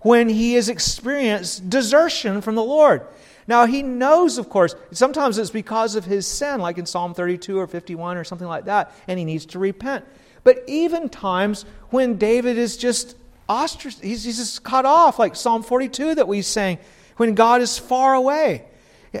when 0.00 0.28
he 0.28 0.54
has 0.54 0.68
experienced 0.68 1.70
desertion 1.70 2.42
from 2.42 2.54
the 2.54 2.64
Lord. 2.64 3.06
Now, 3.46 3.66
he 3.66 3.82
knows, 3.82 4.38
of 4.38 4.48
course, 4.48 4.74
sometimes 4.92 5.38
it's 5.38 5.50
because 5.50 5.96
of 5.96 6.04
his 6.04 6.26
sin, 6.26 6.60
like 6.60 6.78
in 6.78 6.86
Psalm 6.86 7.14
32 7.14 7.58
or 7.58 7.66
51 7.66 8.16
or 8.16 8.24
something 8.24 8.48
like 8.48 8.64
that, 8.64 8.92
and 9.06 9.18
he 9.18 9.24
needs 9.24 9.46
to 9.46 9.58
repent. 9.58 10.04
But 10.44 10.62
even 10.66 11.08
times 11.08 11.64
when 11.90 12.16
David 12.16 12.58
is 12.58 12.76
just 12.76 13.16
ostracized, 13.48 14.04
he's, 14.04 14.24
he's 14.24 14.38
just 14.38 14.62
cut 14.62 14.86
off, 14.86 15.18
like 15.18 15.36
Psalm 15.36 15.62
42 15.62 16.16
that 16.16 16.28
we 16.28 16.42
sang, 16.42 16.78
when 17.16 17.34
God 17.34 17.60
is 17.60 17.78
far 17.78 18.14
away. 18.14 18.64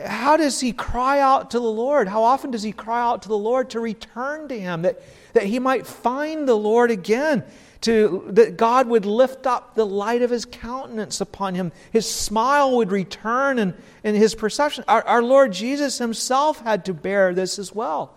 How 0.04 0.36
does 0.36 0.60
he 0.60 0.72
cry 0.72 1.20
out 1.20 1.52
to 1.52 1.60
the 1.60 1.70
Lord? 1.70 2.08
How 2.08 2.24
often 2.24 2.50
does 2.50 2.62
he 2.62 2.72
cry 2.72 3.00
out 3.00 3.22
to 3.22 3.28
the 3.28 3.38
Lord 3.38 3.70
to 3.70 3.80
return 3.80 4.48
to 4.48 4.58
him, 4.58 4.82
that, 4.82 5.00
that 5.34 5.44
he 5.44 5.58
might 5.58 5.86
find 5.86 6.48
the 6.48 6.56
Lord 6.56 6.90
again? 6.90 7.44
To, 7.84 8.24
that 8.28 8.56
God 8.56 8.88
would 8.88 9.04
lift 9.04 9.46
up 9.46 9.74
the 9.74 9.84
light 9.84 10.22
of 10.22 10.30
his 10.30 10.46
countenance 10.46 11.20
upon 11.20 11.54
him. 11.54 11.70
His 11.90 12.10
smile 12.10 12.76
would 12.78 12.90
return 12.90 13.58
and, 13.58 13.74
and 14.02 14.16
his 14.16 14.34
perception. 14.34 14.84
Our, 14.88 15.02
our 15.06 15.22
Lord 15.22 15.52
Jesus 15.52 15.98
himself 15.98 16.60
had 16.60 16.86
to 16.86 16.94
bear 16.94 17.34
this 17.34 17.58
as 17.58 17.74
well. 17.74 18.16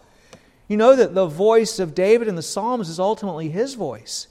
You 0.70 0.78
know 0.78 0.96
that 0.96 1.14
the 1.14 1.28
voice 1.28 1.80
of 1.80 1.96
David 1.96 2.30
in 2.30 2.36
the 2.36 2.42
Psalms 2.42 2.88
is 2.88 3.00
ultimately 3.00 3.50
his 3.50 3.74
voice. 3.74 4.28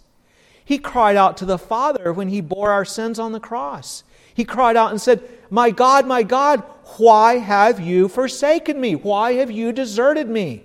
He 0.64 0.78
cried 0.78 1.16
out 1.16 1.36
to 1.36 1.44
the 1.44 1.58
Father 1.58 2.12
when 2.12 2.28
he 2.28 2.40
bore 2.40 2.70
our 2.70 2.84
sins 2.84 3.18
on 3.18 3.32
the 3.32 3.40
cross. 3.40 4.04
He 4.34 4.44
cried 4.44 4.76
out 4.76 4.90
and 4.90 5.00
said, 5.00 5.22
My 5.48 5.70
God, 5.70 6.06
my 6.06 6.22
God, 6.22 6.60
why 6.96 7.38
have 7.38 7.78
you 7.78 8.08
forsaken 8.08 8.80
me? 8.80 8.94
Why 8.94 9.34
have 9.34 9.50
you 9.50 9.70
deserted 9.70 10.28
me? 10.28 10.64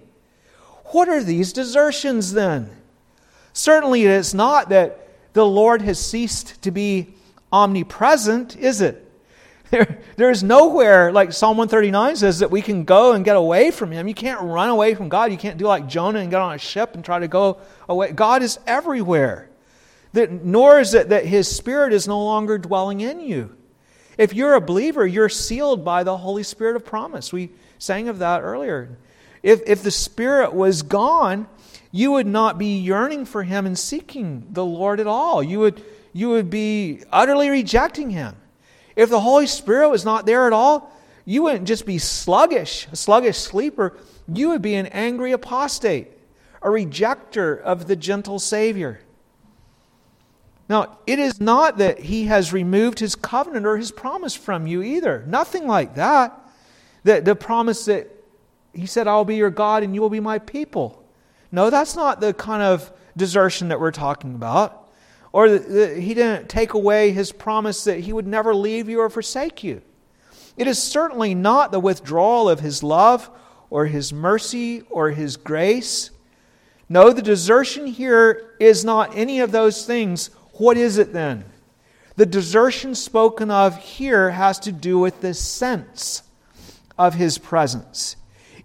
What 0.86 1.08
are 1.08 1.24
these 1.24 1.54
desertions 1.54 2.34
then? 2.34 2.70
Certainly, 3.54 4.04
it 4.04 4.12
is 4.12 4.34
not 4.34 4.70
that 4.70 5.08
the 5.34 5.46
Lord 5.46 5.82
has 5.82 6.00
ceased 6.00 6.62
to 6.64 6.72
be 6.72 7.14
omnipresent, 7.52 8.56
is 8.56 8.82
it? 8.82 9.08
There, 9.72 10.00
there's 10.18 10.44
nowhere, 10.44 11.14
like 11.14 11.32
Psalm 11.32 11.56
139 11.56 12.18
says, 12.18 12.40
that 12.40 12.52
we 12.52 12.62
can 12.62 12.84
go 12.84 13.14
and 13.14 13.24
get 13.24 13.38
away 13.38 13.72
from 13.72 13.90
Him. 13.90 14.06
You 14.10 14.14
can't 14.14 14.42
run 14.42 14.68
away 14.68 14.96
from 14.96 15.08
God. 15.08 15.32
You 15.32 15.38
can't 15.38 15.58
do 15.58 15.66
like 15.66 15.88
Jonah 15.88 16.20
and 16.20 16.30
get 16.30 16.42
on 16.42 16.54
a 16.54 16.58
ship 16.58 16.94
and 16.94 17.06
try 17.06 17.20
to 17.20 17.30
go 17.30 17.58
away. 17.88 18.12
God 18.12 18.44
is 18.44 18.60
everywhere. 18.68 19.50
That, 20.12 20.30
nor 20.30 20.82
is 20.82 20.94
it 20.94 21.08
that 21.08 21.26
His 21.26 21.50
Spirit 21.50 21.94
is 21.94 22.06
no 22.06 22.22
longer 22.22 22.58
dwelling 22.58 23.00
in 23.00 23.22
you. 23.22 23.56
If 24.18 24.34
you're 24.34 24.56
a 24.56 24.62
believer, 24.62 25.08
you're 25.08 25.30
sealed 25.30 25.86
by 25.86 26.04
the 26.04 26.18
Holy 26.18 26.44
Spirit 26.44 26.76
of 26.76 26.84
promise. 26.84 27.32
We 27.32 27.52
sang 27.80 28.10
of 28.10 28.20
that 28.20 28.42
earlier. 28.42 28.98
If, 29.42 29.62
if 29.66 29.84
the 29.84 29.92
Spirit 29.92 30.54
was 30.54 30.82
gone, 30.82 31.48
you 31.92 32.12
would 32.12 32.28
not 32.28 32.58
be 32.58 32.78
yearning 32.78 33.26
for 33.26 33.44
Him 33.44 33.66
and 33.66 33.78
seeking 33.78 34.48
the 34.52 34.66
Lord 34.66 35.00
at 35.00 35.08
all. 35.08 35.44
You 35.44 35.60
would, 35.60 35.84
you 36.14 36.30
would 36.30 36.50
be 36.50 37.04
utterly 37.12 37.50
rejecting 37.50 38.10
Him. 38.10 38.36
If 38.96 39.10
the 39.10 39.20
Holy 39.20 39.48
Spirit 39.48 39.90
was 39.90 40.06
not 40.06 40.26
there 40.26 40.48
at 40.48 40.54
all, 40.54 40.92
you 41.26 41.44
wouldn't 41.44 41.68
just 41.68 41.86
be 41.86 41.98
sluggish, 41.98 42.88
a 42.92 42.96
sluggish 42.96 43.38
sleeper. 43.38 43.98
You 44.28 44.50
would 44.50 44.62
be 44.62 44.76
an 44.76 44.88
angry 44.88 45.32
apostate, 45.32 46.08
a 46.62 46.68
rejecter 46.68 47.62
of 47.62 47.88
the 47.88 47.96
gentle 47.96 48.40
Savior. 48.40 49.02
Now, 50.70 50.98
it 51.06 51.20
is 51.20 51.42
not 51.42 51.80
that 51.80 52.00
he 52.00 52.26
has 52.26 52.54
removed 52.54 53.00
his 53.00 53.16
covenant 53.16 53.66
or 53.66 53.76
his 53.76 53.92
promise 53.92 54.34
from 54.34 54.68
you 54.68 54.82
either. 54.82 55.26
Nothing 55.28 55.68
like 55.68 55.96
that. 55.96 56.40
The, 57.04 57.20
the 57.20 57.36
promise 57.36 57.86
that 57.86 58.10
he 58.74 58.86
said, 58.86 59.06
I'll 59.06 59.26
be 59.26 59.36
your 59.36 59.50
God 59.50 59.84
and 59.84 59.94
you 59.94 60.02
will 60.02 60.10
be 60.10 60.22
my 60.22 60.40
people. 60.40 61.01
No, 61.52 61.70
that's 61.70 61.96
not 61.96 62.22
the 62.22 62.34
kind 62.34 62.64
of 62.64 62.92
desertion 63.18 63.68
that 63.70 63.80
we're 63.80 63.92
talking 63.92 64.36
about. 64.36 64.90
Or 65.34 65.50
that 65.50 65.98
he 65.98 66.14
didn't 66.14 66.50
take 66.50 66.74
away 66.74 67.12
his 67.12 67.32
promise 67.32 67.84
that 67.86 68.02
he 68.02 68.14
would 68.14 68.28
never 68.28 68.54
leave 68.54 68.90
you 68.90 69.00
or 69.00 69.10
forsake 69.10 69.64
you. 69.64 69.82
It 70.58 70.68
is 70.68 70.82
certainly 70.82 71.34
not 71.34 71.72
the 71.72 71.80
withdrawal 71.80 72.50
of 72.50 72.60
his 72.60 72.84
love 72.84 73.30
or 73.70 73.86
his 73.86 74.12
mercy 74.12 74.82
or 74.90 75.12
his 75.12 75.38
grace. 75.38 76.12
No, 76.90 77.12
the 77.12 77.22
desertion 77.22 77.88
here 77.88 78.56
is 78.60 78.84
not 78.84 79.16
any 79.16 79.40
of 79.40 79.52
those 79.52 79.86
things 79.86 80.30
What 80.54 80.78
is 80.78 80.98
it 80.98 81.14
then? 81.14 81.46
The 82.18 82.26
desertion 82.26 82.94
spoken 82.94 83.50
of 83.50 83.78
here 83.78 84.32
has 84.32 84.60
to 84.60 84.72
do 84.72 85.00
with 85.00 85.22
the 85.22 85.34
sense 85.34 86.24
of 86.98 87.16
his 87.16 87.38
presence. 87.38 88.16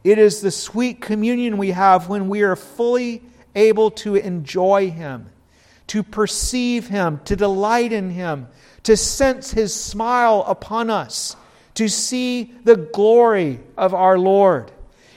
It 0.06 0.18
is 0.18 0.40
the 0.40 0.52
sweet 0.52 1.00
communion 1.00 1.56
we 1.56 1.72
have 1.72 2.08
when 2.08 2.28
we 2.28 2.42
are 2.42 2.54
fully 2.54 3.22
able 3.56 3.90
to 3.90 4.14
enjoy 4.14 4.88
him, 4.88 5.28
to 5.88 6.04
perceive 6.04 6.86
him, 6.86 7.20
to 7.24 7.34
delight 7.34 7.92
in 7.92 8.10
him, 8.10 8.46
to 8.84 8.96
sense 8.96 9.50
his 9.50 9.74
smile 9.74 10.44
upon 10.46 10.90
us, 10.90 11.34
to 11.74 11.88
see 11.88 12.54
the 12.62 12.76
glory 12.76 13.58
of 13.76 13.94
our 13.94 14.16
Lord. 14.16 14.70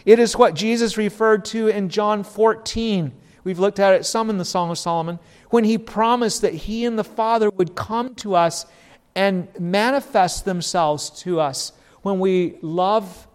It 0.06 0.18
is 0.18 0.36
what 0.36 0.56
Jesus 0.56 0.98
referred 0.98 1.46
to 1.46 1.68
in 1.68 1.90
John 1.90 2.24
14. 2.24 3.12
We've 3.44 3.60
looked 3.60 3.78
at 3.78 3.94
it 3.94 4.08
some 4.08 4.32
in 4.32 4.40
the 4.40 4.44
Song 4.44 4.72
of 4.72 4.80
Solomon 4.80 5.20
when 5.52 5.66
he 5.66 5.78
promised 5.78 6.42
that 6.42 6.56
he 6.56 6.84
and 6.84 6.98
the 6.98 7.04
Father 7.04 7.52
would 7.52 7.76
come 7.76 8.16
to 8.16 8.34
us 8.34 8.66
and 9.14 9.50
manifest 9.60 10.46
themselves 10.46 11.12
to 11.22 11.40
us 11.40 11.74
when 12.02 12.20
we 12.20 12.58
love 12.64 13.28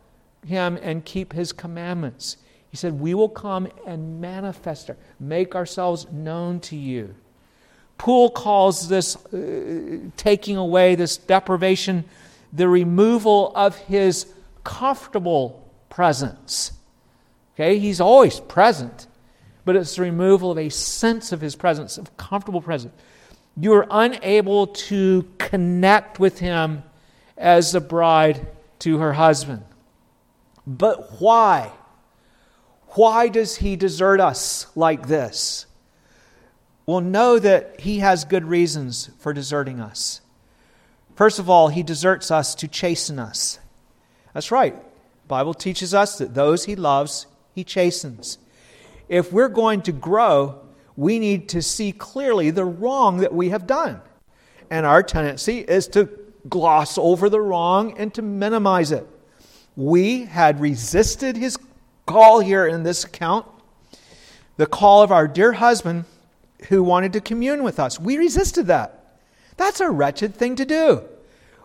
him 0.46 0.78
and 0.82 1.04
keep 1.04 1.32
his 1.32 1.52
commandments. 1.52 2.36
He 2.70 2.76
said, 2.76 2.98
We 2.98 3.14
will 3.14 3.28
come 3.28 3.68
and 3.86 4.20
manifest, 4.20 4.88
her, 4.88 4.96
make 5.20 5.54
ourselves 5.54 6.06
known 6.12 6.60
to 6.60 6.76
you. 6.76 7.14
Poole 7.98 8.30
calls 8.30 8.88
this 8.88 9.16
uh, 9.26 10.10
taking 10.16 10.56
away, 10.56 10.94
this 10.94 11.16
deprivation, 11.16 12.04
the 12.52 12.68
removal 12.68 13.52
of 13.54 13.76
his 13.76 14.26
comfortable 14.64 15.68
presence. 15.88 16.72
Okay, 17.54 17.78
he's 17.78 18.00
always 18.00 18.40
present 18.40 19.06
but 19.64 19.76
it's 19.76 19.96
the 19.96 20.02
removal 20.02 20.50
of 20.50 20.58
a 20.58 20.68
sense 20.68 21.32
of 21.32 21.40
his 21.40 21.56
presence, 21.56 21.96
of 21.96 22.16
comfortable 22.16 22.60
presence. 22.60 22.94
You 23.56 23.72
are 23.74 23.86
unable 23.90 24.66
to 24.66 25.28
connect 25.38 26.18
with 26.18 26.38
him 26.38 26.82
as 27.36 27.74
a 27.74 27.80
bride 27.80 28.46
to 28.80 28.98
her 28.98 29.14
husband. 29.14 29.62
But 30.66 31.20
why? 31.20 31.72
Why 32.88 33.28
does 33.28 33.56
he 33.56 33.76
desert 33.76 34.20
us 34.20 34.66
like 34.74 35.08
this? 35.08 35.66
Well, 36.86 37.00
know 37.00 37.38
that 37.38 37.80
he 37.80 38.00
has 38.00 38.24
good 38.24 38.44
reasons 38.44 39.10
for 39.18 39.32
deserting 39.32 39.80
us. 39.80 40.20
First 41.16 41.38
of 41.38 41.48
all, 41.48 41.68
he 41.68 41.82
deserts 41.82 42.30
us 42.30 42.54
to 42.56 42.68
chasten 42.68 43.18
us. 43.18 43.58
That's 44.32 44.50
right. 44.50 44.74
The 44.74 45.28
Bible 45.28 45.54
teaches 45.54 45.94
us 45.94 46.18
that 46.18 46.34
those 46.34 46.64
he 46.64 46.76
loves, 46.76 47.26
he 47.54 47.64
chastens 47.64 48.38
if 49.08 49.32
we're 49.32 49.48
going 49.48 49.82
to 49.82 49.92
grow, 49.92 50.60
we 50.96 51.18
need 51.18 51.48
to 51.50 51.62
see 51.62 51.92
clearly 51.92 52.50
the 52.50 52.64
wrong 52.64 53.18
that 53.18 53.34
we 53.34 53.50
have 53.50 53.66
done. 53.66 54.00
And 54.70 54.86
our 54.86 55.02
tendency 55.02 55.58
is 55.58 55.88
to 55.88 56.08
gloss 56.48 56.98
over 56.98 57.28
the 57.28 57.40
wrong 57.40 57.98
and 57.98 58.12
to 58.14 58.22
minimize 58.22 58.92
it. 58.92 59.06
We 59.76 60.24
had 60.24 60.60
resisted 60.60 61.36
his 61.36 61.58
call 62.06 62.40
here 62.40 62.66
in 62.66 62.82
this 62.82 63.04
account, 63.04 63.46
the 64.56 64.66
call 64.66 65.02
of 65.02 65.10
our 65.10 65.26
dear 65.26 65.52
husband 65.52 66.04
who 66.68 66.82
wanted 66.82 67.12
to 67.14 67.20
commune 67.20 67.62
with 67.62 67.80
us. 67.80 67.98
We 67.98 68.16
resisted 68.16 68.66
that. 68.68 69.18
That's 69.56 69.80
a 69.80 69.90
wretched 69.90 70.34
thing 70.34 70.56
to 70.56 70.64
do. 70.64 71.02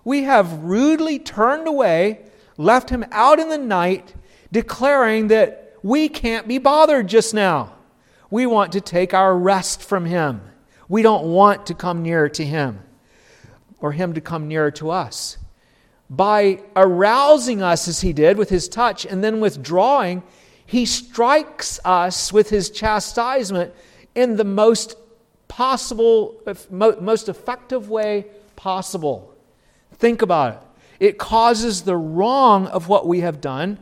We 0.04 0.24
have 0.24 0.64
rudely 0.64 1.20
turned 1.20 1.68
away, 1.68 2.22
left 2.58 2.90
him 2.90 3.06
out 3.12 3.40
in 3.40 3.50
the 3.50 3.58
night, 3.58 4.14
declaring 4.52 5.28
that 5.28 5.78
we 5.84 6.10
can't 6.10 6.48
be 6.48 6.58
bothered 6.58 7.08
just 7.08 7.34
now. 7.34 7.74
We 8.30 8.46
want 8.46 8.72
to 8.74 8.82
take 8.82 9.14
our 9.14 9.36
rest 9.36 9.82
from 9.82 10.06
Him. 10.06 10.42
We 10.88 11.02
don't 11.02 11.26
want 11.26 11.66
to 11.68 11.74
come 11.74 12.04
nearer 12.04 12.30
to 12.30 12.46
Him 12.46 12.80
or 13.80 13.92
Him 13.92 14.14
to 14.14 14.22
come 14.22 14.48
nearer 14.48 14.72
to 14.72 14.92
us. 14.92 15.38
By 16.10 16.62
arousing 16.76 17.62
us 17.62 17.88
as 17.88 18.02
He 18.02 18.14
did 18.14 18.38
with 18.38 18.50
His 18.50 18.68
touch 18.68 19.06
and 19.06 19.24
then 19.24 19.40
withdrawing, 19.40 20.24
He 20.66 20.86
strikes 20.86 21.80
us 21.86 22.34
with 22.34 22.50
His 22.50 22.70
chastisement 22.70 23.74
in 24.16 24.36
the 24.36 24.44
most 24.44 24.96
possible, 25.48 26.42
most 26.70 27.30
effective 27.30 27.90
way 27.90 28.26
possible. 28.56 29.34
Think 29.94 30.22
about 30.22 30.54
it. 30.54 30.62
It 31.00 31.18
causes 31.18 31.84
the 31.84 31.96
wrong 31.96 32.68
of 32.68 32.88
what 32.88 33.08
we 33.08 33.22
have 33.22 33.40
done 33.40 33.80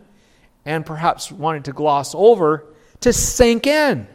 and 0.66 0.86
perhaps 0.86 1.32
wanted 1.32 1.66
to 1.66 1.74
gloss 1.74 2.13
over 2.13 2.66
to 3.02 3.13
sink 3.13 3.66
in. 3.66 4.08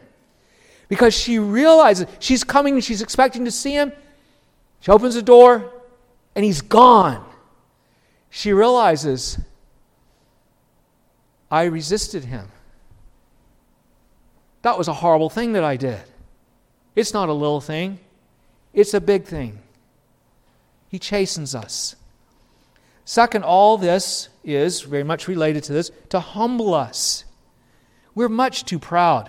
Because 0.89 1.15
she 1.15 1.39
realizes 1.39 2.07
she's 2.19 2.45
coming 2.45 2.79
she's 2.81 3.03
expecting 3.03 3.47
to 3.47 3.51
see 3.51 3.73
him. 3.73 3.93
She 4.81 4.91
opens 4.91 5.15
the 5.15 5.23
door 5.23 5.73
and 6.37 6.45
he's 6.45 6.61
gone. 6.61 7.25
She 8.35 8.55
realizes, 8.55 9.39
I 11.51 11.65
resisted 11.65 12.25
him. 12.25 12.49
That 14.63 14.79
was 14.79 14.89
a 14.89 14.95
horrible 14.95 15.29
thing 15.29 15.53
that 15.53 15.63
I 15.63 15.77
did. 15.77 16.01
It's 16.97 17.13
not 17.13 17.29
a 17.29 17.35
little 17.35 17.61
thing, 17.61 18.01
it's 18.73 18.95
a 18.95 19.03
big 19.03 19.27
thing. 19.27 19.59
He 20.89 20.99
chastens 20.99 21.55
us. 21.55 21.95
Second, 23.05 23.45
all 23.45 23.77
this 23.77 24.31
is 24.43 24.81
very 24.81 25.05
much 25.05 25.29
related 25.29 25.65
to 25.65 25.75
this 25.75 25.91
to 26.09 26.19
humble 26.19 26.73
us. 26.73 27.27
We're 28.15 28.31
much 28.31 28.65
too 28.65 28.79
proud. 28.79 29.29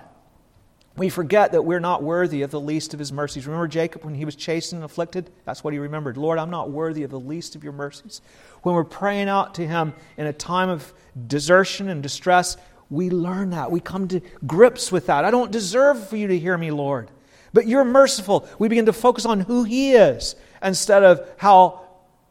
We 0.96 1.10
forget 1.10 1.54
that 1.54 1.64
we're 1.64 1.80
not 1.80 2.04
worthy 2.04 2.44
of 2.44 2.52
the 2.52 2.60
least 2.60 2.94
of 2.94 3.00
his 3.00 3.12
mercies. 3.12 3.48
Remember 3.48 3.68
Jacob 3.68 4.04
when 4.06 4.14
he 4.14 4.26
was 4.26 4.36
chastened 4.36 4.84
and 4.84 4.86
afflicted? 4.86 5.32
That's 5.44 5.64
what 5.64 5.74
he 5.74 5.80
remembered. 5.80 6.18
Lord, 6.18 6.38
I'm 6.38 6.52
not 6.52 6.70
worthy 6.70 7.02
of 7.02 7.10
the 7.10 7.20
least 7.20 7.56
of 7.56 7.64
your 7.64 7.74
mercies. 7.74 8.22
When 8.62 8.76
we're 8.76 8.84
praying 8.84 9.28
out 9.28 9.56
to 9.56 9.68
him 9.68 9.94
in 10.18 10.28
a 10.28 10.34
time 10.34 10.70
of 10.70 10.94
desertion 11.28 11.90
and 11.90 12.04
distress, 12.04 12.58
we 12.92 13.10
learn 13.10 13.50
that. 13.52 13.72
We 13.72 13.80
come 13.80 14.08
to 14.10 14.22
grips 14.46 14.92
with 14.92 15.08
that. 15.08 15.26
I 15.26 15.32
don't 15.32 15.52
deserve 15.52 16.08
for 16.08 16.16
you 16.16 16.28
to 16.28 16.38
hear 16.38 16.58
me, 16.60 16.70
Lord. 16.70 17.10
But 17.54 17.66
you're 17.66 17.86
merciful. 17.86 18.48
We 18.60 18.68
begin 18.68 18.86
to 18.86 18.94
focus 18.94 19.26
on 19.26 19.40
who 19.40 19.64
he 19.64 19.94
is 19.94 20.36
instead 20.62 21.04
of 21.04 21.28
how 21.38 21.88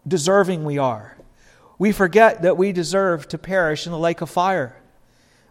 deserving 0.06 0.64
we 0.64 0.78
are. 0.78 1.16
We 1.78 1.90
forget 1.90 2.42
that 2.42 2.56
we 2.56 2.70
deserve 2.70 3.26
to 3.28 3.38
perish 3.38 3.86
in 3.86 3.92
the 3.92 3.98
lake 3.98 4.20
of 4.20 4.30
fire. 4.30 4.76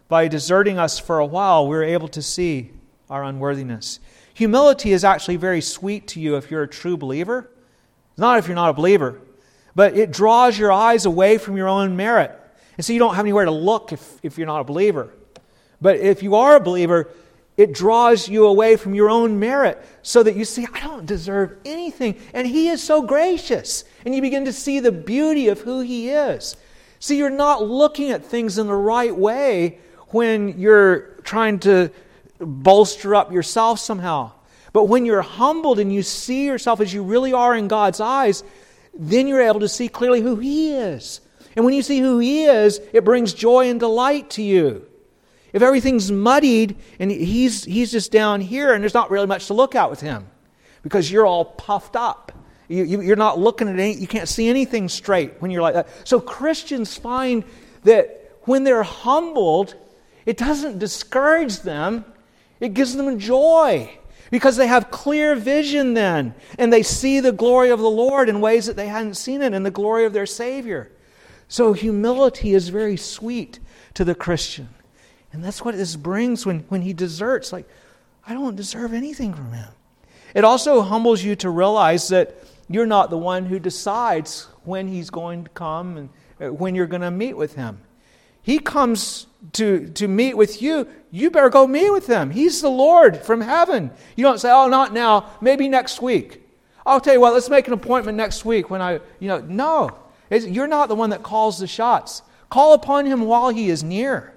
By 0.08 0.28
deserting 0.28 0.78
us 0.78 0.98
for 0.98 1.18
a 1.18 1.26
while, 1.26 1.68
we're 1.68 1.82
able 1.82 2.08
to 2.08 2.22
see 2.22 2.70
our 3.12 3.22
unworthiness. 3.22 4.00
Humility 4.34 4.92
is 4.92 5.04
actually 5.04 5.36
very 5.36 5.60
sweet 5.60 6.08
to 6.08 6.20
you 6.20 6.36
if 6.36 6.50
you're 6.50 6.62
a 6.62 6.68
true 6.68 6.96
believer. 6.96 7.50
Not 8.16 8.38
if 8.38 8.46
you're 8.48 8.54
not 8.54 8.70
a 8.70 8.72
believer, 8.72 9.20
but 9.74 9.96
it 9.96 10.10
draws 10.10 10.58
your 10.58 10.72
eyes 10.72 11.04
away 11.04 11.38
from 11.38 11.56
your 11.56 11.68
own 11.68 11.94
merit. 11.94 12.38
And 12.76 12.84
so 12.84 12.92
you 12.92 12.98
don't 12.98 13.14
have 13.14 13.24
anywhere 13.24 13.44
to 13.44 13.50
look 13.50 13.92
if, 13.92 14.18
if 14.22 14.38
you're 14.38 14.46
not 14.46 14.60
a 14.60 14.64
believer. 14.64 15.10
But 15.80 15.96
if 15.96 16.22
you 16.22 16.36
are 16.36 16.56
a 16.56 16.60
believer, 16.60 17.10
it 17.58 17.74
draws 17.74 18.28
you 18.28 18.46
away 18.46 18.76
from 18.76 18.94
your 18.94 19.10
own 19.10 19.38
merit 19.38 19.84
so 20.02 20.22
that 20.22 20.34
you 20.34 20.46
see, 20.46 20.66
I 20.72 20.80
don't 20.80 21.04
deserve 21.04 21.58
anything. 21.66 22.18
And 22.32 22.46
He 22.46 22.68
is 22.68 22.82
so 22.82 23.02
gracious. 23.02 23.84
And 24.06 24.14
you 24.14 24.22
begin 24.22 24.46
to 24.46 24.52
see 24.52 24.80
the 24.80 24.92
beauty 24.92 25.48
of 25.48 25.60
who 25.60 25.80
He 25.80 26.08
is. 26.08 26.56
See, 26.98 27.18
you're 27.18 27.30
not 27.30 27.62
looking 27.62 28.10
at 28.10 28.24
things 28.24 28.56
in 28.56 28.68
the 28.68 28.74
right 28.74 29.14
way 29.14 29.78
when 30.08 30.58
you're 30.58 31.00
trying 31.24 31.58
to 31.60 31.90
bolster 32.46 33.14
up 33.14 33.32
yourself 33.32 33.78
somehow. 33.78 34.32
But 34.72 34.84
when 34.84 35.04
you're 35.04 35.22
humbled 35.22 35.78
and 35.78 35.92
you 35.92 36.02
see 36.02 36.46
yourself 36.46 36.80
as 36.80 36.92
you 36.92 37.02
really 37.02 37.32
are 37.32 37.54
in 37.54 37.68
God's 37.68 38.00
eyes, 38.00 38.42
then 38.94 39.26
you're 39.26 39.42
able 39.42 39.60
to 39.60 39.68
see 39.68 39.88
clearly 39.88 40.20
who 40.20 40.36
He 40.36 40.74
is. 40.74 41.20
And 41.54 41.64
when 41.64 41.74
you 41.74 41.82
see 41.82 42.00
who 42.00 42.18
He 42.18 42.44
is, 42.44 42.80
it 42.92 43.04
brings 43.04 43.34
joy 43.34 43.68
and 43.68 43.78
delight 43.78 44.30
to 44.30 44.42
you. 44.42 44.86
If 45.52 45.62
everything's 45.62 46.10
muddied 46.10 46.76
and 46.98 47.10
he's, 47.10 47.64
he's 47.64 47.92
just 47.92 48.10
down 48.10 48.40
here 48.40 48.72
and 48.72 48.82
there's 48.82 48.94
not 48.94 49.10
really 49.10 49.26
much 49.26 49.48
to 49.48 49.54
look 49.54 49.74
at 49.74 49.90
with 49.90 50.00
him 50.00 50.26
because 50.82 51.10
you're 51.10 51.26
all 51.26 51.44
puffed 51.44 51.94
up. 51.94 52.32
You, 52.68 52.84
you, 52.84 53.00
you're 53.02 53.16
not 53.16 53.38
looking 53.38 53.68
at 53.68 53.78
any, 53.78 53.94
you 53.94 54.06
can't 54.06 54.28
see 54.28 54.48
anything 54.48 54.88
straight 54.88 55.34
when 55.40 55.50
you're 55.50 55.62
like 55.62 55.74
that. 55.74 55.88
So 56.04 56.20
Christians 56.20 56.96
find 56.96 57.44
that 57.84 58.38
when 58.42 58.64
they're 58.64 58.82
humbled, 58.82 59.74
it 60.24 60.38
doesn't 60.38 60.78
discourage 60.78 61.60
them, 61.60 62.04
it 62.62 62.74
gives 62.74 62.94
them 62.94 63.18
joy 63.18 63.90
because 64.30 64.56
they 64.56 64.68
have 64.68 64.92
clear 64.92 65.34
vision 65.34 65.94
then 65.94 66.32
and 66.58 66.72
they 66.72 66.84
see 66.84 67.18
the 67.18 67.32
glory 67.32 67.70
of 67.70 67.80
the 67.80 67.90
Lord 67.90 68.28
in 68.28 68.40
ways 68.40 68.66
that 68.66 68.76
they 68.76 68.86
hadn't 68.86 69.14
seen 69.14 69.42
it 69.42 69.52
and 69.52 69.66
the 69.66 69.70
glory 69.72 70.04
of 70.04 70.12
their 70.12 70.26
Savior. 70.26 70.92
So 71.48 71.72
humility 71.72 72.54
is 72.54 72.68
very 72.68 72.96
sweet 72.96 73.58
to 73.94 74.04
the 74.04 74.14
Christian. 74.14 74.68
And 75.32 75.42
that's 75.42 75.64
what 75.64 75.74
this 75.74 75.96
brings 75.96 76.46
when, 76.46 76.60
when 76.68 76.82
he 76.82 76.92
deserts. 76.92 77.52
Like, 77.52 77.68
I 78.24 78.32
don't 78.32 78.54
deserve 78.54 78.92
anything 78.92 79.34
from 79.34 79.52
him. 79.52 79.68
It 80.32 80.44
also 80.44 80.82
humbles 80.82 81.24
you 81.24 81.34
to 81.36 81.50
realize 81.50 82.06
that 82.08 82.36
you're 82.68 82.86
not 82.86 83.10
the 83.10 83.18
one 83.18 83.46
who 83.46 83.58
decides 83.58 84.44
when 84.62 84.86
he's 84.86 85.10
going 85.10 85.42
to 85.44 85.50
come 85.50 85.96
and 85.96 86.08
uh, 86.40 86.52
when 86.52 86.76
you're 86.76 86.86
going 86.86 87.02
to 87.02 87.10
meet 87.10 87.36
with 87.36 87.56
him. 87.56 87.80
He 88.42 88.58
comes 88.58 89.26
to, 89.52 89.88
to 89.90 90.08
meet 90.08 90.36
with 90.36 90.60
you. 90.62 90.88
You 91.10 91.30
better 91.30 91.50
go 91.50 91.66
meet 91.66 91.90
with 91.90 92.06
him. 92.06 92.30
He's 92.30 92.60
the 92.60 92.70
Lord 92.70 93.18
from 93.18 93.40
heaven. 93.40 93.90
You 94.16 94.24
don't 94.24 94.38
say, 94.38 94.50
oh, 94.50 94.68
not 94.68 94.92
now, 94.92 95.30
maybe 95.40 95.68
next 95.68 96.02
week. 96.02 96.42
I'll 96.84 97.00
tell 97.00 97.14
you 97.14 97.20
what, 97.20 97.32
let's 97.32 97.48
make 97.48 97.68
an 97.68 97.74
appointment 97.74 98.16
next 98.16 98.44
week 98.44 98.70
when 98.70 98.82
I, 98.82 98.94
you 99.20 99.28
know, 99.28 99.40
no. 99.40 99.98
You're 100.30 100.66
not 100.66 100.88
the 100.88 100.94
one 100.94 101.10
that 101.10 101.22
calls 101.22 101.58
the 101.58 101.66
shots. 101.66 102.22
Call 102.50 102.72
upon 102.74 103.06
him 103.06 103.22
while 103.22 103.50
he 103.50 103.68
is 103.68 103.84
near. 103.84 104.32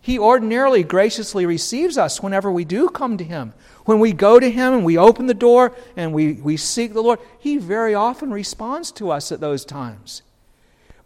He 0.00 0.18
ordinarily 0.18 0.82
graciously 0.82 1.46
receives 1.46 1.98
us 1.98 2.22
whenever 2.22 2.50
we 2.50 2.64
do 2.64 2.88
come 2.88 3.16
to 3.18 3.24
him. 3.24 3.52
When 3.84 4.00
we 4.00 4.12
go 4.12 4.40
to 4.40 4.50
him 4.50 4.72
and 4.72 4.84
we 4.84 4.96
open 4.96 5.26
the 5.26 5.34
door 5.34 5.74
and 5.96 6.12
we, 6.12 6.34
we 6.34 6.56
seek 6.56 6.92
the 6.92 7.02
Lord, 7.02 7.18
he 7.38 7.58
very 7.58 7.94
often 7.94 8.30
responds 8.32 8.90
to 8.92 9.10
us 9.10 9.30
at 9.30 9.40
those 9.40 9.64
times. 9.64 10.22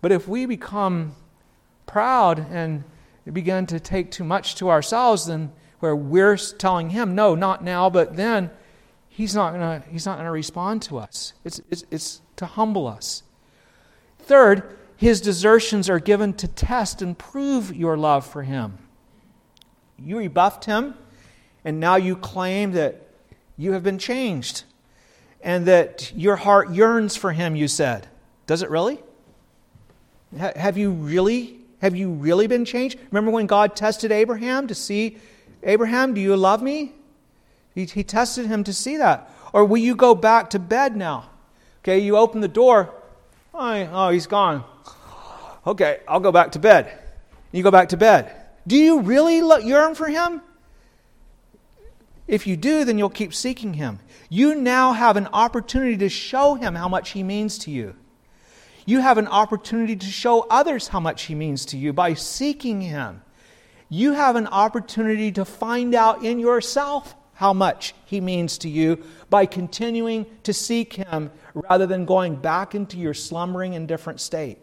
But 0.00 0.12
if 0.12 0.28
we 0.28 0.46
become 0.46 1.14
proud 1.90 2.46
and 2.50 2.84
begin 3.32 3.66
to 3.66 3.78
take 3.78 4.10
too 4.10 4.24
much 4.24 4.54
to 4.56 4.70
ourselves, 4.70 5.26
then 5.26 5.52
where 5.80 5.96
we're 5.96 6.36
telling 6.36 6.90
him, 6.90 7.14
no, 7.14 7.34
not 7.34 7.62
now, 7.62 7.90
but 7.90 8.16
then, 8.16 8.50
he's 9.08 9.34
not 9.34 9.52
going 9.52 9.82
to 9.82 9.88
he's 9.88 10.06
not 10.06 10.16
to 10.22 10.30
respond 10.30 10.82
to 10.82 10.98
us. 10.98 11.34
It's, 11.44 11.60
it's, 11.70 11.84
it's 11.90 12.20
to 12.36 12.46
humble 12.46 12.86
us. 12.86 13.22
Third, 14.18 14.78
his 14.96 15.20
desertions 15.20 15.90
are 15.90 15.98
given 15.98 16.32
to 16.34 16.48
test 16.48 17.02
and 17.02 17.18
prove 17.18 17.74
your 17.74 17.96
love 17.96 18.26
for 18.26 18.42
him. 18.42 18.78
You 19.98 20.18
rebuffed 20.18 20.64
him, 20.64 20.94
and 21.64 21.80
now 21.80 21.96
you 21.96 22.16
claim 22.16 22.72
that 22.72 23.06
you 23.56 23.72
have 23.72 23.82
been 23.82 23.98
changed 23.98 24.64
and 25.42 25.66
that 25.66 26.12
your 26.14 26.36
heart 26.36 26.70
yearns 26.70 27.16
for 27.16 27.32
him, 27.32 27.56
you 27.56 27.68
said. 27.68 28.08
Does 28.46 28.62
it 28.62 28.70
really? 28.70 29.00
have 30.36 30.78
you 30.78 30.92
really 30.92 31.59
have 31.80 31.96
you 31.96 32.10
really 32.10 32.46
been 32.46 32.64
changed? 32.64 32.98
Remember 33.10 33.30
when 33.30 33.46
God 33.46 33.74
tested 33.74 34.12
Abraham 34.12 34.66
to 34.66 34.74
see, 34.74 35.16
Abraham, 35.62 36.14
do 36.14 36.20
you 36.20 36.36
love 36.36 36.62
me? 36.62 36.92
He, 37.74 37.86
he 37.86 38.04
tested 38.04 38.46
him 38.46 38.64
to 38.64 38.72
see 38.72 38.96
that. 38.98 39.30
Or 39.52 39.64
will 39.64 39.78
you 39.78 39.96
go 39.96 40.14
back 40.14 40.50
to 40.50 40.58
bed 40.58 40.96
now? 40.96 41.30
Okay, 41.82 41.98
you 41.98 42.16
open 42.16 42.40
the 42.40 42.48
door. 42.48 42.94
Oh, 43.54 43.88
oh 43.92 44.10
he's 44.10 44.26
gone. 44.26 44.64
Okay, 45.66 46.00
I'll 46.06 46.20
go 46.20 46.32
back 46.32 46.52
to 46.52 46.58
bed. 46.58 46.98
You 47.52 47.62
go 47.62 47.70
back 47.70 47.88
to 47.90 47.96
bed. 47.96 48.34
Do 48.66 48.76
you 48.76 49.00
really 49.00 49.38
yearn 49.66 49.94
for 49.94 50.08
him? 50.08 50.42
If 52.28 52.46
you 52.46 52.56
do, 52.56 52.84
then 52.84 52.98
you'll 52.98 53.10
keep 53.10 53.34
seeking 53.34 53.74
him. 53.74 53.98
You 54.28 54.54
now 54.54 54.92
have 54.92 55.16
an 55.16 55.28
opportunity 55.32 55.96
to 55.96 56.08
show 56.08 56.54
him 56.54 56.74
how 56.74 56.88
much 56.88 57.10
he 57.10 57.22
means 57.22 57.58
to 57.58 57.70
you 57.70 57.96
you 58.86 59.00
have 59.00 59.18
an 59.18 59.28
opportunity 59.28 59.96
to 59.96 60.06
show 60.06 60.46
others 60.50 60.88
how 60.88 61.00
much 61.00 61.24
He 61.24 61.34
means 61.34 61.64
to 61.66 61.76
you 61.76 61.92
by 61.92 62.14
seeking 62.14 62.80
Him. 62.80 63.22
You 63.88 64.12
have 64.12 64.36
an 64.36 64.46
opportunity 64.46 65.32
to 65.32 65.44
find 65.44 65.94
out 65.94 66.24
in 66.24 66.38
yourself 66.38 67.14
how 67.34 67.52
much 67.52 67.94
He 68.04 68.20
means 68.20 68.58
to 68.58 68.68
you 68.68 69.02
by 69.28 69.46
continuing 69.46 70.26
to 70.44 70.52
seek 70.52 70.94
Him 70.94 71.30
rather 71.54 71.86
than 71.86 72.04
going 72.04 72.36
back 72.36 72.74
into 72.74 72.96
your 72.96 73.14
slumbering, 73.14 73.74
indifferent 73.74 74.20
state. 74.20 74.58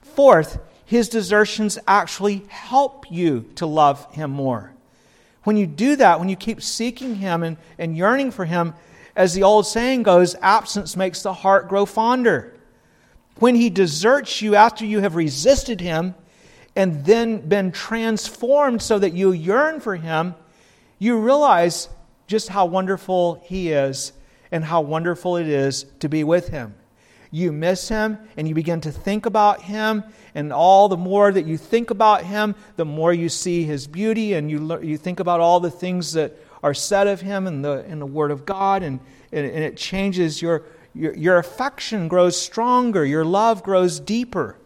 Fourth, 0.00 0.58
His 0.84 1.08
desertions 1.08 1.78
actually 1.86 2.44
help 2.48 3.10
you 3.10 3.50
to 3.56 3.66
love 3.66 4.12
Him 4.14 4.30
more. 4.30 4.72
When 5.44 5.56
you 5.56 5.66
do 5.66 5.96
that, 5.96 6.20
when 6.20 6.28
you 6.28 6.36
keep 6.36 6.62
seeking 6.62 7.16
Him 7.16 7.42
and, 7.42 7.56
and 7.78 7.96
yearning 7.96 8.30
for 8.30 8.44
Him, 8.44 8.74
as 9.16 9.34
the 9.34 9.42
old 9.42 9.66
saying 9.66 10.04
goes, 10.04 10.34
absence 10.36 10.96
makes 10.96 11.22
the 11.22 11.34
heart 11.34 11.68
grow 11.68 11.84
fonder 11.84 12.51
when 13.38 13.54
he 13.54 13.70
deserts 13.70 14.42
you 14.42 14.54
after 14.54 14.84
you 14.84 15.00
have 15.00 15.16
resisted 15.16 15.80
him 15.80 16.14
and 16.76 17.04
then 17.04 17.46
been 17.48 17.72
transformed 17.72 18.82
so 18.82 18.98
that 18.98 19.12
you 19.12 19.32
yearn 19.32 19.80
for 19.80 19.96
him, 19.96 20.34
you 20.98 21.18
realize 21.18 21.88
just 22.26 22.48
how 22.48 22.66
wonderful 22.66 23.42
he 23.44 23.72
is 23.72 24.12
and 24.50 24.64
how 24.64 24.80
wonderful 24.80 25.36
it 25.36 25.48
is 25.48 25.84
to 26.00 26.08
be 26.08 26.24
with 26.24 26.48
him. 26.48 26.74
You 27.30 27.50
miss 27.50 27.88
him 27.88 28.18
and 28.36 28.46
you 28.46 28.54
begin 28.54 28.82
to 28.82 28.92
think 28.92 29.24
about 29.24 29.62
him, 29.62 30.04
and 30.34 30.52
all 30.52 30.88
the 30.88 30.98
more 30.98 31.32
that 31.32 31.46
you 31.46 31.56
think 31.56 31.90
about 31.90 32.24
him, 32.24 32.54
the 32.76 32.84
more 32.84 33.12
you 33.12 33.30
see 33.30 33.64
his 33.64 33.86
beauty, 33.86 34.34
and 34.34 34.50
you, 34.50 34.78
you 34.82 34.98
think 34.98 35.18
about 35.18 35.40
all 35.40 35.58
the 35.58 35.70
things 35.70 36.12
that 36.12 36.36
are 36.62 36.74
said 36.74 37.06
of 37.06 37.22
him 37.22 37.46
in 37.46 37.62
the, 37.62 37.84
in 37.86 37.98
the 37.98 38.06
Word 38.06 38.30
of 38.30 38.44
God, 38.44 38.82
and, 38.82 39.00
and, 39.32 39.46
and 39.46 39.64
it 39.64 39.78
changes 39.78 40.42
your, 40.42 40.62
your, 40.94 41.14
your 41.14 41.38
affection 41.38 42.08
grows 42.08 42.40
stronger, 42.40 43.04
your 43.04 43.24
love 43.24 43.62
grows 43.62 44.00
deeper. 44.00 44.56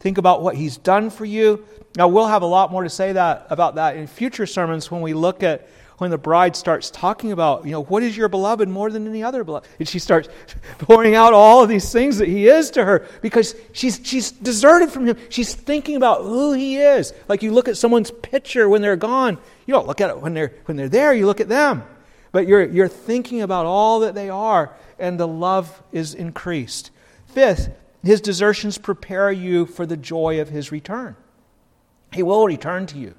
Think 0.00 0.18
about 0.18 0.42
what 0.42 0.56
he's 0.56 0.76
done 0.76 1.10
for 1.10 1.24
you. 1.24 1.64
Now, 1.96 2.08
we'll 2.08 2.26
have 2.26 2.42
a 2.42 2.46
lot 2.46 2.72
more 2.72 2.82
to 2.82 2.90
say 2.90 3.12
that, 3.12 3.46
about 3.50 3.76
that 3.76 3.96
in 3.96 4.06
future 4.06 4.46
sermons 4.46 4.90
when 4.90 5.00
we 5.00 5.14
look 5.14 5.42
at 5.42 5.68
when 5.98 6.10
the 6.10 6.18
bride 6.18 6.56
starts 6.56 6.90
talking 6.90 7.30
about, 7.30 7.64
you 7.64 7.70
know, 7.70 7.84
what 7.84 8.02
is 8.02 8.16
your 8.16 8.28
beloved 8.28 8.68
more 8.68 8.90
than 8.90 9.06
any 9.06 9.22
other 9.22 9.44
beloved? 9.44 9.68
And 9.78 9.86
she 9.86 10.00
starts 10.00 10.28
pouring 10.78 11.14
out 11.14 11.32
all 11.32 11.62
of 11.62 11.68
these 11.68 11.92
things 11.92 12.18
that 12.18 12.26
he 12.26 12.48
is 12.48 12.72
to 12.72 12.84
her 12.84 13.06
because 13.20 13.54
she's, 13.72 14.00
she's 14.02 14.32
deserted 14.32 14.90
from 14.90 15.06
him. 15.06 15.16
She's 15.28 15.54
thinking 15.54 15.94
about 15.94 16.22
who 16.22 16.54
he 16.54 16.78
is. 16.78 17.12
Like 17.28 17.44
you 17.44 17.52
look 17.52 17.68
at 17.68 17.76
someone's 17.76 18.10
picture 18.10 18.68
when 18.68 18.82
they're 18.82 18.96
gone. 18.96 19.38
You 19.64 19.74
don't 19.74 19.86
look 19.86 20.00
at 20.00 20.10
it 20.10 20.20
when 20.20 20.34
they're, 20.34 20.52
when 20.64 20.76
they're 20.76 20.88
there, 20.88 21.14
you 21.14 21.26
look 21.26 21.40
at 21.40 21.48
them. 21.48 21.84
But 22.32 22.48
you're, 22.48 22.64
you're 22.64 22.88
thinking 22.88 23.42
about 23.42 23.66
all 23.66 24.00
that 24.00 24.14
they 24.14 24.30
are 24.30 24.74
and 24.98 25.20
the 25.20 25.28
love 25.28 25.82
is 25.92 26.14
increased. 26.14 26.90
Fifth, 27.26 27.70
his 28.02 28.20
desertions 28.20 28.78
prepare 28.78 29.30
you 29.30 29.66
for 29.66 29.86
the 29.86 29.96
joy 29.96 30.40
of 30.40 30.48
his 30.48 30.72
return. 30.72 31.14
He 32.12 32.22
will 32.22 32.46
return 32.46 32.86
to 32.86 32.98
you. 32.98 33.14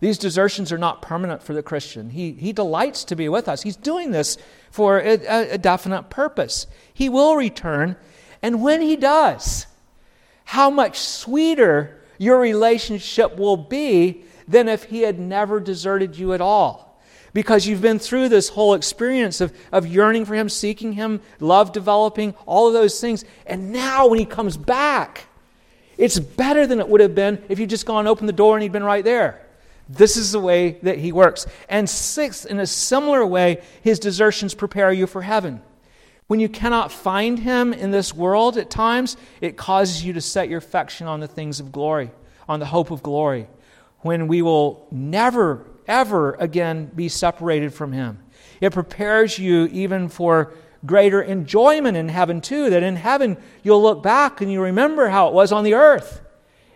These 0.00 0.18
desertions 0.18 0.72
are 0.72 0.78
not 0.78 1.00
permanent 1.00 1.42
for 1.42 1.54
the 1.54 1.62
Christian. 1.62 2.10
He, 2.10 2.32
he 2.32 2.52
delights 2.52 3.04
to 3.04 3.16
be 3.16 3.28
with 3.28 3.48
us. 3.48 3.62
He's 3.62 3.76
doing 3.76 4.10
this 4.10 4.36
for 4.70 4.98
a, 4.98 5.52
a 5.52 5.58
definite 5.58 6.10
purpose. 6.10 6.66
He 6.92 7.08
will 7.08 7.36
return, 7.36 7.94
and 8.42 8.62
when 8.62 8.80
he 8.80 8.96
does, 8.96 9.66
how 10.44 10.70
much 10.70 10.98
sweeter 10.98 12.02
your 12.18 12.40
relationship 12.40 13.36
will 13.36 13.56
be 13.56 14.24
than 14.48 14.68
if 14.68 14.84
he 14.84 15.02
had 15.02 15.20
never 15.20 15.60
deserted 15.60 16.16
you 16.16 16.32
at 16.32 16.40
all 16.40 16.91
because 17.32 17.66
you've 17.66 17.80
been 17.80 17.98
through 17.98 18.28
this 18.28 18.50
whole 18.50 18.74
experience 18.74 19.40
of, 19.40 19.52
of 19.70 19.86
yearning 19.86 20.24
for 20.24 20.34
Him, 20.34 20.48
seeking 20.48 20.92
Him, 20.92 21.20
love 21.40 21.72
developing, 21.72 22.34
all 22.46 22.66
of 22.66 22.74
those 22.74 23.00
things. 23.00 23.24
And 23.46 23.72
now 23.72 24.08
when 24.08 24.18
He 24.18 24.26
comes 24.26 24.56
back, 24.56 25.26
it's 25.96 26.18
better 26.18 26.66
than 26.66 26.80
it 26.80 26.88
would 26.88 27.00
have 27.00 27.14
been 27.14 27.42
if 27.48 27.58
you'd 27.58 27.70
just 27.70 27.86
gone 27.86 28.06
opened 28.06 28.28
the 28.28 28.34
door 28.34 28.54
and 28.54 28.62
He'd 28.62 28.72
been 28.72 28.84
right 28.84 29.04
there. 29.04 29.46
This 29.88 30.16
is 30.16 30.32
the 30.32 30.40
way 30.40 30.72
that 30.82 30.98
He 30.98 31.12
works. 31.12 31.46
And 31.68 31.88
sixth, 31.88 32.46
in 32.46 32.60
a 32.60 32.66
similar 32.66 33.24
way, 33.24 33.62
His 33.82 33.98
desertions 33.98 34.54
prepare 34.54 34.92
you 34.92 35.06
for 35.06 35.22
heaven. 35.22 35.62
When 36.26 36.40
you 36.40 36.48
cannot 36.48 36.92
find 36.92 37.38
Him 37.38 37.72
in 37.72 37.90
this 37.90 38.14
world 38.14 38.56
at 38.56 38.70
times, 38.70 39.16
it 39.40 39.56
causes 39.56 40.04
you 40.04 40.12
to 40.14 40.20
set 40.20 40.48
your 40.48 40.58
affection 40.58 41.06
on 41.06 41.20
the 41.20 41.28
things 41.28 41.60
of 41.60 41.72
glory, 41.72 42.10
on 42.48 42.60
the 42.60 42.66
hope 42.66 42.90
of 42.90 43.02
glory. 43.02 43.48
When 44.00 44.28
we 44.28 44.42
will 44.42 44.86
never 44.90 45.66
ever 45.86 46.34
again 46.34 46.86
be 46.94 47.08
separated 47.08 47.72
from 47.72 47.92
Him. 47.92 48.18
It 48.60 48.72
prepares 48.72 49.38
you 49.38 49.66
even 49.66 50.08
for 50.08 50.52
greater 50.84 51.22
enjoyment 51.22 51.96
in 51.96 52.08
heaven, 52.08 52.40
too, 52.40 52.70
that 52.70 52.82
in 52.82 52.96
heaven 52.96 53.36
you'll 53.62 53.82
look 53.82 54.02
back 54.02 54.40
and 54.40 54.50
you 54.50 54.62
remember 54.62 55.08
how 55.08 55.28
it 55.28 55.34
was 55.34 55.52
on 55.52 55.64
the 55.64 55.74
earth. 55.74 56.20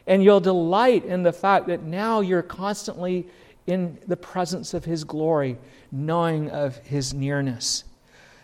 And 0.07 0.23
you'll 0.23 0.41
delight 0.41 1.05
in 1.05 1.25
the 1.25 1.33
fact 1.33 1.67
that 1.67 1.83
now 1.83 2.21
you're 2.21 2.43
constantly 2.43 3.27
in 3.67 3.99
the 4.07 4.17
presence 4.17 4.75
of 4.75 4.85
His 4.85 5.05
glory, 5.05 5.59
knowing 5.91 6.51
of 6.51 6.77
His 6.79 7.13
nearness. 7.13 7.85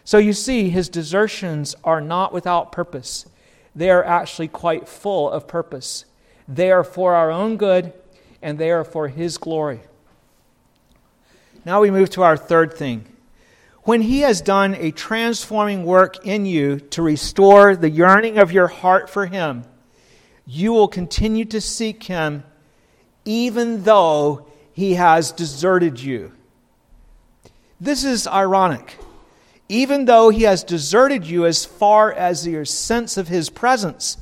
So 0.05 0.19
you 0.19 0.33
see, 0.33 0.69
His 0.71 0.89
desertions 0.89 1.77
are 1.85 2.01
not 2.01 2.33
without 2.33 2.73
purpose, 2.73 3.27
they 3.75 3.91
are 3.91 4.05
actually 4.05 4.49
quite 4.49 4.89
full 4.89 5.31
of 5.31 5.49
purpose. 5.49 6.05
They 6.49 6.71
are 6.71 6.85
for 6.85 7.15
our 7.15 7.31
own 7.31 7.57
good 7.57 7.93
and 8.43 8.59
they 8.59 8.71
are 8.71 8.85
for 8.85 9.09
His 9.09 9.39
glory. 9.39 9.81
Now 11.65 11.81
we 11.81 11.91
move 11.91 12.11
to 12.11 12.23
our 12.23 12.37
third 12.37 12.75
thing. 12.75 13.07
When 13.85 14.03
He 14.03 14.21
has 14.21 14.41
done 14.41 14.75
a 14.75 14.91
transforming 14.91 15.85
work 15.85 16.27
in 16.27 16.47
you 16.47 16.81
to 16.91 17.03
restore 17.03 17.77
the 17.77 17.91
yearning 17.91 18.39
of 18.39 18.53
your 18.53 18.69
heart 18.69 19.09
for 19.09 19.27
Him, 19.27 19.65
you 20.47 20.73
will 20.73 20.89
continue 20.89 21.45
to 21.47 21.61
seek 21.61 22.05
Him 22.05 22.45
even 23.25 23.85
though 23.85 24.47
He 24.73 24.95
has 24.95 25.31
deserted 25.31 26.01
you. 26.01 26.33
This 27.81 28.05
is 28.05 28.27
ironic. 28.27 28.97
Even 29.69 30.05
though 30.05 30.31
He 30.31 30.43
has 30.43 30.65
deserted 30.65 31.27
you 31.27 31.47
as 31.47 31.65
far 31.65 32.13
as 32.13 32.47
your 32.47 32.65
sense 32.65 33.17
of 33.17 33.29
His 33.29 33.51
presence, 33.51 34.17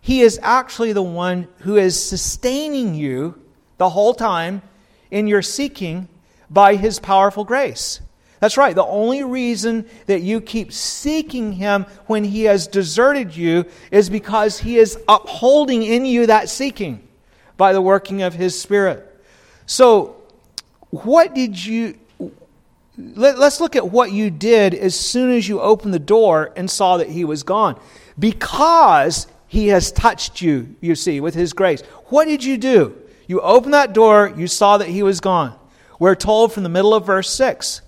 He 0.00 0.20
is 0.20 0.38
actually 0.42 0.92
the 0.92 1.02
one 1.02 1.46
who 1.58 1.76
is 1.76 2.00
sustaining 2.00 2.94
you 2.96 3.40
the 3.78 3.90
whole 3.90 4.14
time 4.14 4.62
in 5.10 5.28
your 5.28 5.42
seeking 5.42 6.08
by 6.52 6.76
His 6.76 6.98
powerful 6.98 7.44
grace. 7.44 8.00
That's 8.40 8.56
right. 8.56 8.74
The 8.74 8.84
only 8.84 9.22
reason 9.22 9.86
that 10.06 10.22
you 10.22 10.40
keep 10.40 10.72
seeking 10.72 11.52
Him 11.52 11.86
when 12.06 12.24
He 12.24 12.44
has 12.44 12.66
deserted 12.66 13.36
you 13.36 13.66
is 13.92 14.10
because 14.10 14.58
He 14.58 14.78
is 14.78 14.98
upholding 15.08 15.84
in 15.84 16.04
you 16.04 16.26
that 16.26 16.48
seeking 16.48 17.06
by 17.56 17.72
the 17.72 17.80
working 17.80 18.22
of 18.22 18.34
His 18.34 18.60
Spirit. 18.60 19.08
So, 19.66 20.16
what 20.90 21.34
did 21.34 21.64
you. 21.64 21.96
let, 22.98 23.36
us 23.38 23.60
look 23.60 23.76
at 23.76 23.90
what 23.90 24.12
you 24.12 24.30
did 24.30 24.74
as 24.74 24.98
soon 24.98 25.30
as 25.30 25.48
you 25.48 25.60
opened 25.60 25.94
the 25.94 25.98
door 25.98 26.52
and 26.56 26.70
saw 26.70 26.96
that 26.96 27.08
he 27.08 27.24
was 27.24 27.42
gone. 27.44 27.80
Because 28.18 29.26
he 29.46 29.68
has 29.68 29.92
touched 29.92 30.40
you, 30.40 30.74
you 30.80 30.94
see, 30.94 31.20
with 31.20 31.34
his 31.34 31.52
grace. 31.52 31.82
What 32.06 32.26
did 32.26 32.42
you 32.42 32.58
do? 32.58 32.96
You 33.26 33.40
opened 33.40 33.74
that 33.74 33.92
door, 33.92 34.32
you 34.36 34.46
saw 34.46 34.78
that 34.78 34.88
he 34.88 35.02
was 35.02 35.20
gone. 35.20 35.58
We're 35.98 36.14
told 36.14 36.52
from 36.52 36.62
the 36.62 36.68
middle 36.68 36.94
of 36.94 37.06
verse 37.06 37.30
6 37.30 37.80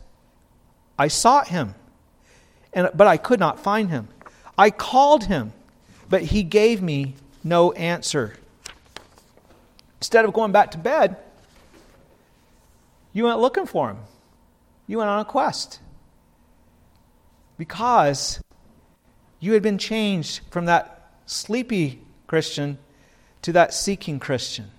I 0.99 1.09
sought 1.09 1.49
him, 1.49 1.75
and, 2.73 2.91
but 2.95 3.07
I 3.07 3.17
could 3.17 3.41
not 3.41 3.61
find 3.61 3.91
him. 3.91 4.09
I 4.57 4.71
called 4.71 5.25
him, 5.25 5.53
but 6.09 6.23
he 6.23 6.43
gave 6.43 6.81
me 6.81 7.15
no 7.43 7.73
answer. 7.73 8.37
Instead 9.99 10.25
of 10.25 10.33
going 10.33 10.53
back 10.53 10.71
to 10.73 10.79
bed, 10.79 11.17
you 13.13 13.25
went 13.25 13.41
looking 13.41 13.67
for 13.67 13.91
him. 13.91 13.99
You 14.87 14.99
went 14.99 15.11
on 15.11 15.21
a 15.21 15.25
quest. 15.25 15.81
Because 17.57 18.41
you 19.41 19.53
had 19.53 19.63
been 19.63 19.79
changed 19.79 20.41
from 20.51 20.67
that 20.67 21.13
sleepy 21.27 22.01
Christian 22.27 22.79
to 23.43 23.53
that 23.53 23.73
seeking 23.73 24.19
Christian. 24.19 24.71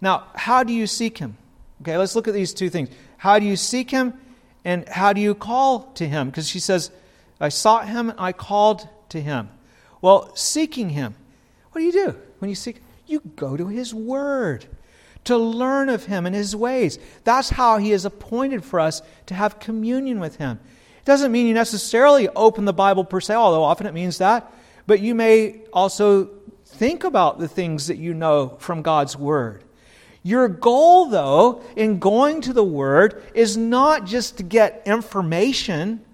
Now, 0.00 0.26
how 0.34 0.64
do 0.64 0.72
you 0.72 0.86
seek 0.86 1.18
him? 1.18 1.36
Okay, 1.82 1.96
let's 1.96 2.14
look 2.14 2.28
at 2.28 2.34
these 2.34 2.54
two 2.54 2.70
things. 2.70 2.90
How 3.16 3.40
do 3.40 3.44
you 3.44 3.56
seek 3.56 3.90
him 3.90 4.14
and 4.64 4.88
how 4.88 5.12
do 5.12 5.20
you 5.20 5.34
call 5.34 5.80
to 5.94 6.06
him? 6.06 6.28
Because 6.28 6.48
she 6.48 6.60
says, 6.60 6.92
I 7.40 7.48
sought 7.48 7.88
him 7.88 8.10
and 8.10 8.20
I 8.20 8.30
called 8.30 8.88
to 9.08 9.20
him. 9.20 9.48
Well, 10.00 10.34
seeking 10.36 10.90
him, 10.90 11.16
what 11.72 11.80
do 11.80 11.84
you 11.84 11.92
do 11.92 12.16
when 12.38 12.48
you 12.48 12.54
seek? 12.54 12.80
You 13.06 13.20
go 13.34 13.56
to 13.56 13.66
his 13.66 13.92
word 13.92 14.66
to 15.24 15.36
learn 15.36 15.88
of 15.88 16.06
him 16.06 16.24
and 16.24 16.36
his 16.36 16.54
ways. 16.54 17.00
That's 17.24 17.50
how 17.50 17.78
he 17.78 17.90
is 17.90 18.04
appointed 18.04 18.64
for 18.64 18.78
us 18.78 19.02
to 19.26 19.34
have 19.34 19.58
communion 19.58 20.20
with 20.20 20.36
him. 20.36 20.60
It 20.98 21.04
doesn't 21.04 21.32
mean 21.32 21.48
you 21.48 21.54
necessarily 21.54 22.28
open 22.28 22.64
the 22.64 22.72
Bible 22.72 23.04
per 23.04 23.20
se, 23.20 23.34
although 23.34 23.64
often 23.64 23.88
it 23.88 23.94
means 23.94 24.18
that, 24.18 24.52
but 24.86 25.00
you 25.00 25.16
may 25.16 25.62
also 25.72 26.30
think 26.64 27.02
about 27.02 27.40
the 27.40 27.48
things 27.48 27.88
that 27.88 27.98
you 27.98 28.14
know 28.14 28.56
from 28.60 28.82
God's 28.82 29.16
word. 29.16 29.64
Your 30.22 30.48
goal, 30.48 31.06
though, 31.06 31.62
in 31.74 31.98
going 31.98 32.42
to 32.42 32.52
the 32.52 32.64
Word 32.64 33.22
is 33.34 33.56
not 33.56 34.06
just 34.06 34.36
to 34.36 34.42
get 34.42 34.82
information, 34.86 36.04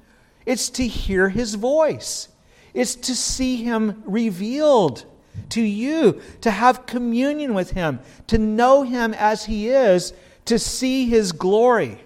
it's 0.46 0.70
to 0.70 0.86
hear 0.86 1.28
His 1.28 1.54
voice, 1.54 2.28
it's 2.72 2.94
to 2.94 3.14
see 3.14 3.56
Him 3.56 4.02
revealed 4.06 5.04
to 5.50 5.60
you, 5.60 6.20
to 6.40 6.50
have 6.50 6.86
communion 6.86 7.54
with 7.54 7.72
Him, 7.72 8.00
to 8.28 8.38
know 8.38 8.82
Him 8.82 9.12
as 9.14 9.44
He 9.44 9.68
is, 9.68 10.14
to 10.46 10.58
see 10.58 11.06
His 11.06 11.32
glory. 11.32 12.00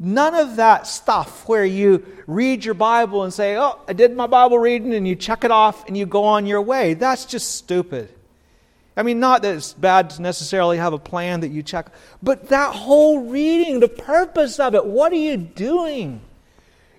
None 0.00 0.34
of 0.34 0.56
that 0.56 0.86
stuff 0.86 1.48
where 1.48 1.64
you 1.64 2.06
read 2.26 2.64
your 2.64 2.74
Bible 2.74 3.24
and 3.24 3.32
say, 3.32 3.56
Oh, 3.56 3.80
I 3.88 3.92
did 3.92 4.14
my 4.16 4.26
Bible 4.26 4.58
reading, 4.58 4.94
and 4.94 5.06
you 5.06 5.16
check 5.16 5.44
it 5.44 5.50
off 5.50 5.86
and 5.88 5.96
you 5.96 6.06
go 6.06 6.24
on 6.24 6.46
your 6.46 6.62
way. 6.62 6.94
That's 6.94 7.24
just 7.24 7.56
stupid. 7.56 8.08
I 8.98 9.04
mean, 9.04 9.20
not 9.20 9.42
that 9.42 9.54
it's 9.54 9.74
bad 9.74 10.10
to 10.10 10.22
necessarily 10.22 10.76
have 10.76 10.92
a 10.92 10.98
plan 10.98 11.40
that 11.40 11.52
you 11.52 11.62
check, 11.62 11.92
but 12.20 12.48
that 12.48 12.74
whole 12.74 13.28
reading, 13.28 13.78
the 13.78 13.88
purpose 13.88 14.58
of 14.58 14.74
it, 14.74 14.84
what 14.84 15.12
are 15.12 15.16
you 15.16 15.36
doing? 15.36 16.20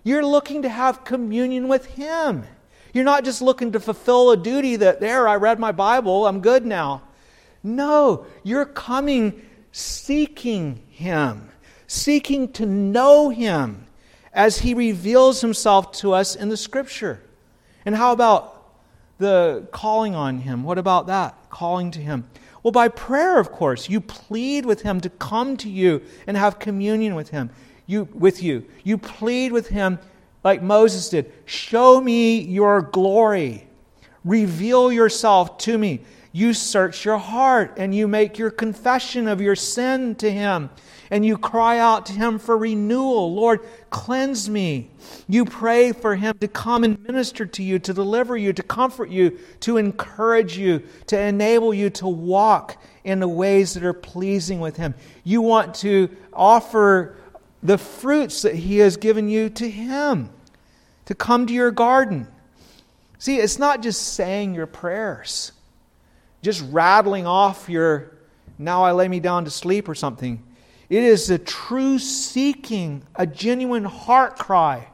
You're 0.05 0.25
looking 0.25 0.61
to 0.61 0.69
have 0.69 1.03
communion 1.03 1.67
with 1.67 1.85
Him. 1.87 2.45
You're 2.93 3.03
not 3.03 3.25
just 3.25 3.41
looking 3.41 3.73
to 3.73 3.81
fulfill 3.81 4.31
a 4.31 4.37
duty 4.37 4.77
that, 4.77 5.01
there, 5.01 5.27
I 5.27 5.35
read 5.35 5.59
my 5.59 5.73
Bible, 5.73 6.25
I'm 6.25 6.39
good 6.39 6.65
now. 6.65 7.01
No, 7.63 8.25
you're 8.43 8.65
coming 8.65 9.45
seeking 9.73 10.81
Him, 10.89 11.49
seeking 11.85 12.53
to 12.53 12.65
know 12.65 13.27
Him 13.27 13.87
as 14.33 14.59
He 14.59 14.73
reveals 14.73 15.41
Himself 15.41 15.91
to 15.97 16.13
us 16.13 16.33
in 16.33 16.47
the 16.47 16.55
Scripture. 16.55 17.21
And 17.85 17.93
how 17.93 18.13
about 18.13 18.58
the 19.19 19.67
calling 19.71 20.15
on 20.15 20.39
Him? 20.39 20.63
What 20.63 20.77
about 20.77 21.07
that? 21.07 21.37
Calling 21.49 21.91
to 21.91 21.99
Him. 21.99 22.25
Well, 22.63 22.71
by 22.71 22.87
prayer, 22.87 23.39
of 23.39 23.51
course, 23.51 23.89
you 23.89 24.01
plead 24.01 24.65
with 24.65 24.81
Him 24.81 24.99
to 25.01 25.09
come 25.09 25.55
to 25.57 25.69
you 25.69 26.01
and 26.25 26.35
have 26.35 26.59
communion 26.59 27.15
with 27.15 27.29
Him. 27.29 27.51
You, 27.85 28.09
with 28.13 28.41
you. 28.41 28.65
You 28.83 28.97
plead 28.97 29.51
with 29.51 29.69
Him 29.69 29.99
like 30.43 30.61
Moses 30.61 31.09
did 31.09 31.31
Show 31.45 32.01
me 32.01 32.39
your 32.39 32.81
glory. 32.81 33.67
Reveal 34.25 34.91
yourself 34.91 35.57
to 35.59 35.77
me. 35.77 36.01
You 36.31 36.53
search 36.53 37.05
your 37.05 37.17
heart 37.17 37.73
and 37.77 37.95
you 37.95 38.07
make 38.07 38.37
your 38.37 38.51
confession 38.51 39.27
of 39.27 39.41
your 39.41 39.55
sin 39.55 40.15
to 40.15 40.29
Him 40.29 40.69
and 41.11 41.25
you 41.25 41.37
cry 41.37 41.79
out 41.79 42.05
to 42.07 42.13
Him 42.13 42.39
for 42.39 42.57
renewal. 42.57 43.33
Lord, 43.33 43.61
cleanse 43.89 44.49
me. 44.49 44.89
You 45.27 45.45
pray 45.45 45.91
for 45.91 46.15
Him 46.15 46.37
to 46.39 46.47
come 46.47 46.83
and 46.83 47.01
minister 47.03 47.45
to 47.45 47.63
you, 47.63 47.79
to 47.79 47.93
deliver 47.93 48.37
you, 48.37 48.53
to 48.53 48.63
comfort 48.63 49.09
you, 49.09 49.39
to 49.61 49.77
encourage 49.77 50.57
you, 50.57 50.83
to 51.07 51.19
enable 51.19 51.73
you 51.73 51.89
to 51.91 52.07
walk 52.07 52.81
in 53.03 53.19
the 53.19 53.27
ways 53.27 53.73
that 53.73 53.83
are 53.83 53.93
pleasing 53.93 54.59
with 54.59 54.77
Him. 54.77 54.93
You 55.23 55.41
want 55.41 55.75
to 55.75 56.09
offer 56.33 57.15
the 57.63 57.77
fruits 57.77 58.43
that 58.43 58.55
He 58.55 58.77
has 58.77 58.97
given 58.97 59.29
you 59.29 59.49
to 59.49 59.69
Him, 59.69 60.29
to 61.05 61.15
come 61.15 61.47
to 61.47 61.53
your 61.53 61.71
garden. 61.71 62.27
See, 63.17 63.37
it's 63.37 63.59
not 63.59 63.81
just 63.81 64.13
saying 64.13 64.55
your 64.55 64.67
prayers, 64.67 65.51
just 66.41 66.63
rattling 66.71 67.25
off 67.25 67.67
your 67.67 68.13
now 68.61 68.83
I 68.83 68.91
lay 68.91 69.07
me 69.07 69.21
down 69.21 69.45
to 69.45 69.49
sleep 69.49 69.87
or 69.87 69.95
something. 69.95 70.43
It 70.89 71.03
is 71.03 71.29
a 71.29 71.37
true 71.37 71.99
seeking, 71.99 73.03
a 73.15 73.27
genuine 73.27 73.85
heart 73.85 74.37
cry 74.37 74.87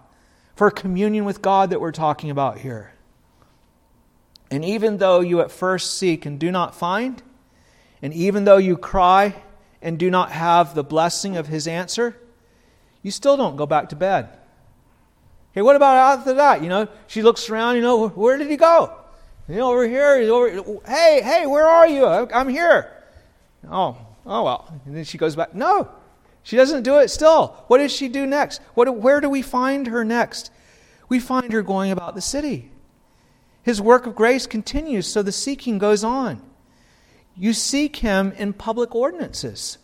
for 0.55 0.69
communion 0.69 1.23
with 1.25 1.41
God 1.41 1.69
that 1.69 1.79
we're 1.79 1.91
talking 1.91 2.29
about 2.29 2.59
here. 2.59 2.93
And 4.51 4.63
even 4.63 4.97
though 4.97 5.21
you 5.21 5.41
at 5.41 5.51
first 5.51 5.97
seek 5.97 6.25
and 6.25 6.39
do 6.39 6.51
not 6.51 6.75
find, 6.75 7.23
and 8.01 8.13
even 8.13 8.43
though 8.43 8.57
you 8.57 8.77
cry 8.77 9.35
and 9.81 9.97
do 9.97 10.09
not 10.09 10.31
have 10.31 10.75
the 10.75 10.83
blessing 10.83 11.37
of 11.37 11.47
His 11.47 11.67
answer, 11.67 12.17
you 13.01 13.11
still 13.11 13.37
don't 13.37 13.55
go 13.55 13.65
back 13.65 13.89
to 13.89 13.95
bed. 13.95 14.29
Hey, 15.53 15.61
what 15.61 15.77
about 15.77 16.19
after 16.19 16.33
that? 16.33 16.61
You 16.61 16.69
know, 16.69 16.87
she 17.07 17.21
looks 17.21 17.49
around, 17.49 17.75
you 17.75 17.81
know, 17.81 18.09
where 18.09 18.37
did 18.37 18.49
he 18.49 18.57
go? 18.57 18.93
You 19.47 19.55
know, 19.55 19.71
over 19.71 19.87
here, 19.87 20.19
he's 20.19 20.29
over. 20.29 20.81
Hey, 20.85 21.21
hey, 21.23 21.45
where 21.45 21.65
are 21.65 21.87
you? 21.87 22.05
I'm 22.05 22.49
here. 22.49 22.91
Oh, 23.71 23.97
oh 24.25 24.43
well. 24.43 24.81
And 24.85 24.95
then 24.95 25.03
she 25.03 25.17
goes 25.17 25.35
back. 25.35 25.53
No, 25.53 25.89
she 26.43 26.55
doesn't 26.55 26.83
do 26.83 26.99
it 26.99 27.09
still. 27.09 27.57
What 27.67 27.79
does 27.79 27.91
she 27.91 28.07
do 28.07 28.25
next? 28.25 28.61
What, 28.73 28.95
where 28.97 29.19
do 29.19 29.29
we 29.29 29.41
find 29.41 29.87
her 29.87 30.05
next? 30.05 30.51
We 31.09 31.19
find 31.19 31.51
her 31.53 31.61
going 31.61 31.91
about 31.91 32.15
the 32.15 32.21
city. 32.21 32.71
His 33.63 33.81
work 33.81 34.05
of 34.05 34.15
grace 34.15 34.45
continues, 34.45 35.07
so 35.07 35.23
the 35.23 35.31
seeking 35.31 35.79
goes 35.79 36.03
on. 36.03 36.41
You 37.35 37.51
seek 37.51 37.97
him 37.97 38.31
in 38.37 38.53
public 38.53 38.93
ordinances. 38.93 39.79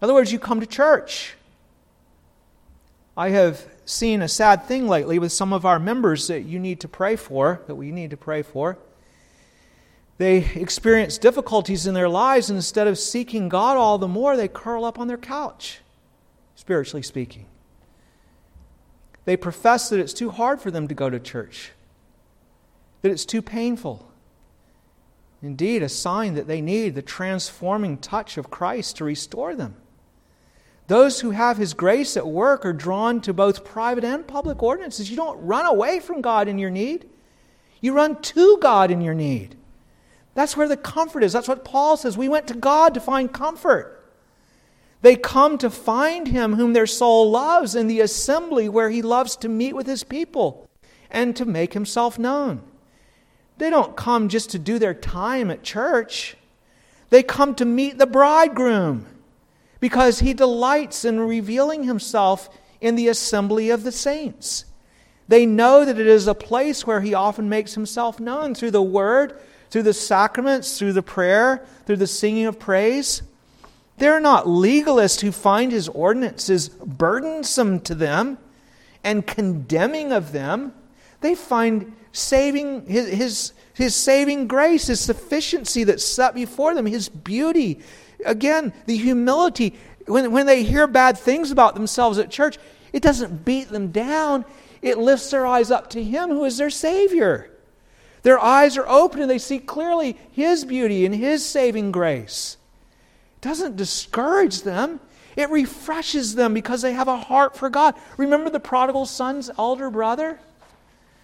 In 0.00 0.04
other 0.04 0.14
words, 0.14 0.30
you 0.30 0.38
come 0.38 0.60
to 0.60 0.66
church. 0.66 1.34
I 3.16 3.30
have 3.30 3.66
seen 3.86 4.20
a 4.20 4.28
sad 4.28 4.66
thing 4.66 4.86
lately 4.88 5.18
with 5.18 5.32
some 5.32 5.54
of 5.54 5.64
our 5.64 5.78
members 5.78 6.28
that 6.28 6.42
you 6.42 6.58
need 6.58 6.80
to 6.80 6.88
pray 6.88 7.16
for, 7.16 7.62
that 7.66 7.76
we 7.76 7.90
need 7.90 8.10
to 8.10 8.16
pray 8.18 8.42
for. 8.42 8.76
They 10.18 10.38
experience 10.38 11.18
difficulties 11.18 11.86
in 11.86 11.94
their 11.94 12.08
lives, 12.08 12.48
and 12.48 12.56
instead 12.56 12.86
of 12.86 12.98
seeking 12.98 13.48
God 13.48 13.76
all 13.76 13.98
the 13.98 14.08
more, 14.08 14.36
they 14.36 14.48
curl 14.48 14.84
up 14.84 14.98
on 14.98 15.08
their 15.08 15.18
couch, 15.18 15.80
spiritually 16.54 17.02
speaking. 17.02 17.46
They 19.26 19.36
profess 19.36 19.90
that 19.90 20.00
it's 20.00 20.14
too 20.14 20.30
hard 20.30 20.60
for 20.60 20.70
them 20.70 20.88
to 20.88 20.94
go 20.94 21.10
to 21.10 21.20
church, 21.20 21.72
that 23.02 23.10
it's 23.10 23.26
too 23.26 23.42
painful. 23.42 24.10
Indeed, 25.42 25.82
a 25.82 25.88
sign 25.88 26.34
that 26.34 26.46
they 26.46 26.62
need 26.62 26.94
the 26.94 27.02
transforming 27.02 27.98
touch 27.98 28.38
of 28.38 28.50
Christ 28.50 28.96
to 28.96 29.04
restore 29.04 29.54
them. 29.54 29.76
Those 30.86 31.20
who 31.20 31.32
have 31.32 31.58
His 31.58 31.74
grace 31.74 32.16
at 32.16 32.26
work 32.26 32.64
are 32.64 32.72
drawn 32.72 33.20
to 33.22 33.34
both 33.34 33.64
private 33.64 34.04
and 34.04 34.26
public 34.26 34.62
ordinances. 34.62 35.10
You 35.10 35.16
don't 35.16 35.44
run 35.44 35.66
away 35.66 36.00
from 36.00 36.22
God 36.22 36.48
in 36.48 36.58
your 36.58 36.70
need, 36.70 37.06
you 37.82 37.92
run 37.92 38.22
to 38.22 38.58
God 38.62 38.90
in 38.90 39.02
your 39.02 39.14
need. 39.14 39.56
That's 40.36 40.54
where 40.54 40.68
the 40.68 40.76
comfort 40.76 41.24
is. 41.24 41.32
That's 41.32 41.48
what 41.48 41.64
Paul 41.64 41.96
says. 41.96 42.18
We 42.18 42.28
went 42.28 42.46
to 42.48 42.54
God 42.54 42.92
to 42.92 43.00
find 43.00 43.32
comfort. 43.32 44.04
They 45.00 45.16
come 45.16 45.56
to 45.58 45.70
find 45.70 46.28
him 46.28 46.54
whom 46.54 46.74
their 46.74 46.86
soul 46.86 47.30
loves 47.30 47.74
in 47.74 47.86
the 47.86 48.00
assembly 48.00 48.68
where 48.68 48.90
he 48.90 49.00
loves 49.00 49.34
to 49.36 49.48
meet 49.48 49.74
with 49.74 49.86
his 49.86 50.04
people 50.04 50.68
and 51.10 51.34
to 51.36 51.46
make 51.46 51.72
himself 51.72 52.18
known. 52.18 52.60
They 53.56 53.70
don't 53.70 53.96
come 53.96 54.28
just 54.28 54.50
to 54.50 54.58
do 54.58 54.78
their 54.78 54.92
time 54.92 55.50
at 55.50 55.62
church, 55.62 56.36
they 57.08 57.22
come 57.22 57.54
to 57.54 57.64
meet 57.64 57.96
the 57.96 58.06
bridegroom 58.06 59.06
because 59.80 60.18
he 60.18 60.34
delights 60.34 61.04
in 61.04 61.18
revealing 61.20 61.84
himself 61.84 62.50
in 62.82 62.94
the 62.96 63.08
assembly 63.08 63.70
of 63.70 63.84
the 63.84 63.92
saints. 63.92 64.66
They 65.28 65.46
know 65.46 65.84
that 65.84 65.98
it 65.98 66.06
is 66.06 66.26
a 66.26 66.34
place 66.34 66.86
where 66.86 67.00
he 67.00 67.14
often 67.14 67.48
makes 67.48 67.72
himself 67.72 68.20
known 68.20 68.54
through 68.54 68.72
the 68.72 68.82
word 68.82 69.40
through 69.70 69.82
the 69.82 69.94
sacraments, 69.94 70.78
through 70.78 70.92
the 70.92 71.02
prayer, 71.02 71.64
through 71.84 71.96
the 71.96 72.06
singing 72.06 72.46
of 72.46 72.58
praise. 72.58 73.22
They're 73.98 74.20
not 74.20 74.44
legalists 74.44 75.20
who 75.20 75.32
find 75.32 75.72
his 75.72 75.88
ordinances 75.88 76.68
burdensome 76.68 77.80
to 77.80 77.94
them 77.94 78.38
and 79.02 79.26
condemning 79.26 80.12
of 80.12 80.32
them. 80.32 80.74
They 81.20 81.34
find 81.34 81.94
saving 82.12 82.86
his, 82.86 83.08
his, 83.08 83.52
his 83.74 83.94
saving 83.94 84.48
grace, 84.48 84.86
his 84.88 85.00
sufficiency 85.00 85.84
that's 85.84 86.04
set 86.04 86.34
before 86.34 86.74
them, 86.74 86.86
his 86.86 87.08
beauty. 87.08 87.80
Again, 88.24 88.72
the 88.86 88.96
humility. 88.96 89.78
When, 90.06 90.30
when 90.32 90.46
they 90.46 90.62
hear 90.62 90.86
bad 90.86 91.18
things 91.18 91.50
about 91.50 91.74
themselves 91.74 92.18
at 92.18 92.30
church, 92.30 92.58
it 92.92 93.02
doesn't 93.02 93.44
beat 93.44 93.68
them 93.68 93.92
down. 93.92 94.44
It 94.82 94.98
lifts 94.98 95.30
their 95.30 95.46
eyes 95.46 95.70
up 95.70 95.90
to 95.90 96.02
him 96.02 96.30
who 96.30 96.44
is 96.44 96.58
their 96.58 96.70
Savior. 96.70 97.50
Their 98.22 98.38
eyes 98.38 98.76
are 98.76 98.88
open 98.88 99.20
and 99.20 99.30
they 99.30 99.38
see 99.38 99.58
clearly 99.58 100.16
his 100.32 100.64
beauty 100.64 101.06
and 101.06 101.14
his 101.14 101.44
saving 101.44 101.92
grace. 101.92 102.56
It 103.36 103.42
doesn't 103.42 103.76
discourage 103.76 104.62
them. 104.62 105.00
It 105.36 105.50
refreshes 105.50 106.34
them 106.34 106.54
because 106.54 106.82
they 106.82 106.94
have 106.94 107.08
a 107.08 107.16
heart 107.16 107.56
for 107.56 107.68
God. 107.68 107.94
Remember 108.16 108.50
the 108.50 108.58
prodigal 108.58 109.06
son's 109.06 109.50
elder 109.58 109.90
brother? 109.90 110.40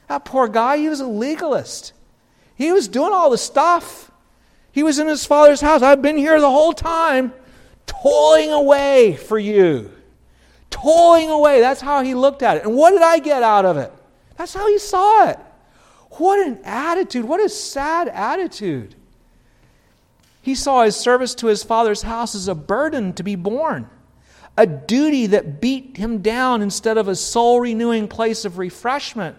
That 0.09 0.25
poor 0.25 0.49
guy, 0.49 0.77
he 0.77 0.89
was 0.89 1.01
a 1.01 1.07
legalist. 1.07 1.93
He 2.55 2.71
was 2.71 2.89
doing 2.89 3.13
all 3.13 3.31
the 3.31 3.39
stuff. 3.39 4.11
He 4.71 4.83
was 4.83 4.99
in 4.99 5.07
his 5.07 5.25
father's 5.25 5.61
house. 5.61 5.83
I've 5.83 6.03
been 6.03 6.19
here 6.19 6.41
the 6.41 6.51
whole 6.51 6.73
time, 6.73 7.33
toiling 7.87 8.51
away 8.51 9.17
for 9.17 9.39
you. 9.39 9.91
Toiling 10.71 11.31
away. 11.31 11.61
That's 11.61 11.81
how 11.81 12.03
he 12.03 12.15
looked 12.15 12.43
at 12.43 12.59
it. 12.59 12.65
And 12.65 12.77
what 12.77 12.91
did 12.91 13.03
I 13.03 13.19
get 13.19 13.43
out 13.43 13.65
of 13.65 13.77
it? 13.79 13.93
That's 14.37 14.55
how 14.55 14.69
he 14.69 14.79
saw 14.79 15.29
it. 15.29 15.39
What 16.19 16.47
an 16.47 16.61
attitude. 16.65 17.25
What 17.25 17.41
a 17.41 17.49
sad 17.49 18.09
attitude. 18.09 18.95
He 20.43 20.55
saw 20.55 20.83
his 20.83 20.97
service 20.97 21.35
to 21.37 21.47
his 21.47 21.63
father's 21.63 22.03
house 22.03 22.35
as 22.35 22.49
a 22.49 22.55
burden 22.55 23.13
to 23.15 23.23
be 23.23 23.37
borne 23.37 23.89
a 24.57 24.67
duty 24.67 25.27
that 25.27 25.61
beat 25.61 25.97
him 25.97 26.21
down 26.21 26.61
instead 26.61 26.99
of 26.99 27.09
a 27.09 27.17
soul 27.17 27.61
renewing 27.61 28.07
place 28.07 28.45
of 28.45 28.59
refreshment 28.59 29.37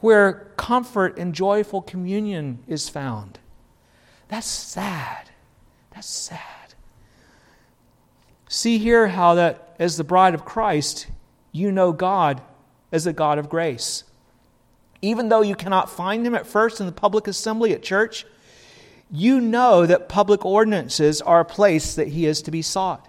where 0.00 0.52
comfort 0.56 1.18
and 1.18 1.34
joyful 1.34 1.80
communion 1.80 2.58
is 2.66 2.88
found. 2.88 3.38
That's 4.28 4.46
sad. 4.46 5.30
That's 5.94 6.08
sad. 6.08 6.40
See 8.48 8.78
here 8.78 9.08
how 9.08 9.34
that 9.34 9.74
as 9.78 9.96
the 9.96 10.04
bride 10.04 10.34
of 10.34 10.44
Christ, 10.44 11.06
you 11.52 11.70
know 11.70 11.92
God 11.92 12.42
as 12.90 13.06
a 13.06 13.12
God 13.12 13.38
of 13.38 13.48
grace. 13.48 14.04
Even 15.04 15.28
though 15.28 15.42
you 15.42 15.54
cannot 15.54 15.90
find 15.90 16.26
him 16.26 16.34
at 16.34 16.46
first 16.46 16.80
in 16.80 16.86
the 16.86 16.92
public 16.92 17.28
assembly 17.28 17.74
at 17.74 17.82
church, 17.82 18.24
you 19.10 19.38
know 19.38 19.84
that 19.84 20.08
public 20.08 20.46
ordinances 20.46 21.20
are 21.20 21.40
a 21.40 21.44
place 21.44 21.94
that 21.96 22.08
he 22.08 22.24
is 22.24 22.40
to 22.40 22.50
be 22.50 22.62
sought. 22.62 23.06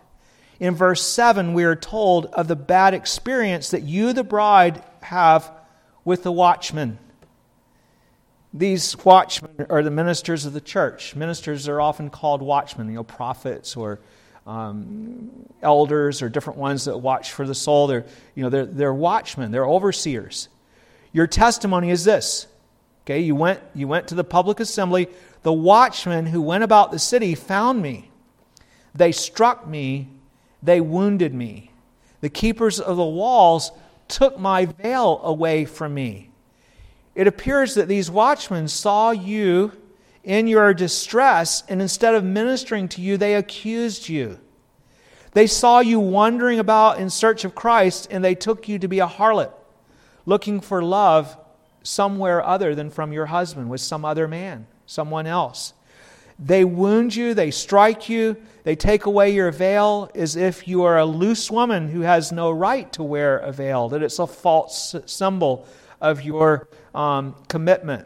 In 0.59 0.75
verse 0.75 1.01
7, 1.01 1.53
we 1.53 1.63
are 1.63 1.75
told 1.75 2.25
of 2.27 2.49
the 2.49 2.55
bad 2.55 2.93
experience 2.93 3.69
that 3.69 3.83
you, 3.83 4.11
the 4.11 4.25
bride, 4.25 4.83
have 5.03 5.49
with 6.03 6.23
the 6.23 6.33
watchmen. 6.33 6.99
These 8.53 8.97
watchmen 9.05 9.65
are 9.69 9.81
the 9.81 9.89
ministers 9.89 10.45
of 10.45 10.51
the 10.51 10.59
church. 10.59 11.15
Ministers 11.15 11.69
are 11.69 11.79
often 11.79 12.09
called 12.09 12.41
watchmen, 12.41 12.89
you 12.89 12.95
know, 12.95 13.03
prophets 13.03 13.77
or 13.77 14.01
um, 14.45 15.29
elders 15.61 16.21
or 16.21 16.27
different 16.27 16.59
ones 16.59 16.85
that 16.85 16.97
watch 16.97 17.31
for 17.31 17.47
the 17.47 17.55
soul. 17.55 17.87
They're, 17.87 18.05
you 18.35 18.43
know, 18.43 18.49
they're, 18.49 18.65
they're 18.65 18.93
watchmen, 18.93 19.51
they're 19.51 19.65
overseers. 19.65 20.49
Your 21.15 21.27
testimony 21.27 21.91
is 21.91 22.03
this. 22.03 22.47
Okay, 23.05 23.21
you 23.21 23.35
went, 23.35 23.61
you 23.73 23.87
went 23.87 24.09
to 24.09 24.15
the 24.15 24.23
public 24.25 24.59
assembly. 24.59 25.07
The 25.43 25.53
watchmen 25.53 26.25
who 26.25 26.41
went 26.41 26.65
about 26.65 26.91
the 26.91 26.99
city 26.99 27.35
found 27.35 27.81
me. 27.81 28.11
They 28.93 29.13
struck 29.13 29.65
me 29.65 30.09
they 30.65 30.81
wounded 30.81 31.33
me. 31.33 31.71
The 32.21 32.29
keepers 32.29 32.79
of 32.79 32.97
the 32.97 33.05
walls 33.05 33.71
took 34.07 34.39
my 34.39 34.65
veil 34.65 35.21
away 35.23 35.65
from 35.65 35.93
me. 35.93 36.31
It 37.13 37.27
appears 37.27 37.75
that 37.75 37.87
these 37.87 38.11
watchmen 38.11 38.67
saw 38.67 39.11
you 39.11 39.71
in 40.23 40.47
your 40.47 40.73
distress, 40.73 41.63
and 41.69 41.81
instead 41.81 42.15
of 42.15 42.23
ministering 42.23 42.87
to 42.89 43.01
you, 43.01 43.15
they 43.15 43.35
accused 43.35 44.09
you. 44.09 44.39
They 45.33 45.47
saw 45.47 45.79
you 45.79 45.99
wandering 45.99 46.59
about 46.59 46.99
in 46.99 47.09
search 47.09 47.45
of 47.45 47.53
Christ, 47.53 48.07
and 48.09 48.23
they 48.23 48.35
took 48.35 48.67
you 48.67 48.79
to 48.79 48.87
be 48.87 48.99
a 48.99 49.07
harlot, 49.07 49.51
looking 50.25 50.59
for 50.59 50.83
love 50.83 51.37
somewhere 51.83 52.43
other 52.43 52.73
than 52.75 52.89
from 52.89 53.13
your 53.13 53.27
husband, 53.27 53.69
with 53.69 53.81
some 53.81 54.03
other 54.03 54.27
man, 54.27 54.67
someone 54.85 55.27
else. 55.27 55.73
They 56.37 56.65
wound 56.65 57.15
you, 57.15 57.33
they 57.33 57.51
strike 57.51 58.09
you, 58.09 58.35
they 58.63 58.75
take 58.75 59.05
away 59.05 59.33
your 59.33 59.51
veil 59.51 60.09
as 60.15 60.35
if 60.35 60.67
you 60.67 60.83
are 60.83 60.97
a 60.97 61.05
loose 61.05 61.49
woman 61.49 61.89
who 61.89 62.01
has 62.01 62.31
no 62.31 62.51
right 62.51 62.91
to 62.93 63.03
wear 63.03 63.37
a 63.37 63.51
veil, 63.51 63.87
that 63.89 64.03
it's 64.03 64.19
a 64.19 64.27
false 64.27 64.95
symbol 65.05 65.67
of 66.01 66.23
your 66.23 66.67
um, 66.93 67.35
commitment. 67.47 68.05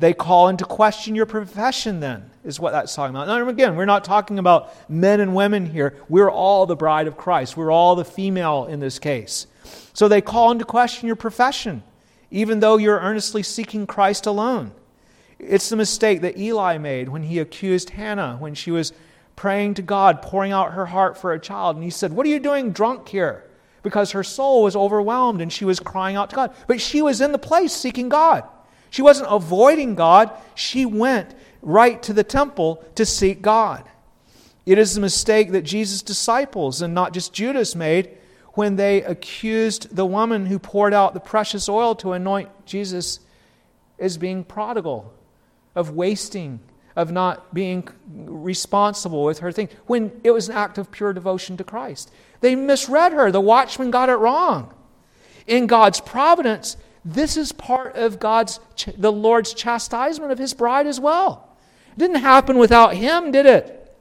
They 0.00 0.12
call 0.12 0.48
into 0.48 0.64
question 0.64 1.14
your 1.14 1.26
profession, 1.26 2.00
then, 2.00 2.28
is 2.44 2.58
what 2.58 2.72
that's 2.72 2.94
talking 2.94 3.14
about. 3.14 3.28
Now, 3.28 3.48
again, 3.48 3.76
we're 3.76 3.84
not 3.84 4.04
talking 4.04 4.38
about 4.38 4.90
men 4.90 5.20
and 5.20 5.34
women 5.34 5.64
here. 5.64 5.96
We're 6.08 6.30
all 6.30 6.66
the 6.66 6.76
bride 6.76 7.06
of 7.06 7.16
Christ, 7.16 7.56
we're 7.56 7.70
all 7.70 7.94
the 7.94 8.04
female 8.04 8.66
in 8.66 8.80
this 8.80 8.98
case. 8.98 9.46
So 9.92 10.08
they 10.08 10.20
call 10.20 10.50
into 10.50 10.64
question 10.64 11.06
your 11.06 11.16
profession, 11.16 11.82
even 12.30 12.60
though 12.60 12.76
you're 12.76 12.98
earnestly 12.98 13.42
seeking 13.42 13.86
Christ 13.86 14.26
alone. 14.26 14.72
It's 15.38 15.68
the 15.68 15.76
mistake 15.76 16.20
that 16.20 16.38
Eli 16.38 16.78
made 16.78 17.08
when 17.08 17.24
he 17.24 17.38
accused 17.38 17.90
Hannah 17.90 18.36
when 18.38 18.54
she 18.54 18.70
was 18.70 18.92
praying 19.34 19.74
to 19.74 19.82
God, 19.82 20.22
pouring 20.22 20.52
out 20.52 20.72
her 20.72 20.86
heart 20.86 21.18
for 21.18 21.32
a 21.32 21.40
child. 21.40 21.76
And 21.76 21.84
he 21.84 21.90
said, 21.90 22.12
What 22.12 22.26
are 22.26 22.30
you 22.30 22.38
doing 22.38 22.70
drunk 22.70 23.08
here? 23.08 23.44
Because 23.82 24.12
her 24.12 24.22
soul 24.22 24.62
was 24.62 24.76
overwhelmed 24.76 25.40
and 25.40 25.52
she 25.52 25.64
was 25.64 25.80
crying 25.80 26.14
out 26.14 26.30
to 26.30 26.36
God. 26.36 26.54
But 26.68 26.80
she 26.80 27.02
was 27.02 27.20
in 27.20 27.32
the 27.32 27.38
place 27.38 27.72
seeking 27.72 28.08
God. 28.08 28.44
She 28.90 29.02
wasn't 29.02 29.32
avoiding 29.32 29.94
God, 29.94 30.30
she 30.54 30.86
went 30.86 31.34
right 31.62 32.02
to 32.02 32.12
the 32.12 32.24
temple 32.24 32.84
to 32.94 33.06
seek 33.06 33.42
God. 33.42 33.88
It 34.64 34.78
is 34.78 34.94
the 34.94 35.00
mistake 35.00 35.50
that 35.52 35.62
Jesus' 35.62 36.02
disciples, 36.02 36.82
and 36.82 36.94
not 36.94 37.12
just 37.12 37.32
Judas, 37.32 37.74
made 37.74 38.16
when 38.54 38.76
they 38.76 39.02
accused 39.02 39.94
the 39.94 40.06
woman 40.06 40.46
who 40.46 40.58
poured 40.58 40.92
out 40.92 41.14
the 41.14 41.20
precious 41.20 41.68
oil 41.68 41.94
to 41.96 42.12
anoint 42.12 42.48
Jesus 42.66 43.20
as 43.98 44.18
being 44.18 44.44
prodigal 44.44 45.12
of 45.74 45.90
wasting, 45.90 46.60
of 46.94 47.10
not 47.10 47.54
being 47.54 47.88
responsible 48.14 49.24
with 49.24 49.38
her 49.38 49.52
thing, 49.52 49.68
when 49.86 50.12
it 50.22 50.30
was 50.32 50.48
an 50.48 50.54
act 50.54 50.76
of 50.76 50.90
pure 50.90 51.12
devotion 51.12 51.56
to 51.56 51.64
Christ. 51.64 52.12
They 52.40 52.54
misread 52.54 53.12
her. 53.12 53.30
The 53.30 53.40
watchman 53.40 53.90
got 53.90 54.10
it 54.10 54.16
wrong. 54.16 54.74
In 55.46 55.66
God's 55.66 56.00
providence, 56.00 56.76
this 57.04 57.36
is 57.36 57.52
part 57.52 57.96
of 57.96 58.20
God's 58.20 58.60
the 58.96 59.12
Lord's 59.12 59.54
chastisement 59.54 60.30
of 60.30 60.38
his 60.38 60.54
bride 60.54 60.86
as 60.86 61.00
well. 61.00 61.56
It 61.92 61.98
didn't 61.98 62.20
happen 62.20 62.58
without 62.58 62.94
him, 62.94 63.32
did 63.32 63.46
it? 63.46 63.96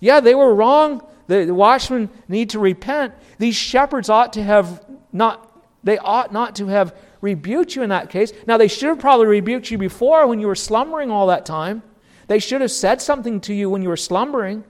Yeah, 0.00 0.20
they 0.20 0.34
were 0.34 0.54
wrong. 0.54 1.06
The, 1.30 1.44
the 1.44 1.54
watchmen 1.54 2.10
need 2.26 2.50
to 2.50 2.58
repent. 2.58 3.14
These 3.38 3.54
shepherds 3.54 4.10
ought 4.10 4.32
to 4.32 4.42
have 4.42 4.84
not 5.12 5.46
they 5.84 5.96
ought 5.96 6.32
not 6.32 6.56
to 6.56 6.66
have 6.66 6.92
rebuked 7.20 7.76
you 7.76 7.84
in 7.84 7.90
that 7.90 8.10
case. 8.10 8.32
Now, 8.48 8.56
they 8.56 8.66
should 8.66 8.88
have 8.88 8.98
probably 8.98 9.26
rebuked 9.26 9.70
you 9.70 9.78
before 9.78 10.26
when 10.26 10.40
you 10.40 10.48
were 10.48 10.56
slumbering 10.56 11.08
all 11.08 11.28
that 11.28 11.46
time. 11.46 11.84
They 12.26 12.40
should 12.40 12.60
have 12.60 12.72
said 12.72 13.00
something 13.00 13.40
to 13.42 13.54
you 13.54 13.70
when 13.70 13.80
you 13.80 13.88
were 13.88 13.96
slumbering. 13.96 14.64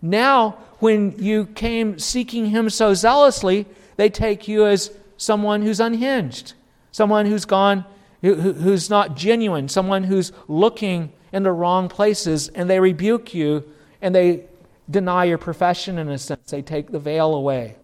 Now, 0.00 0.58
when 0.78 1.16
you 1.18 1.46
came 1.46 1.98
seeking 1.98 2.46
Him 2.46 2.70
so 2.70 2.94
zealously, 2.94 3.66
they 3.96 4.08
take 4.08 4.46
you 4.46 4.66
as 4.66 4.92
someone 5.16 5.62
who's 5.62 5.80
unhinged, 5.80 6.54
someone 6.92 7.26
who's 7.26 7.44
gone, 7.44 7.84
who, 8.22 8.34
who's 8.36 8.88
not 8.88 9.16
genuine, 9.16 9.68
someone 9.68 10.04
who's 10.04 10.30
looking 10.46 11.12
in 11.32 11.42
the 11.42 11.52
wrong 11.52 11.88
places, 11.88 12.48
and 12.50 12.70
they 12.70 12.78
rebuke 12.78 13.34
you 13.34 13.64
and 14.00 14.14
they 14.14 14.44
deny 14.90 15.24
your 15.24 15.38
profession 15.38 15.98
in 15.98 16.08
a 16.08 16.18
sense. 16.18 16.50
They 16.50 16.62
take 16.62 16.90
the 16.90 16.98
veil 16.98 17.34
away. 17.34 17.76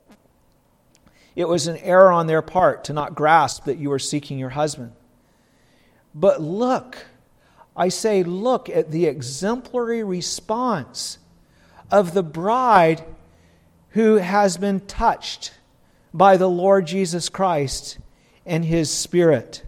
It 1.37 1.49
was 1.49 1.67
an 1.67 1.77
error 1.79 2.11
on 2.11 2.27
their 2.27 2.43
part 2.43 2.85
to 2.85 2.93
not 2.93 3.15
grasp 3.15 3.65
that 3.65 3.79
you 3.79 3.91
were 3.91 3.99
seeking 3.99 4.39
your 4.39 4.51
husband. 4.51 4.93
But 6.15 6.43
look, 6.43 7.07
I 7.77 7.89
say, 7.89 8.23
look 8.23 8.69
at 8.69 8.91
the 8.91 9.07
exemplary 9.07 10.03
response 10.03 11.19
of 11.91 12.15
the 12.15 12.23
bride 12.23 13.05
who 13.91 14.17
has 14.17 14.57
been 14.57 14.81
touched 14.81 15.53
by 16.13 16.37
the 16.37 16.51
Lord 16.51 16.87
Jesus 16.87 17.29
Christ 17.29 17.99
and 18.45 18.65
his 18.65 18.91
Spirit, 18.91 19.63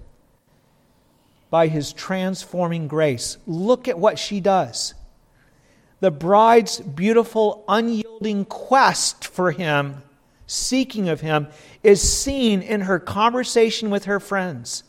by 1.50 1.68
his 1.68 1.92
transforming 1.92 2.88
grace. 2.88 3.38
Look 3.46 3.88
at 3.88 3.98
what 3.98 4.18
she 4.18 4.40
does. 4.40 4.94
The 6.02 6.10
bride's 6.10 6.80
beautiful, 6.80 7.64
unyielding 7.68 8.44
quest 8.44 9.24
for 9.24 9.52
him 9.52 10.02
seeking 10.48 11.08
of 11.08 11.20
him 11.20 11.46
is 11.84 12.02
seen 12.02 12.60
in 12.60 12.80
her 12.80 12.98
conversation 12.98 13.88
with 13.88 14.06
her 14.06 14.18
friends, 14.18 14.82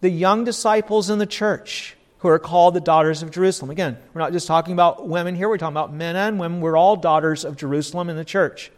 the 0.00 0.08
young 0.08 0.44
disciples 0.44 1.10
in 1.10 1.18
the 1.18 1.26
church 1.26 1.94
who 2.20 2.28
are 2.28 2.38
called 2.38 2.72
the 2.72 2.80
daughters 2.80 3.22
of 3.22 3.32
Jerusalem. 3.32 3.70
Again, 3.70 3.98
we're 4.14 4.22
not 4.22 4.32
just 4.32 4.46
talking 4.46 4.72
about 4.72 5.06
women 5.06 5.34
here, 5.34 5.46
we're 5.46 5.58
talking 5.58 5.74
about 5.74 5.92
men 5.92 6.16
and 6.16 6.40
women. 6.40 6.62
We're 6.62 6.78
all 6.78 6.96
daughters 6.96 7.44
of 7.44 7.58
Jerusalem 7.58 8.08
in 8.08 8.16
the 8.16 8.24
church. 8.24 8.72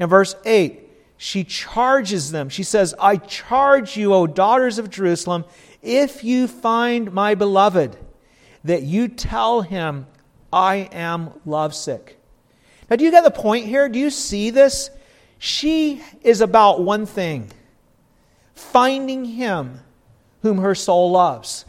In 0.00 0.08
verse 0.08 0.36
8, 0.46 0.80
she 1.18 1.44
charges 1.44 2.32
them. 2.32 2.48
She 2.48 2.62
says, 2.62 2.94
I 2.98 3.18
charge 3.18 3.98
you, 3.98 4.14
O 4.14 4.26
daughters 4.26 4.78
of 4.78 4.88
Jerusalem, 4.88 5.44
if 5.82 6.24
you 6.24 6.48
find 6.48 7.12
my 7.12 7.34
beloved, 7.34 7.94
that 8.64 8.84
you 8.84 9.08
tell 9.08 9.60
him, 9.60 10.06
I 10.52 10.88
am 10.92 11.30
lovesick. 11.44 12.18
Now, 12.88 12.96
do 12.96 13.04
you 13.04 13.10
get 13.10 13.24
the 13.24 13.30
point 13.30 13.66
here? 13.66 13.88
Do 13.88 13.98
you 13.98 14.10
see 14.10 14.50
this? 14.50 14.90
She 15.38 16.02
is 16.22 16.40
about 16.40 16.82
one 16.82 17.06
thing 17.06 17.50
finding 18.54 19.24
him 19.24 19.80
whom 20.42 20.58
her 20.58 20.74
soul 20.74 21.12
loves. 21.12 21.64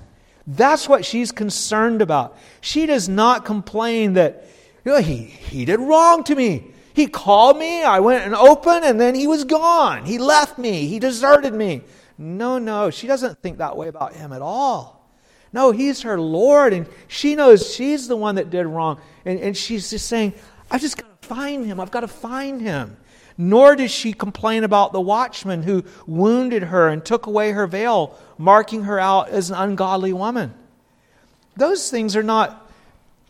That's 0.48 0.90
what 0.90 1.06
she's 1.06 1.32
concerned 1.32 2.02
about. 2.02 2.36
She 2.62 2.88
does 2.88 3.08
not 3.08 3.46
complain 3.46 4.14
that 4.14 4.48
you 4.84 4.94
know, 4.94 5.02
he, 5.02 5.18
he 5.26 5.66
did 5.66 5.80
wrong 5.80 6.24
to 6.24 6.36
me. 6.36 6.66
He 6.94 7.08
called 7.08 7.58
me, 7.58 7.84
I 7.84 8.00
went 8.00 8.26
and 8.26 8.34
opened, 8.34 8.84
and 8.84 9.00
then 9.00 9.14
he 9.14 9.28
was 9.28 9.44
gone. 9.44 10.06
He 10.06 10.18
left 10.18 10.58
me, 10.58 10.88
he 10.88 11.00
deserted 11.00 11.54
me. 11.54 11.82
No, 12.18 12.58
no, 12.58 12.90
she 12.90 13.08
doesn't 13.08 13.42
think 13.42 13.60
that 13.60 13.78
way 13.78 13.88
about 13.88 14.14
him 14.14 14.34
at 14.34 14.42
all. 14.42 14.99
No, 15.52 15.72
he's 15.72 16.02
her 16.04 16.20
Lord, 16.20 16.74
and 16.74 16.88
she 17.08 17.36
knows 17.36 17.74
she's 17.74 18.08
the 18.08 18.16
one 18.16 18.36
that 18.36 18.50
did 18.50 18.66
wrong. 18.66 19.00
And, 19.26 19.40
and 19.40 19.58
she's 19.58 19.90
just 19.90 20.08
saying, 20.08 20.34
I've 20.70 20.82
just 20.82 20.98
got 20.98 21.22
to 21.22 21.28
find 21.28 21.66
him. 21.66 21.80
I've 21.80 21.92
got 21.92 22.02
to 22.02 22.08
find 22.08 22.62
him. 22.62 22.98
Nor 23.38 23.76
does 23.76 23.90
she 23.90 24.14
complain 24.14 24.64
about 24.64 24.92
the 24.92 25.02
watchman 25.02 25.64
who 25.64 25.84
wounded 26.06 26.64
her 26.64 26.90
and 26.90 27.04
took 27.04 27.26
away 27.26 27.52
her 27.52 27.68
veil, 27.68 28.18
marking 28.38 28.84
her 28.84 29.00
out 29.00 29.30
as 29.30 29.50
an 29.50 29.56
ungodly 29.56 30.14
woman. 30.14 30.54
Those 31.56 31.90
things 31.90 32.16
are 32.16 32.24
not, 32.24 32.70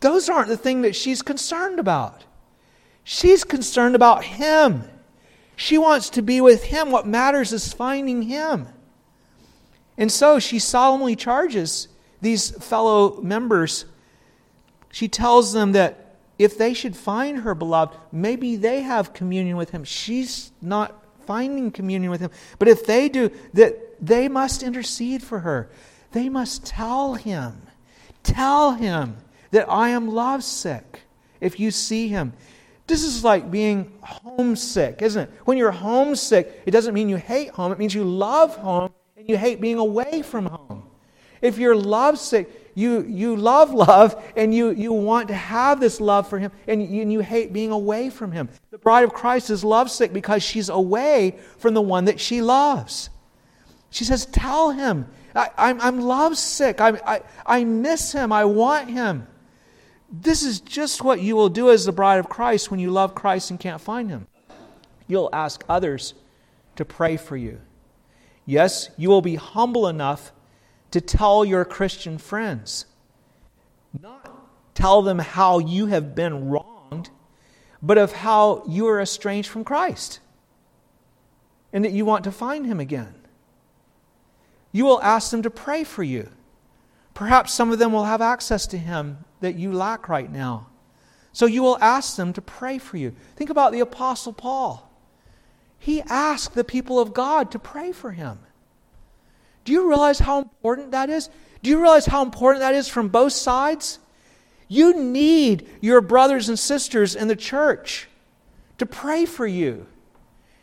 those 0.00 0.28
aren't 0.28 0.48
the 0.48 0.56
thing 0.56 0.82
that 0.82 0.96
she's 0.96 1.22
concerned 1.22 1.78
about. 1.78 2.24
She's 3.04 3.44
concerned 3.44 3.94
about 3.94 4.24
him. 4.24 4.84
She 5.56 5.78
wants 5.78 6.10
to 6.10 6.22
be 6.22 6.40
with 6.40 6.64
him. 6.64 6.90
What 6.90 7.06
matters 7.06 7.52
is 7.52 7.72
finding 7.72 8.22
him. 8.22 8.66
And 9.96 10.10
so 10.10 10.38
she 10.38 10.58
solemnly 10.58 11.16
charges 11.16 11.88
these 12.20 12.50
fellow 12.50 13.20
members. 13.20 13.84
She 14.92 15.08
tells 15.08 15.52
them 15.52 15.72
that 15.72 16.16
if 16.38 16.56
they 16.56 16.74
should 16.74 16.96
find 16.96 17.40
her 17.40 17.54
beloved, 17.54 17.96
maybe 18.12 18.56
they 18.56 18.82
have 18.82 19.12
communion 19.12 19.56
with 19.56 19.70
him. 19.70 19.84
She's 19.84 20.52
not 20.62 21.04
finding 21.26 21.70
communion 21.70 22.10
with 22.10 22.20
him. 22.20 22.30
But 22.58 22.68
if 22.68 22.86
they 22.86 23.08
do, 23.08 23.30
that 23.54 23.76
they 24.00 24.28
must 24.28 24.62
intercede 24.62 25.22
for 25.22 25.40
her. 25.40 25.70
They 26.12 26.28
must 26.28 26.66
tell 26.66 27.14
him, 27.14 27.62
tell 28.22 28.72
him 28.72 29.18
that 29.50 29.70
I 29.70 29.90
am 29.90 30.08
lovesick 30.08 31.02
if 31.40 31.60
you 31.60 31.70
see 31.70 32.08
him. 32.08 32.32
This 32.86 33.04
is 33.04 33.22
like 33.22 33.50
being 33.50 33.92
homesick, 34.00 35.02
isn't 35.02 35.28
it? 35.28 35.30
When 35.44 35.56
you're 35.56 35.70
homesick, 35.70 36.62
it 36.66 36.72
doesn't 36.72 36.94
mean 36.94 37.08
you 37.08 37.16
hate 37.16 37.50
home, 37.50 37.70
it 37.70 37.78
means 37.78 37.94
you 37.94 38.02
love 38.02 38.56
home 38.56 38.90
and 39.16 39.28
you 39.28 39.36
hate 39.36 39.60
being 39.60 39.78
away 39.78 40.22
from 40.22 40.46
home. 40.46 40.89
If 41.42 41.58
you're 41.58 41.76
lovesick, 41.76 42.70
you, 42.74 43.02
you 43.02 43.36
love 43.36 43.72
love 43.72 44.22
and 44.36 44.54
you, 44.54 44.70
you 44.70 44.92
want 44.92 45.28
to 45.28 45.34
have 45.34 45.80
this 45.80 46.00
love 46.00 46.28
for 46.28 46.38
him 46.38 46.52
and 46.66 46.82
you, 46.82 47.02
and 47.02 47.12
you 47.12 47.20
hate 47.20 47.52
being 47.52 47.70
away 47.70 48.10
from 48.10 48.32
him. 48.32 48.48
The 48.70 48.78
bride 48.78 49.04
of 49.04 49.12
Christ 49.12 49.50
is 49.50 49.64
lovesick 49.64 50.12
because 50.12 50.42
she's 50.42 50.68
away 50.68 51.38
from 51.58 51.74
the 51.74 51.82
one 51.82 52.04
that 52.06 52.20
she 52.20 52.42
loves. 52.42 53.10
She 53.90 54.04
says, 54.04 54.26
Tell 54.26 54.70
him, 54.70 55.06
I, 55.34 55.50
I'm, 55.56 55.80
I'm 55.80 56.00
lovesick. 56.00 56.80
I, 56.80 57.00
I, 57.06 57.20
I 57.44 57.64
miss 57.64 58.12
him. 58.12 58.32
I 58.32 58.44
want 58.44 58.88
him. 58.88 59.26
This 60.10 60.42
is 60.42 60.60
just 60.60 61.02
what 61.02 61.20
you 61.20 61.36
will 61.36 61.48
do 61.48 61.70
as 61.70 61.84
the 61.84 61.92
bride 61.92 62.18
of 62.18 62.28
Christ 62.28 62.70
when 62.70 62.80
you 62.80 62.90
love 62.90 63.14
Christ 63.14 63.50
and 63.50 63.60
can't 63.60 63.80
find 63.80 64.10
him. 64.10 64.26
You'll 65.06 65.30
ask 65.32 65.64
others 65.68 66.14
to 66.76 66.84
pray 66.84 67.16
for 67.16 67.36
you. 67.36 67.60
Yes, 68.46 68.90
you 68.96 69.08
will 69.08 69.22
be 69.22 69.36
humble 69.36 69.86
enough 69.86 70.32
to 70.90 71.00
tell 71.00 71.44
your 71.44 71.64
Christian 71.64 72.18
friends. 72.18 72.86
Not 74.00 74.30
tell 74.74 75.02
them 75.02 75.18
how 75.18 75.58
you 75.58 75.86
have 75.86 76.14
been 76.14 76.48
wronged, 76.48 77.10
but 77.82 77.98
of 77.98 78.12
how 78.12 78.64
you 78.66 78.86
are 78.88 79.00
estranged 79.00 79.48
from 79.48 79.64
Christ 79.64 80.20
and 81.72 81.84
that 81.84 81.92
you 81.92 82.04
want 82.04 82.24
to 82.24 82.32
find 82.32 82.66
him 82.66 82.80
again. 82.80 83.14
You 84.72 84.84
will 84.84 85.02
ask 85.02 85.30
them 85.30 85.42
to 85.42 85.50
pray 85.50 85.84
for 85.84 86.02
you. 86.02 86.30
Perhaps 87.14 87.52
some 87.52 87.72
of 87.72 87.78
them 87.78 87.92
will 87.92 88.04
have 88.04 88.20
access 88.20 88.66
to 88.68 88.78
him 88.78 89.24
that 89.40 89.56
you 89.56 89.72
lack 89.72 90.08
right 90.08 90.30
now. 90.30 90.68
So 91.32 91.46
you 91.46 91.62
will 91.62 91.78
ask 91.80 92.16
them 92.16 92.32
to 92.32 92.42
pray 92.42 92.78
for 92.78 92.96
you. 92.96 93.14
Think 93.36 93.50
about 93.50 93.72
the 93.72 93.80
Apostle 93.80 94.32
Paul. 94.32 94.90
He 95.78 96.02
asked 96.02 96.54
the 96.54 96.64
people 96.64 96.98
of 96.98 97.14
God 97.14 97.50
to 97.52 97.58
pray 97.58 97.92
for 97.92 98.12
him. 98.12 98.40
Do 99.70 99.74
you 99.74 99.88
realize 99.88 100.18
how 100.18 100.40
important 100.40 100.90
that 100.90 101.10
is? 101.10 101.30
Do 101.62 101.70
you 101.70 101.80
realize 101.80 102.04
how 102.04 102.24
important 102.24 102.58
that 102.62 102.74
is 102.74 102.88
from 102.88 103.06
both 103.06 103.32
sides? 103.32 104.00
You 104.66 105.00
need 105.00 105.68
your 105.80 106.00
brothers 106.00 106.48
and 106.48 106.58
sisters 106.58 107.14
in 107.14 107.28
the 107.28 107.36
church 107.36 108.08
to 108.78 108.86
pray 108.86 109.26
for 109.26 109.46
you. 109.46 109.86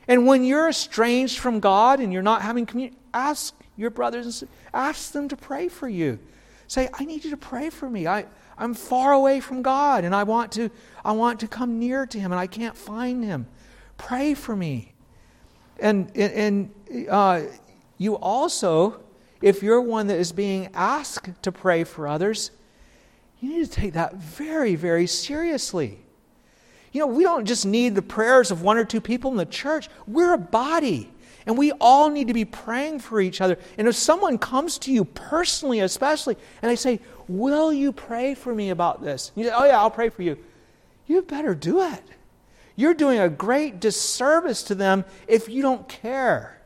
And 0.09 0.27
when 0.27 0.43
you're 0.43 0.67
estranged 0.67 1.39
from 1.39 1.61
God 1.61 2.01
and 2.01 2.11
you're 2.11 2.21
not 2.21 2.41
having 2.41 2.65
communion, 2.65 2.97
ask 3.13 3.55
your 3.77 3.91
brothers 3.91 4.25
and 4.25 4.33
sisters, 4.33 4.49
ask 4.73 5.13
them 5.13 5.29
to 5.29 5.37
pray 5.37 5.69
for 5.69 5.87
you. 5.87 6.19
Say, 6.67 6.89
I 6.93 7.05
need 7.05 7.23
you 7.23 7.29
to 7.29 7.37
pray 7.37 7.69
for 7.69 7.89
me. 7.89 8.07
I, 8.07 8.25
I'm 8.57 8.73
far 8.73 9.13
away 9.13 9.39
from 9.39 9.61
God 9.61 10.03
and 10.03 10.13
I 10.13 10.23
want 10.23 10.51
to 10.53 10.69
I 11.05 11.13
want 11.13 11.39
to 11.39 11.47
come 11.47 11.79
near 11.79 12.05
to 12.07 12.19
him 12.19 12.33
and 12.33 12.41
I 12.41 12.47
can't 12.47 12.75
find 12.75 13.23
him. 13.23 13.47
Pray 13.95 14.33
for 14.33 14.53
me. 14.53 14.91
And 15.79 16.11
and, 16.13 16.73
and 16.91 17.07
uh, 17.09 17.43
you 17.97 18.15
also, 18.15 18.99
if 19.41 19.63
you're 19.63 19.81
one 19.81 20.07
that 20.07 20.17
is 20.17 20.31
being 20.31 20.69
asked 20.73 21.29
to 21.43 21.51
pray 21.51 21.83
for 21.83 22.07
others, 22.07 22.51
you 23.39 23.49
need 23.49 23.65
to 23.65 23.71
take 23.71 23.93
that 23.93 24.15
very, 24.15 24.75
very 24.75 25.07
seriously. 25.07 25.99
You 26.91 27.01
know, 27.01 27.07
we 27.07 27.23
don't 27.23 27.45
just 27.45 27.65
need 27.65 27.95
the 27.95 28.01
prayers 28.01 28.49
of 28.51 28.61
one 28.61 28.77
or 28.77 28.85
two 28.85 29.01
people 29.01 29.31
in 29.31 29.37
the 29.37 29.45
church, 29.45 29.89
we're 30.07 30.33
a 30.33 30.37
body. 30.37 31.11
And 31.45 31.57
we 31.57 31.71
all 31.79 32.09
need 32.09 32.27
to 32.27 32.33
be 32.33 32.43
praying 32.43 32.99
for 32.99 33.21
each 33.21 33.39
other. 33.39 33.57
And 33.77 33.87
if 33.87 33.95
someone 33.95 34.37
comes 34.37 34.77
to 34.79 34.91
you 34.91 35.05
personally, 35.05 35.79
especially, 35.79 36.35
and 36.61 36.69
they 36.69 36.75
say, 36.75 36.99
Will 37.29 37.71
you 37.71 37.93
pray 37.93 38.35
for 38.35 38.53
me 38.53 38.69
about 38.69 39.01
this? 39.01 39.31
You 39.33 39.45
say, 39.45 39.53
Oh, 39.55 39.63
yeah, 39.63 39.79
I'll 39.79 39.91
pray 39.91 40.09
for 40.09 40.23
you. 40.23 40.37
You 41.05 41.21
better 41.21 41.55
do 41.55 41.81
it. 41.81 42.03
You're 42.75 42.93
doing 42.93 43.19
a 43.19 43.29
great 43.29 43.79
disservice 43.79 44.61
to 44.63 44.75
them 44.75 45.05
if 45.25 45.47
you 45.47 45.61
don't 45.61 45.87
care 45.87 46.56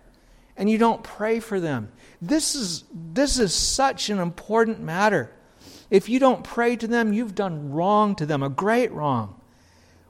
and 0.62 0.70
you 0.70 0.78
don't 0.78 1.01
pray 1.01 1.39
for 1.39 1.59
them. 1.59 1.91
This 2.22 2.53
is, 2.53 2.84
this 2.93 3.39
is 3.39 3.51
such 3.51 4.12
an 4.12 4.20
important 4.20 4.80
matter. 4.80 5.32
If 5.89 6.07
you 6.07 6.20
don't 6.20 6.43
pray 6.43 6.76
to 6.76 6.86
them, 6.86 7.14
you've 7.14 7.34
done 7.34 7.72
wrong 7.72 8.14
to 8.18 8.28
them, 8.28 8.43
a 8.43 8.49
great 8.49 8.91
wrong. 8.91 9.41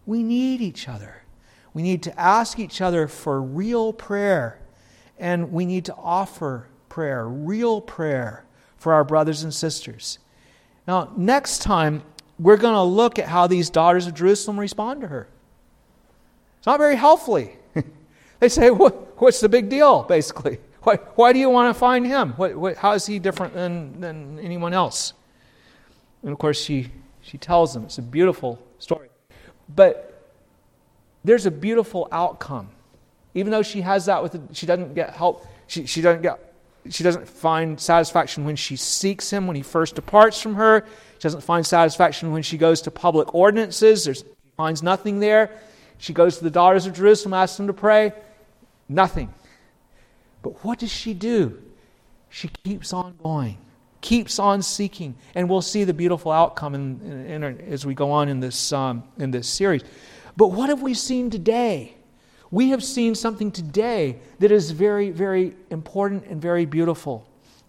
We 0.06 0.24
need 0.24 0.60
each 0.60 0.90
other. 0.90 1.24
We 1.74 1.84
need 1.84 2.04
to 2.04 2.20
ask 2.20 2.60
each 2.60 2.82
other 2.82 3.08
for 3.08 3.42
real 3.42 3.94
prayer, 3.94 4.60
and 5.18 5.54
we 5.54 5.66
need 5.66 5.86
to 5.86 5.96
offer 5.96 6.68
prayer, 6.90 7.26
real 7.26 7.80
prayer, 7.80 8.44
for 8.76 8.92
our 8.92 9.06
brothers 9.06 9.44
and 9.44 9.54
sisters. 9.54 10.20
Now, 10.86 11.14
next 11.16 11.60
time, 11.60 12.04
we're 12.38 12.58
going 12.58 12.74
to 12.74 12.82
look 12.82 13.20
at 13.20 13.30
how 13.30 13.48
these 13.48 13.70
daughters 13.70 14.06
of 14.06 14.16
Jerusalem 14.16 14.60
respond 14.60 15.00
to 15.00 15.08
her. 15.08 15.30
It's 16.58 16.68
not 16.68 16.78
very 16.78 16.98
helpfully. 16.98 17.56
They 18.42 18.50
say, 18.50 18.70
what, 18.70 19.12
What's 19.22 19.40
the 19.40 19.50
big 19.50 19.70
deal, 19.70 20.02
basically? 20.02 20.58
Why, 20.82 20.96
why 21.14 21.32
do 21.32 21.38
you 21.38 21.48
want 21.48 21.72
to 21.72 21.80
find 21.80 22.08
him? 22.08 22.32
What, 22.38 22.56
what, 22.56 22.76
how 22.76 22.94
is 22.94 23.06
he 23.06 23.20
different 23.20 23.54
than, 23.54 24.02
than 24.02 24.40
anyone 24.40 24.74
else? 24.74 25.14
And 26.24 26.32
of 26.32 26.40
course, 26.40 26.60
she, 26.60 26.90
she 27.22 27.38
tells 27.38 27.72
them. 27.72 27.84
It's 27.84 28.00
a 28.00 28.02
beautiful 28.02 28.58
story. 28.80 29.10
But 29.76 30.28
there's 31.24 31.46
a 31.46 31.52
beautiful 31.52 32.08
outcome. 32.12 32.70
Even 33.36 33.52
though 33.52 33.62
she 33.62 33.82
has 33.82 34.08
that 34.08 34.24
with, 34.24 34.32
the, 34.32 34.42
she 34.56 34.66
doesn't 34.66 34.96
get 34.96 35.12
help, 35.12 35.46
she, 35.68 35.86
she 35.86 36.02
doesn't 36.02 36.24
get 36.24 36.52
she 36.90 37.04
doesn't 37.04 37.28
find 37.28 37.80
satisfaction 37.80 38.44
when 38.44 38.56
she 38.56 38.76
seeks 38.76 39.32
him 39.32 39.46
when 39.46 39.56
he 39.56 39.62
first 39.62 39.94
departs 39.94 40.42
from 40.42 40.56
her. 40.56 40.84
She 41.20 41.22
doesn't 41.22 41.42
find 41.44 41.64
satisfaction 41.64 42.32
when 42.32 42.42
she 42.42 42.58
goes 42.58 42.82
to 42.82 42.90
public 42.90 43.36
ordinances. 43.36 44.06
There's, 44.06 44.22
she 44.22 44.52
finds 44.58 44.82
nothing 44.82 45.20
there. 45.20 45.52
She 46.00 46.12
goes 46.12 46.40
to 46.40 46.44
the 46.44 46.50
daughters 46.50 46.88
of 46.88 46.96
Jerusalem, 46.96 47.36
asks 47.36 47.58
them 47.58 47.68
to 47.68 47.74
pray. 47.74 48.14
Nothing. 48.92 49.34
But 50.44 50.66
what 50.66 50.80
does 50.80 50.92
she 50.92 51.14
do? 51.14 51.62
She 52.30 52.50
keeps 52.50 52.92
on 52.94 53.16
going, 53.24 53.58
keeps 54.02 54.38
on 54.38 54.62
seeking, 54.62 55.16
and 55.34 55.50
we'll 55.50 55.62
see 55.62 55.84
the 55.86 55.94
beautiful 55.94 56.32
outcome 56.32 56.76
in, 56.76 57.02
in, 57.02 57.44
in, 57.44 57.62
as 57.62 57.86
we 57.86 57.94
go 57.94 58.12
on 58.12 58.28
in 58.28 58.42
this, 58.42 58.74
um, 58.74 59.04
in 59.18 59.32
this 59.32 59.48
series. 59.48 59.84
But 60.36 60.48
what 60.48 60.70
have 60.70 60.82
we 60.82 60.94
seen 60.94 61.30
today? 61.30 61.96
We 62.52 62.70
have 62.72 62.84
seen 62.84 63.16
something 63.16 63.52
today 63.52 64.20
that 64.40 64.52
is 64.52 64.72
very, 64.72 65.10
very 65.10 65.56
important 65.70 66.26
and 66.26 66.42
very 66.42 66.66
beautiful. 66.66 67.28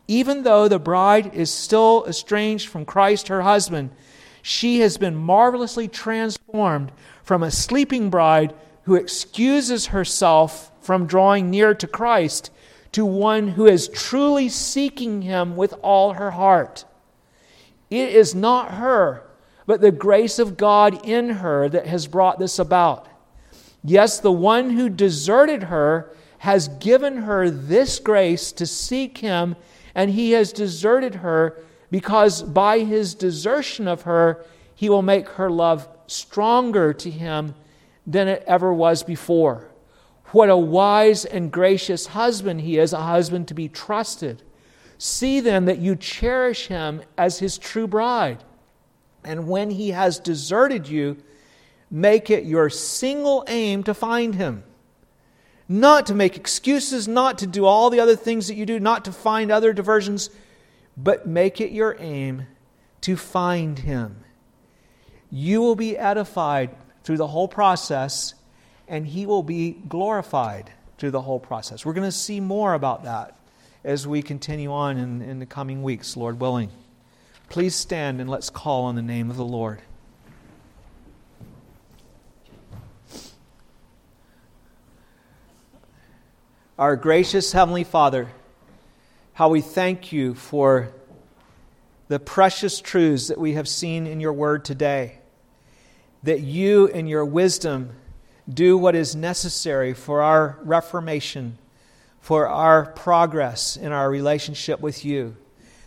Even 0.09 0.43
though 0.43 0.67
the 0.67 0.81
bride 0.81 1.35
is 1.35 1.51
still 1.51 2.05
estranged 2.09 2.69
from 2.69 2.85
Christ, 2.85 3.29
her 3.29 3.43
husband, 3.43 3.91
she 4.43 4.81
has 4.81 4.97
been 4.97 5.15
marvelously 5.15 5.87
transformed 5.87 6.91
from 7.23 7.45
a 7.45 7.51
sleeping 7.51 8.11
bride 8.11 8.55
who 8.85 8.95
excuses 8.95 9.87
herself 9.87 10.71
from 10.81 11.07
drawing 11.07 11.51
near 11.51 11.75
to 11.75 11.87
Christ 11.87 12.51
to 12.93 13.07
one 13.07 13.49
who 13.49 13.67
is 13.67 13.89
truly 13.89 14.49
seeking 14.49 15.23
him 15.23 15.57
with 15.57 15.75
all 15.83 16.15
her 16.15 16.33
heart. 16.33 16.85
It 17.91 18.11
is 18.11 18.35
not 18.35 18.73
her, 18.73 19.23
but 19.67 19.81
the 19.81 19.93
grace 19.93 20.39
of 20.39 20.57
God 20.57 21.07
in 21.07 21.31
her 21.31 21.69
that 21.69 21.87
has 21.87 22.07
brought 22.07 22.39
this 22.39 22.59
about. 22.59 23.09
Yes, 23.85 24.21
the 24.21 24.33
one 24.33 24.71
who 24.71 24.89
deserted 24.89 25.65
her 25.65 26.15
has 26.39 26.69
given 26.69 27.19
her 27.19 27.51
this 27.51 27.99
grace 27.99 28.53
to 28.53 28.67
seek 28.67 29.19
him, 29.19 29.57
and 29.95 30.11
he 30.11 30.33
has 30.33 30.53
deserted 30.53 31.17
her 31.17 31.59
because 31.91 32.43
by 32.43 32.81
his 32.81 33.15
desertion 33.15 33.87
of 33.87 34.03
her, 34.03 34.45
he 34.75 34.89
will 34.89 35.03
make 35.03 35.29
her 35.31 35.51
love 35.51 35.89
stronger 36.07 36.93
to 36.93 37.11
him 37.11 37.55
than 38.07 38.29
it 38.29 38.45
ever 38.47 38.73
was 38.73 39.03
before. 39.03 39.69
What 40.27 40.49
a 40.49 40.57
wise 40.57 41.25
and 41.25 41.53
gracious 41.53 42.07
husband 42.07 42.63
he 42.63 42.79
is, 42.79 42.93
a 42.93 43.03
husband 43.03 43.49
to 43.49 43.55
be 43.55 43.69
trusted. 43.69 44.43
See 44.99 45.41
then 45.41 45.67
that 45.67 45.79
you 45.79 45.95
cherish 45.95 46.69
him 46.69 47.03
as 47.19 47.39
his 47.39 47.59
true 47.59 47.87
bride. 47.87 48.43
And 49.25 49.47
when 49.47 49.71
he 49.71 49.91
has 49.91 50.19
deserted 50.19 50.89
you, 50.89 51.19
make 51.91 52.31
it 52.31 52.45
your 52.45 52.71
single 52.71 53.45
aim 53.47 53.83
to 53.85 53.95
find 53.95 54.35
him. 54.35 54.65
Not 55.69 56.07
to 56.07 56.15
make 56.15 56.37
excuses, 56.37 57.07
not 57.07 57.39
to 57.39 57.47
do 57.47 57.65
all 57.65 57.91
the 57.91 58.01
other 58.01 58.17
things 58.17 58.49
that 58.49 58.55
you 58.55 58.67
do, 58.67 58.81
not 58.81 59.05
to 59.05 59.13
find 59.13 59.51
other 59.51 59.73
diversions, 59.73 60.31
but 60.97 61.27
make 61.27 61.61
it 61.61 61.71
your 61.71 61.97
aim 61.99 62.47
to 63.03 63.17
find 63.17 63.79
him. 63.79 64.25
You 65.31 65.61
will 65.61 65.77
be 65.77 65.97
edified 65.97 66.75
through 67.05 67.17
the 67.17 67.27
whole 67.27 67.49
process, 67.49 68.35
and 68.89 69.07
he 69.07 69.27
will 69.27 69.43
be 69.43 69.73
glorified 69.73 70.71
through 70.99 71.11
the 71.11 71.23
whole 71.23 71.41
process. 71.41 71.85
We're 71.85 71.95
going 71.95 72.09
to 72.09 72.13
see 72.13 72.41
more 72.41 72.75
about 72.75 73.05
that 73.05 73.37
as 73.85 74.07
we 74.07 74.23
continue 74.23 74.71
on 74.73 74.97
in, 74.97 75.23
in 75.23 75.39
the 75.39 75.47
coming 75.47 75.83
weeks, 75.83 76.17
Lord 76.17 76.41
willing. 76.41 76.71
Please 77.49 77.75
stand 77.75 78.21
and 78.21 78.31
let's 78.31 78.51
call 78.51 78.85
on 78.85 78.95
the 78.95 79.03
name 79.03 79.31
of 79.31 79.37
the 79.37 79.45
Lord. 79.45 79.83
Our 86.79 86.97
gracious 86.97 87.53
Heavenly 87.53 87.85
Father, 87.85 88.29
how 89.35 89.49
we 89.49 89.61
thank 89.61 90.13
you 90.13 90.35
for 90.35 90.91
the 92.09 92.19
precious 92.19 92.81
truths 92.81 93.29
that 93.29 93.39
we 93.39 93.55
have 93.55 93.69
seen 93.69 94.07
in 94.07 94.21
your 94.21 94.33
word 94.33 94.65
today 94.65 95.19
that 96.23 96.41
you, 96.41 96.87
in 96.87 97.07
your 97.07 97.25
wisdom, 97.25 97.91
do 98.49 98.77
what 98.77 98.95
is 98.95 99.15
necessary 99.15 99.95
for 99.95 100.23
our 100.23 100.59
reformation, 100.63 101.59
for 102.21 102.47
our 102.47 102.87
progress 102.87 103.77
in 103.77 103.93
our 103.93 104.11
relationship 104.11 104.81
with 104.81 105.05
you. 105.05 105.37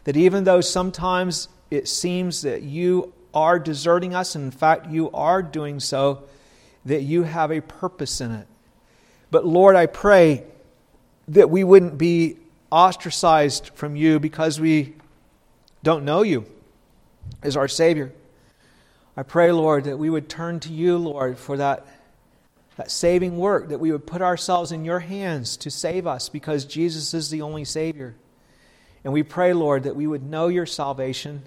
That 0.04 0.18
even 0.18 0.44
though 0.44 0.62
sometimes 0.62 1.48
it 1.72 1.88
seems 1.88 2.42
that 2.44 2.62
you 2.62 3.14
are 3.34 3.60
deserting 3.60 4.16
us, 4.16 4.36
and 4.36 4.46
in 4.46 4.52
fact, 4.52 4.88
you 4.90 5.12
are 5.12 5.42
doing 5.42 5.80
so, 5.80 6.24
that 6.86 7.02
you 7.02 7.24
have 7.24 7.52
a 7.52 7.62
purpose 7.62 8.22
in 8.22 8.32
it. 8.32 8.48
But 9.32 9.46
Lord, 9.46 9.76
I 9.76 9.88
pray 9.88 10.44
that 11.28 11.50
we 11.50 11.64
wouldn't 11.64 11.98
be 11.98 12.38
ostracized 12.72 13.72
from 13.74 13.96
you 13.96 14.20
because 14.20 14.60
we 14.60 14.94
don't 15.84 16.06
know 16.06 16.22
you 16.22 16.46
as 17.42 17.58
our 17.58 17.68
Savior. 17.68 18.14
I 19.18 19.24
pray, 19.24 19.51
Lord, 19.51 19.86
that 19.86 19.97
we 19.97 20.09
would 20.09 20.28
turn 20.28 20.59
to 20.61 20.74
you, 20.74 20.97
Lord, 20.97 21.38
for 21.38 21.55
that, 21.57 21.88
that 22.76 22.91
saving 22.91 23.38
work, 23.38 23.70
that 23.70 23.80
we 23.80 23.91
would 23.91 24.05
put 24.05 24.22
ourselves 24.22 24.74
in 24.74 24.84
your 24.84 24.99
hands 24.99 25.55
to 25.57 25.72
save 25.72 26.05
us 26.05 26.28
because 26.28 26.66
Jesus 26.66 27.13
is 27.13 27.30
the 27.30 27.41
only 27.41 27.63
Savior. 27.63 28.16
And 29.05 29.13
we 29.13 29.24
pray, 29.24 29.53
Lord, 29.53 29.84
that 29.84 29.95
we 29.95 30.05
would 30.05 30.24
know 30.24 30.49
your 30.49 30.66
salvation, 30.66 31.43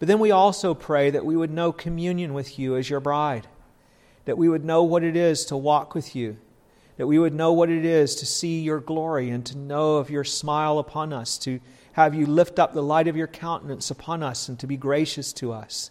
but 0.00 0.08
then 0.08 0.18
we 0.18 0.32
also 0.32 0.74
pray 0.74 1.10
that 1.10 1.24
we 1.24 1.36
would 1.36 1.50
know 1.50 1.70
communion 1.70 2.34
with 2.34 2.58
you 2.58 2.76
as 2.76 2.90
your 2.90 3.00
bride, 3.00 3.46
that 4.24 4.38
we 4.38 4.48
would 4.48 4.64
know 4.64 4.82
what 4.82 5.04
it 5.04 5.14
is 5.14 5.44
to 5.46 5.56
walk 5.56 5.94
with 5.94 6.16
you, 6.16 6.36
that 6.96 7.06
we 7.06 7.20
would 7.20 7.34
know 7.34 7.52
what 7.52 7.70
it 7.70 7.84
is 7.84 8.16
to 8.16 8.26
see 8.26 8.60
your 8.60 8.80
glory 8.80 9.30
and 9.30 9.46
to 9.46 9.56
know 9.56 9.96
of 9.96 10.10
your 10.10 10.24
smile 10.24 10.80
upon 10.80 11.12
us, 11.12 11.38
to 11.38 11.60
have 11.92 12.16
you 12.16 12.26
lift 12.26 12.58
up 12.58 12.72
the 12.72 12.82
light 12.82 13.06
of 13.06 13.16
your 13.16 13.28
countenance 13.28 13.92
upon 13.92 14.24
us 14.24 14.48
and 14.48 14.58
to 14.58 14.66
be 14.66 14.76
gracious 14.76 15.32
to 15.34 15.52
us. 15.52 15.90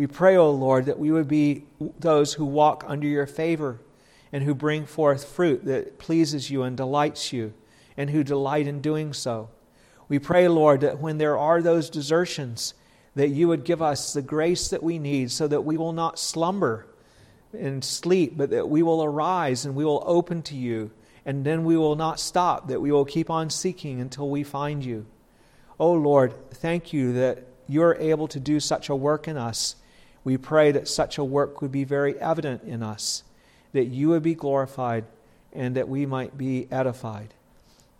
We 0.00 0.06
pray, 0.06 0.34
O 0.36 0.50
Lord, 0.50 0.86
that 0.86 0.98
we 0.98 1.12
would 1.12 1.28
be 1.28 1.66
those 1.98 2.32
who 2.32 2.46
walk 2.46 2.84
under 2.88 3.06
your 3.06 3.26
favor 3.26 3.80
and 4.32 4.42
who 4.42 4.54
bring 4.54 4.86
forth 4.86 5.26
fruit 5.26 5.66
that 5.66 5.98
pleases 5.98 6.50
you 6.50 6.62
and 6.62 6.74
delights 6.74 7.34
you, 7.34 7.52
and 7.98 8.08
who 8.08 8.24
delight 8.24 8.66
in 8.66 8.80
doing 8.80 9.12
so. 9.12 9.50
We 10.08 10.18
pray, 10.18 10.48
Lord, 10.48 10.80
that 10.80 11.00
when 11.00 11.18
there 11.18 11.36
are 11.36 11.60
those 11.60 11.90
desertions, 11.90 12.72
that 13.14 13.28
you 13.28 13.46
would 13.48 13.62
give 13.62 13.82
us 13.82 14.14
the 14.14 14.22
grace 14.22 14.68
that 14.68 14.82
we 14.82 14.98
need 14.98 15.32
so 15.32 15.46
that 15.48 15.66
we 15.66 15.76
will 15.76 15.92
not 15.92 16.18
slumber 16.18 16.86
and 17.52 17.84
sleep, 17.84 18.38
but 18.38 18.48
that 18.48 18.70
we 18.70 18.82
will 18.82 19.04
arise 19.04 19.66
and 19.66 19.74
we 19.74 19.84
will 19.84 20.02
open 20.06 20.40
to 20.44 20.56
you, 20.56 20.92
and 21.26 21.44
then 21.44 21.62
we 21.62 21.76
will 21.76 21.96
not 21.96 22.18
stop, 22.18 22.68
that 22.68 22.80
we 22.80 22.90
will 22.90 23.04
keep 23.04 23.28
on 23.28 23.50
seeking 23.50 24.00
until 24.00 24.30
we 24.30 24.44
find 24.44 24.82
you. 24.82 25.04
Oh 25.78 25.92
Lord, 25.92 26.32
thank 26.52 26.90
you 26.90 27.12
that 27.12 27.44
you're 27.68 27.96
able 27.96 28.28
to 28.28 28.40
do 28.40 28.60
such 28.60 28.88
a 28.88 28.96
work 28.96 29.28
in 29.28 29.36
us 29.36 29.76
we 30.24 30.36
pray 30.36 30.72
that 30.72 30.88
such 30.88 31.18
a 31.18 31.24
work 31.24 31.62
would 31.62 31.72
be 31.72 31.84
very 31.84 32.18
evident 32.18 32.62
in 32.64 32.82
us, 32.82 33.22
that 33.72 33.86
you 33.86 34.10
would 34.10 34.22
be 34.22 34.34
glorified, 34.34 35.04
and 35.52 35.76
that 35.76 35.88
we 35.88 36.06
might 36.06 36.36
be 36.36 36.68
edified. 36.70 37.34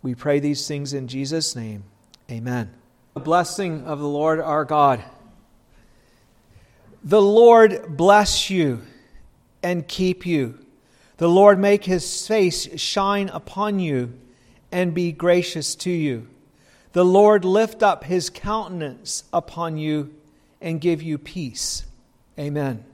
We 0.01 0.15
pray 0.15 0.39
these 0.39 0.67
things 0.67 0.93
in 0.93 1.07
Jesus' 1.07 1.55
name. 1.55 1.83
Amen. 2.29 2.71
The 3.13 3.19
blessing 3.19 3.85
of 3.85 3.99
the 3.99 4.07
Lord 4.07 4.39
our 4.39 4.65
God. 4.65 5.03
The 7.03 7.21
Lord 7.21 7.97
bless 7.97 8.49
you 8.49 8.81
and 9.63 9.87
keep 9.87 10.25
you. 10.25 10.59
The 11.17 11.27
Lord 11.27 11.59
make 11.59 11.85
his 11.85 12.27
face 12.27 12.79
shine 12.79 13.29
upon 13.29 13.79
you 13.79 14.13
and 14.71 14.93
be 14.93 15.11
gracious 15.11 15.75
to 15.75 15.91
you. 15.91 16.27
The 16.93 17.05
Lord 17.05 17.45
lift 17.45 17.83
up 17.83 18.03
his 18.03 18.29
countenance 18.29 19.23
upon 19.31 19.77
you 19.77 20.13
and 20.59 20.81
give 20.81 21.01
you 21.01 21.17
peace. 21.17 21.85
Amen. 22.41 22.90